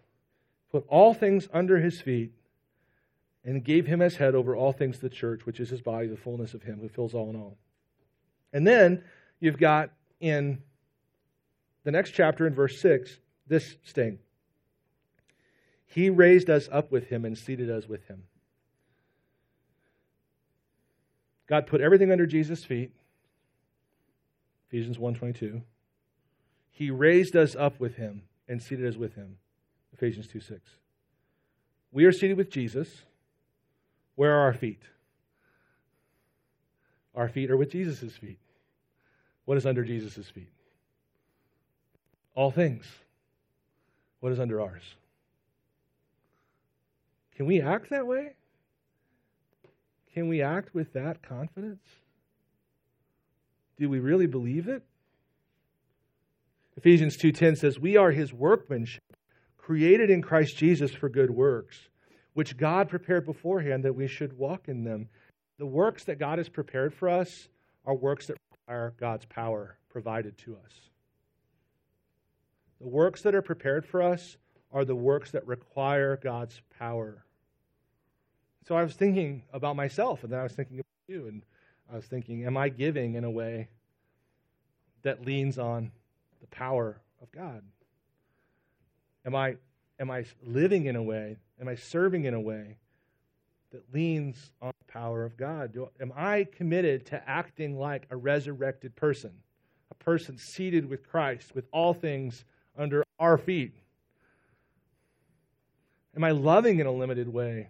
Put 0.72 0.86
all 0.90 1.14
things 1.14 1.48
under 1.54 1.80
his 1.80 2.02
feet 2.02 2.34
and 3.44 3.64
gave 3.64 3.88
him 3.88 4.02
as 4.02 4.18
head 4.18 4.36
over 4.36 4.56
all 4.56 4.74
things 4.74 4.98
to 4.98 5.04
the 5.04 5.16
church, 5.16 5.46
which 5.46 5.60
is 5.60 5.70
his 5.70 5.82
body, 5.82 6.08
the 6.08 6.18
fullness 6.18 6.54
of 6.54 6.64
him 6.64 6.80
who 6.82 6.90
fills 6.90 7.14
all 7.14 7.30
in 7.30 7.36
all. 7.36 7.58
And 8.52 8.68
then 8.68 9.04
you've 9.40 9.58
got 9.58 9.92
in 10.20 10.62
the 11.84 11.92
next 11.92 12.12
chapter 12.12 12.46
in 12.46 12.54
verse 12.54 12.80
6 12.82 13.20
this 13.48 13.76
sting 13.84 14.20
He 15.86 16.10
raised 16.10 16.50
us 16.50 16.68
up 16.72 16.92
with 16.92 17.08
him 17.08 17.26
and 17.26 17.38
seated 17.38 17.70
us 17.70 17.88
with 17.88 18.08
him. 18.08 18.24
God 21.48 21.68
put 21.68 21.82
everything 21.82 22.12
under 22.12 22.26
Jesus' 22.26 22.64
feet. 22.64 22.92
Ephesians 24.68 24.98
1:22. 24.98 25.62
He 26.72 26.92
raised 26.92 27.36
us 27.36 27.56
up 27.56 27.80
with 27.80 27.96
him 27.96 28.24
and 28.48 28.62
seated 28.62 28.86
us 28.86 28.98
with 28.98 29.16
him. 29.16 29.38
Ephesians 29.94 30.28
2 30.28 30.42
6. 30.42 30.62
We 31.92 32.04
are 32.06 32.12
seated 32.12 32.36
with 32.36 32.50
Jesus. 32.50 33.06
Where 34.16 34.34
are 34.34 34.42
our 34.42 34.54
feet? 34.54 34.82
Our 37.16 37.30
feet 37.30 37.50
are 37.50 37.58
with 37.58 37.72
Jesus' 37.72 38.18
feet. 38.18 38.40
What 39.46 39.58
is 39.58 39.66
under 39.66 39.84
Jesus' 39.84 40.30
feet? 40.30 40.52
All 42.34 42.52
things. 42.52 42.86
What 44.26 44.32
is 44.32 44.40
under 44.40 44.60
ours? 44.60 44.96
Can 47.36 47.46
we 47.46 47.62
act 47.62 47.92
that 47.92 48.08
way? 48.08 48.32
Can 50.16 50.28
we 50.28 50.42
act 50.42 50.74
with 50.74 50.94
that 50.94 51.22
confidence? 51.22 51.84
Do 53.78 53.88
we 53.88 54.00
really 54.00 54.26
believe 54.26 54.68
it? 54.68 54.82
Ephesians 56.76 57.18
2:10 57.18 57.56
says, 57.56 57.80
"We 57.80 57.98
are 57.98 58.10
his 58.10 58.34
workmanship, 58.34 59.04
created 59.58 60.10
in 60.10 60.24
Christ 60.24 60.58
Jesus 60.58 60.92
for 60.92 61.08
good 61.08 61.30
works, 61.30 61.88
which 62.34 62.58
God 62.58 62.90
prepared 62.90 63.28
beforehand 63.28 63.86
that 63.86 63.94
we 63.94 64.08
should 64.08 64.34
walk 64.34 64.68
in 64.68 64.86
them." 64.86 65.08
The 65.58 65.68
works 65.68 66.04
that 66.06 66.18
God 66.18 66.40
has 66.40 66.50
prepared 66.50 66.96
for 66.96 67.10
us 67.10 67.48
are 67.86 67.96
works 67.96 68.26
that 68.26 68.40
require 68.50 68.96
God's 68.98 69.26
power 69.28 69.78
provided 69.88 70.36
to 70.40 70.58
us. 70.58 70.90
The 72.86 72.92
works 72.92 73.24
that 73.24 73.34
are 73.34 73.42
prepared 73.42 73.84
for 73.84 74.04
us 74.04 74.38
are 74.72 74.86
the 74.86 74.96
works 74.96 75.32
that 75.32 75.48
require 75.48 76.18
God's 76.18 76.62
power. 76.78 77.26
So 78.68 78.76
I 78.76 78.84
was 78.84 78.94
thinking 78.94 79.42
about 79.52 79.76
myself, 79.76 80.24
and 80.24 80.32
then 80.32 80.40
I 80.40 80.44
was 80.44 80.52
thinking 80.52 80.78
about 80.78 80.86
you, 81.08 81.26
and 81.26 81.42
I 81.92 81.96
was 81.96 82.06
thinking, 82.06 82.46
am 82.46 82.58
I 82.58 82.70
giving 82.70 83.16
in 83.16 83.24
a 83.24 83.32
way 83.32 83.70
that 85.02 85.26
leans 85.26 85.58
on 85.58 85.92
the 86.42 86.46
power 86.46 87.02
of 87.24 87.32
God? 87.32 87.64
Am 89.26 89.34
I, 89.34 89.56
am 90.00 90.12
I 90.12 90.26
living 90.44 90.86
in 90.86 90.96
a 90.96 91.02
way, 91.02 91.38
am 91.60 91.68
I 91.68 91.74
serving 91.74 92.26
in 92.26 92.36
a 92.36 92.40
way 92.40 92.78
that 93.72 93.82
leans 93.92 94.52
on 94.62 94.74
the 94.78 94.94
power 94.94 95.26
of 95.26 95.38
God? 95.38 95.74
Do, 95.74 95.90
am 96.00 96.14
I 96.16 96.44
committed 96.56 97.08
to 97.08 97.28
acting 97.28 97.80
like 97.80 98.06
a 98.12 98.16
resurrected 98.16 98.96
person, 98.96 99.32
a 99.90 99.96
person 99.96 100.38
seated 100.38 100.88
with 100.88 101.10
Christ, 101.10 101.56
with 101.56 101.66
all 101.72 101.96
things 101.96 102.46
under 102.78 103.04
our 103.20 103.38
feet? 103.38 103.74
Am 106.16 106.24
I 106.24 106.32
loving 106.32 106.80
in 106.80 106.88
a 106.88 106.92
limited 106.92 107.28
way? 107.28 107.70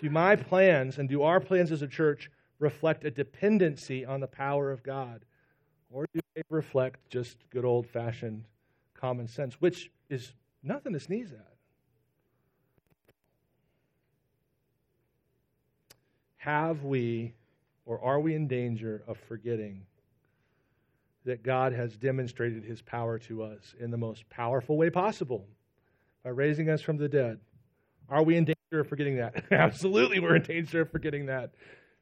Do 0.00 0.10
my 0.10 0.36
plans 0.36 0.98
and 0.98 1.08
do 1.08 1.22
our 1.22 1.40
plans 1.40 1.72
as 1.72 1.82
a 1.82 1.86
church 1.86 2.30
reflect 2.58 3.04
a 3.04 3.10
dependency 3.10 4.04
on 4.04 4.20
the 4.20 4.26
power 4.26 4.70
of 4.70 4.82
God? 4.82 5.24
Or 5.90 6.06
do 6.12 6.20
they 6.34 6.42
reflect 6.50 7.08
just 7.08 7.38
good 7.50 7.64
old 7.64 7.86
fashioned 7.86 8.44
common 8.94 9.28
sense, 9.28 9.60
which 9.60 9.90
is 10.10 10.32
nothing 10.62 10.92
to 10.92 11.00
sneeze 11.00 11.32
at? 11.32 11.54
Have 16.38 16.84
we 16.84 17.34
or 17.84 18.02
are 18.02 18.20
we 18.20 18.34
in 18.34 18.48
danger 18.48 19.02
of 19.06 19.18
forgetting 19.18 19.86
that 21.26 21.42
God 21.42 21.72
has 21.72 21.96
demonstrated 21.96 22.64
his 22.64 22.80
power 22.80 23.18
to 23.18 23.42
us 23.42 23.74
in 23.78 23.90
the 23.90 23.96
most 23.96 24.28
powerful 24.30 24.76
way 24.76 24.90
possible 24.90 25.46
by 26.24 26.30
raising 26.30 26.70
us 26.70 26.80
from 26.80 26.96
the 26.96 27.08
dead? 27.08 27.38
Are 28.08 28.22
we 28.22 28.36
in 28.36 28.44
danger 28.44 28.80
of 28.80 28.88
forgetting 28.88 29.16
that? 29.16 29.44
Absolutely, 29.50 30.20
we're 30.20 30.36
in 30.36 30.42
danger 30.42 30.82
of 30.82 30.90
forgetting 30.90 31.26
that. 31.26 31.50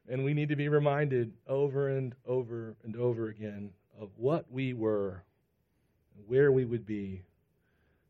And 0.07 0.23
we 0.23 0.35
need 0.35 0.49
to 0.49 0.55
be 0.55 0.69
reminded 0.69 1.33
over 1.47 1.89
and 1.89 2.13
over 2.27 2.75
and 2.83 2.95
over 2.95 3.27
again 3.27 3.71
of 3.99 4.09
what 4.15 4.45
we 4.51 4.73
were, 4.73 5.23
and 6.15 6.27
where 6.27 6.51
we 6.51 6.63
would 6.63 6.85
be 6.85 7.23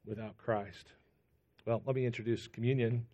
without 0.05 0.37
Christ. 0.37 0.85
Well, 1.65 1.81
let 1.85 1.95
me 1.95 2.05
introduce 2.05 2.47
communion. 2.47 3.05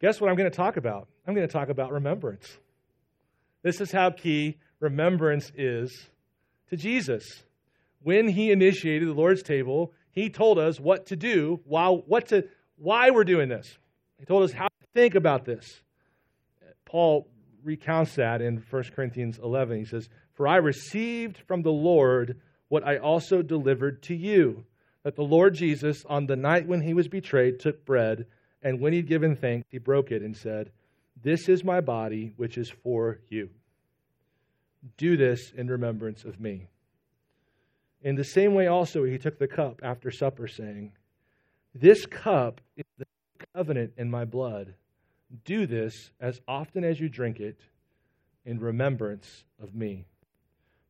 Guess 0.00 0.20
what 0.20 0.30
I'm 0.30 0.36
going 0.36 0.50
to 0.50 0.56
talk 0.56 0.78
about? 0.78 1.08
I'm 1.26 1.34
going 1.34 1.46
to 1.46 1.52
talk 1.52 1.68
about 1.68 1.92
remembrance. 1.92 2.56
This 3.62 3.80
is 3.80 3.92
how 3.92 4.10
key 4.10 4.56
remembrance 4.80 5.52
is 5.54 6.08
to 6.72 6.76
Jesus. 6.78 7.44
When 8.02 8.26
he 8.26 8.50
initiated 8.50 9.06
the 9.06 9.12
Lord's 9.12 9.42
table, 9.42 9.92
he 10.10 10.30
told 10.30 10.58
us 10.58 10.80
what 10.80 11.06
to 11.06 11.16
do, 11.16 11.60
while, 11.64 11.98
what 12.06 12.28
to, 12.28 12.48
why 12.76 13.10
we're 13.10 13.24
doing 13.24 13.50
this. 13.50 13.78
He 14.18 14.24
told 14.24 14.42
us 14.42 14.52
how 14.52 14.68
to 14.68 14.86
think 14.94 15.14
about 15.14 15.44
this. 15.44 15.82
Paul 16.86 17.28
recounts 17.62 18.14
that 18.16 18.40
in 18.40 18.64
1 18.70 18.82
Corinthians 18.96 19.38
11. 19.38 19.78
He 19.80 19.84
says, 19.84 20.08
For 20.32 20.48
I 20.48 20.56
received 20.56 21.36
from 21.46 21.62
the 21.62 21.70
Lord 21.70 22.40
what 22.68 22.86
I 22.86 22.96
also 22.96 23.42
delivered 23.42 24.02
to 24.04 24.14
you 24.14 24.64
that 25.02 25.16
the 25.16 25.22
Lord 25.22 25.54
Jesus, 25.54 26.04
on 26.08 26.26
the 26.26 26.36
night 26.36 26.66
when 26.66 26.80
he 26.80 26.94
was 26.94 27.08
betrayed, 27.08 27.60
took 27.60 27.84
bread, 27.84 28.26
and 28.62 28.80
when 28.80 28.94
he'd 28.94 29.08
given 29.08 29.36
thanks, 29.36 29.66
he 29.68 29.78
broke 29.78 30.10
it 30.10 30.22
and 30.22 30.34
said, 30.34 30.70
This 31.22 31.48
is 31.48 31.64
my 31.64 31.80
body, 31.82 32.32
which 32.36 32.56
is 32.56 32.70
for 32.70 33.20
you. 33.28 33.50
Do 34.96 35.16
this 35.16 35.52
in 35.52 35.68
remembrance 35.68 36.24
of 36.24 36.40
me. 36.40 36.66
In 38.02 38.16
the 38.16 38.24
same 38.24 38.54
way, 38.54 38.66
also, 38.66 39.04
he 39.04 39.18
took 39.18 39.38
the 39.38 39.46
cup 39.46 39.80
after 39.82 40.10
supper, 40.10 40.48
saying, 40.48 40.92
This 41.74 42.04
cup 42.04 42.60
is 42.76 42.84
the 42.98 43.06
covenant 43.54 43.92
in 43.96 44.10
my 44.10 44.24
blood. 44.24 44.74
Do 45.44 45.66
this 45.66 46.10
as 46.20 46.40
often 46.48 46.84
as 46.84 46.98
you 47.00 47.08
drink 47.08 47.40
it 47.40 47.58
in 48.44 48.58
remembrance 48.58 49.44
of 49.62 49.74
me. 49.74 50.04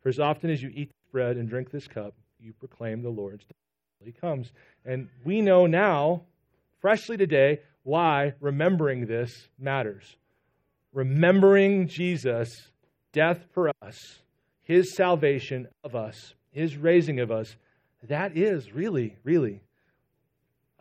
For 0.01 0.09
as 0.09 0.18
often 0.18 0.51
as 0.51 0.62
you 0.62 0.70
eat 0.74 0.88
this 0.88 1.12
bread 1.12 1.36
and 1.36 1.49
drink 1.49 1.70
this 1.70 1.86
cup, 1.86 2.14
you 2.40 2.53
proclaim 2.55 3.03
the 3.03 3.11
Lord's 3.11 3.45
death 3.45 3.57
until 4.01 4.12
he 4.12 4.18
comes. 4.18 4.53
And 4.84 5.09
we 5.24 5.43
know 5.43 5.66
now, 5.66 6.22
freshly 6.80 7.16
today, 7.16 7.61
why 7.84 8.34
remembering 8.40 9.07
this 9.07 9.49
matters. 9.59 10.16
Remembering 10.93 11.88
Jesus' 11.88 12.72
death 13.13 13.45
for 13.53 13.71
us, 13.83 14.21
his 14.63 14.95
salvation 14.95 15.69
of 15.85 15.95
us, 15.95 16.35
his 16.51 16.77
raising 16.77 17.21
of 17.21 17.31
us, 17.31 17.57
that 18.09 18.37
is 18.37 18.73
really, 18.73 19.17
really 19.25 19.61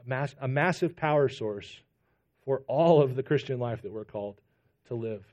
a, 0.04 0.10
mass, 0.10 0.34
a 0.42 0.48
massive 0.48 0.96
power 0.96 1.30
source 1.30 1.82
for 2.46 2.64
all 2.68 3.02
of 3.02 3.16
the 3.16 3.24
Christian 3.24 3.60
life 3.60 3.82
that 3.84 3.92
we're 3.92 4.06
called 4.06 4.36
to 4.88 4.96
live. 4.96 5.24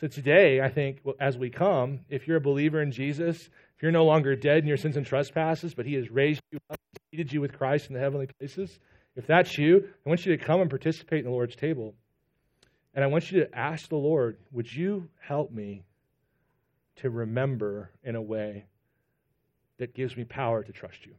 So 0.00 0.06
today, 0.06 0.62
I 0.62 0.70
think, 0.70 1.02
as 1.20 1.36
we 1.36 1.50
come, 1.50 2.00
if 2.08 2.26
you're 2.26 2.38
a 2.38 2.40
believer 2.40 2.80
in 2.80 2.90
Jesus, 2.90 3.36
if 3.76 3.82
you're 3.82 3.92
no 3.92 4.06
longer 4.06 4.34
dead 4.34 4.58
in 4.58 4.66
your 4.66 4.78
sins 4.78 4.96
and 4.96 5.04
trespasses, 5.04 5.74
but 5.74 5.84
He 5.84 5.94
has 5.94 6.10
raised 6.10 6.40
you 6.50 6.58
up, 6.70 6.80
seated 7.10 7.32
you 7.32 7.42
with 7.42 7.52
Christ 7.52 7.88
in 7.88 7.94
the 7.94 8.00
heavenly 8.00 8.28
places, 8.38 8.78
if 9.16 9.26
that's 9.26 9.58
you, 9.58 9.88
I 10.06 10.08
want 10.08 10.24
you 10.24 10.34
to 10.34 10.42
come 10.42 10.62
and 10.62 10.70
participate 10.70 11.18
in 11.18 11.26
the 11.26 11.30
Lord's 11.30 11.56
table. 11.56 11.94
And 12.94 13.04
I 13.04 13.08
want 13.08 13.30
you 13.30 13.40
to 13.40 13.54
ask 13.54 13.88
the 13.88 13.96
Lord, 13.96 14.38
would 14.52 14.72
you 14.72 15.08
help 15.20 15.52
me 15.52 15.82
to 17.00 17.10
remember 17.10 17.90
in 18.02 18.14
a 18.16 18.22
way 18.22 18.64
that 19.78 19.94
gives 19.94 20.16
me 20.16 20.24
power 20.24 20.62
to 20.62 20.72
trust 20.72 21.06
you? 21.06 21.14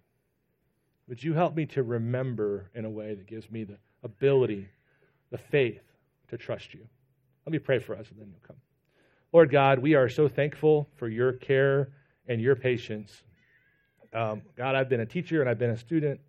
Would 1.08 1.24
you 1.24 1.34
help 1.34 1.56
me 1.56 1.66
to 1.68 1.84
remember 1.84 2.70
in 2.74 2.86
a 2.86 2.90
way 2.90 3.16
that 3.16 3.28
gives 3.28 3.50
me 3.52 3.64
the 3.64 3.78
ability, 4.04 4.70
the 5.30 5.38
faith 5.38 5.82
to 6.30 6.38
trust 6.38 6.74
you? 6.74 6.88
Let 7.46 7.52
me 7.52 7.60
pray 7.60 7.80
for 7.80 7.96
us 7.96 8.10
and 8.10 8.20
then 8.20 8.30
you'll 8.30 8.48
come. 8.48 8.58
Lord 9.34 9.50
God, 9.50 9.80
we 9.80 9.96
are 9.96 10.10
so 10.10 10.28
thankful 10.28 10.90
for 10.98 11.08
your 11.08 11.34
care 11.34 11.90
and 12.28 12.42
your 12.42 12.56
patience. 12.56 13.24
Um, 14.14 14.42
God, 14.56 14.76
I've 14.76 14.90
been 14.90 15.00
a 15.00 15.06
teacher 15.06 15.42
and 15.42 15.50
I've 15.50 15.58
been 15.58 15.70
a 15.70 15.78
student, 15.78 16.20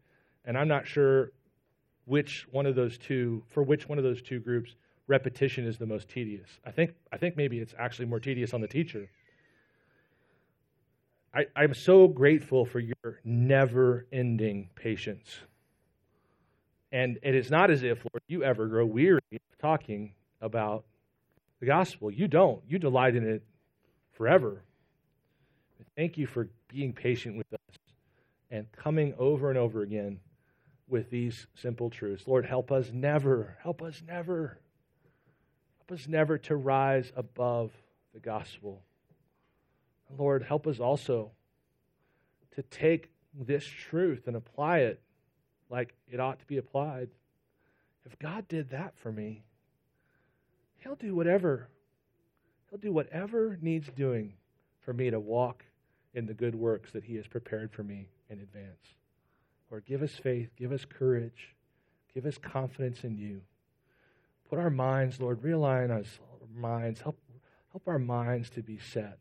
and 0.44 0.57
I'm 0.57 0.68
not 0.68 0.86
sure 0.86 1.32
which 2.05 2.46
one 2.50 2.66
of 2.66 2.74
those 2.74 2.96
two, 2.98 3.44
for 3.50 3.62
which 3.62 3.88
one 3.88 3.98
of 3.98 4.05
those 4.05 4.22
two 4.22 4.40
groups 4.40 4.74
repetition 5.09 5.66
is 5.66 5.78
the 5.78 5.86
most 5.86 6.09
tedious. 6.09 6.48
I 6.64 6.70
think, 6.70 6.94
I 7.12 7.16
think 7.16 7.36
maybe 7.36 7.59
it's 7.59 7.74
actually 7.78 8.07
more 8.07 8.20
tedious 8.20 8.55
on 8.55 8.61
the 8.61 8.68
teacher. 8.68 9.09
I, 11.35 11.47
I'm 11.57 11.74
so 11.74 12.09
grateful 12.09 12.64
for 12.64 12.78
your 12.78 13.20
never 13.24 14.07
ending 14.12 14.68
patience. 14.74 15.39
And 16.91 17.18
it 17.22 17.35
is 17.35 17.51
not 17.51 17.70
as 17.70 17.83
if, 17.83 18.05
Lord, 18.12 18.22
you 18.28 18.45
ever 18.45 18.66
grow 18.66 18.85
weary 18.85 19.20
of 19.33 19.59
talking 19.59 20.12
about 20.43 20.85
the 21.61 21.66
gospel. 21.66 22.11
You 22.11 22.28
don't. 22.28 22.62
You 22.68 22.78
delight 22.78 23.16
in 23.16 23.26
it 23.26 23.43
forever. 24.12 24.62
Thank 25.97 26.18
you 26.18 26.26
for 26.26 26.49
being 26.68 26.93
patient 26.93 27.37
with 27.37 27.53
us 27.53 27.78
and 28.51 28.70
coming 28.72 29.14
over 29.18 29.49
and 29.49 29.59
over 29.59 29.83
again 29.83 30.20
with 30.89 31.11
these 31.11 31.47
simple 31.55 31.89
truths. 31.89 32.26
Lord, 32.26 32.45
help 32.45 32.70
us 32.70 32.91
never, 32.93 33.57
help 33.62 33.80
us 33.83 34.03
never, 34.07 34.59
help 35.78 35.99
us 35.99 36.07
never 36.07 36.37
to 36.39 36.57
rise 36.57 37.11
above 37.16 37.72
the 38.12 38.20
gospel. 38.20 38.83
Lord, 40.18 40.42
help 40.42 40.66
us 40.66 40.78
also 40.78 41.32
to 42.54 42.62
take 42.62 43.10
this 43.34 43.64
truth 43.64 44.26
and 44.26 44.36
apply 44.36 44.78
it 44.80 45.00
like 45.70 45.94
it 46.10 46.20
ought 46.20 46.38
to 46.38 46.46
be 46.46 46.58
applied. 46.58 47.08
If 48.04 48.18
God 48.18 48.46
did 48.48 48.70
that 48.70 48.94
for 48.96 49.10
me, 49.10 49.42
He'll 50.78 50.96
do 50.96 51.14
whatever. 51.14 51.68
He'll 52.68 52.78
do 52.78 52.92
whatever 52.92 53.56
needs 53.62 53.88
doing 53.88 54.34
for 54.80 54.92
me 54.92 55.10
to 55.10 55.20
walk 55.20 55.64
in 56.14 56.26
the 56.26 56.34
good 56.34 56.54
works 56.54 56.92
that 56.92 57.04
He 57.04 57.16
has 57.16 57.26
prepared 57.26 57.72
for 57.72 57.82
me 57.82 58.08
in 58.28 58.40
advance. 58.40 58.96
Lord, 59.70 59.86
give 59.86 60.02
us 60.02 60.12
faith, 60.12 60.50
give 60.56 60.72
us 60.72 60.84
courage, 60.84 61.54
give 62.12 62.26
us 62.26 62.36
confidence 62.36 63.04
in 63.04 63.16
you. 63.16 63.40
Put 64.50 64.58
our 64.58 64.70
minds, 64.70 65.20
Lord, 65.20 65.40
realign 65.40 65.90
our 65.90 66.02
minds, 66.54 67.00
help, 67.00 67.18
help 67.70 67.84
our 67.86 67.98
minds 67.98 68.50
to 68.50 68.62
be 68.62 68.78
set 68.78 69.18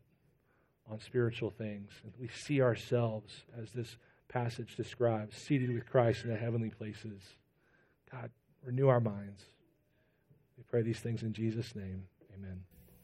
on 0.92 1.00
spiritual 1.00 1.50
things. 1.50 1.90
We 2.20 2.28
see 2.28 2.60
ourselves, 2.60 3.32
as 3.60 3.70
this 3.72 3.96
passage 4.28 4.76
describes, 4.76 5.36
seated 5.36 5.72
with 5.72 5.86
Christ 5.86 6.24
in 6.24 6.30
the 6.30 6.36
heavenly 6.36 6.70
places. 6.70 7.22
God, 8.10 8.30
renew 8.62 8.88
our 8.88 9.00
minds. 9.00 9.42
We 10.58 10.64
pray 10.70 10.82
these 10.82 11.00
things 11.00 11.22
in 11.22 11.32
Jesus' 11.32 11.74
name. 11.74 12.04
Amen. 12.36 12.62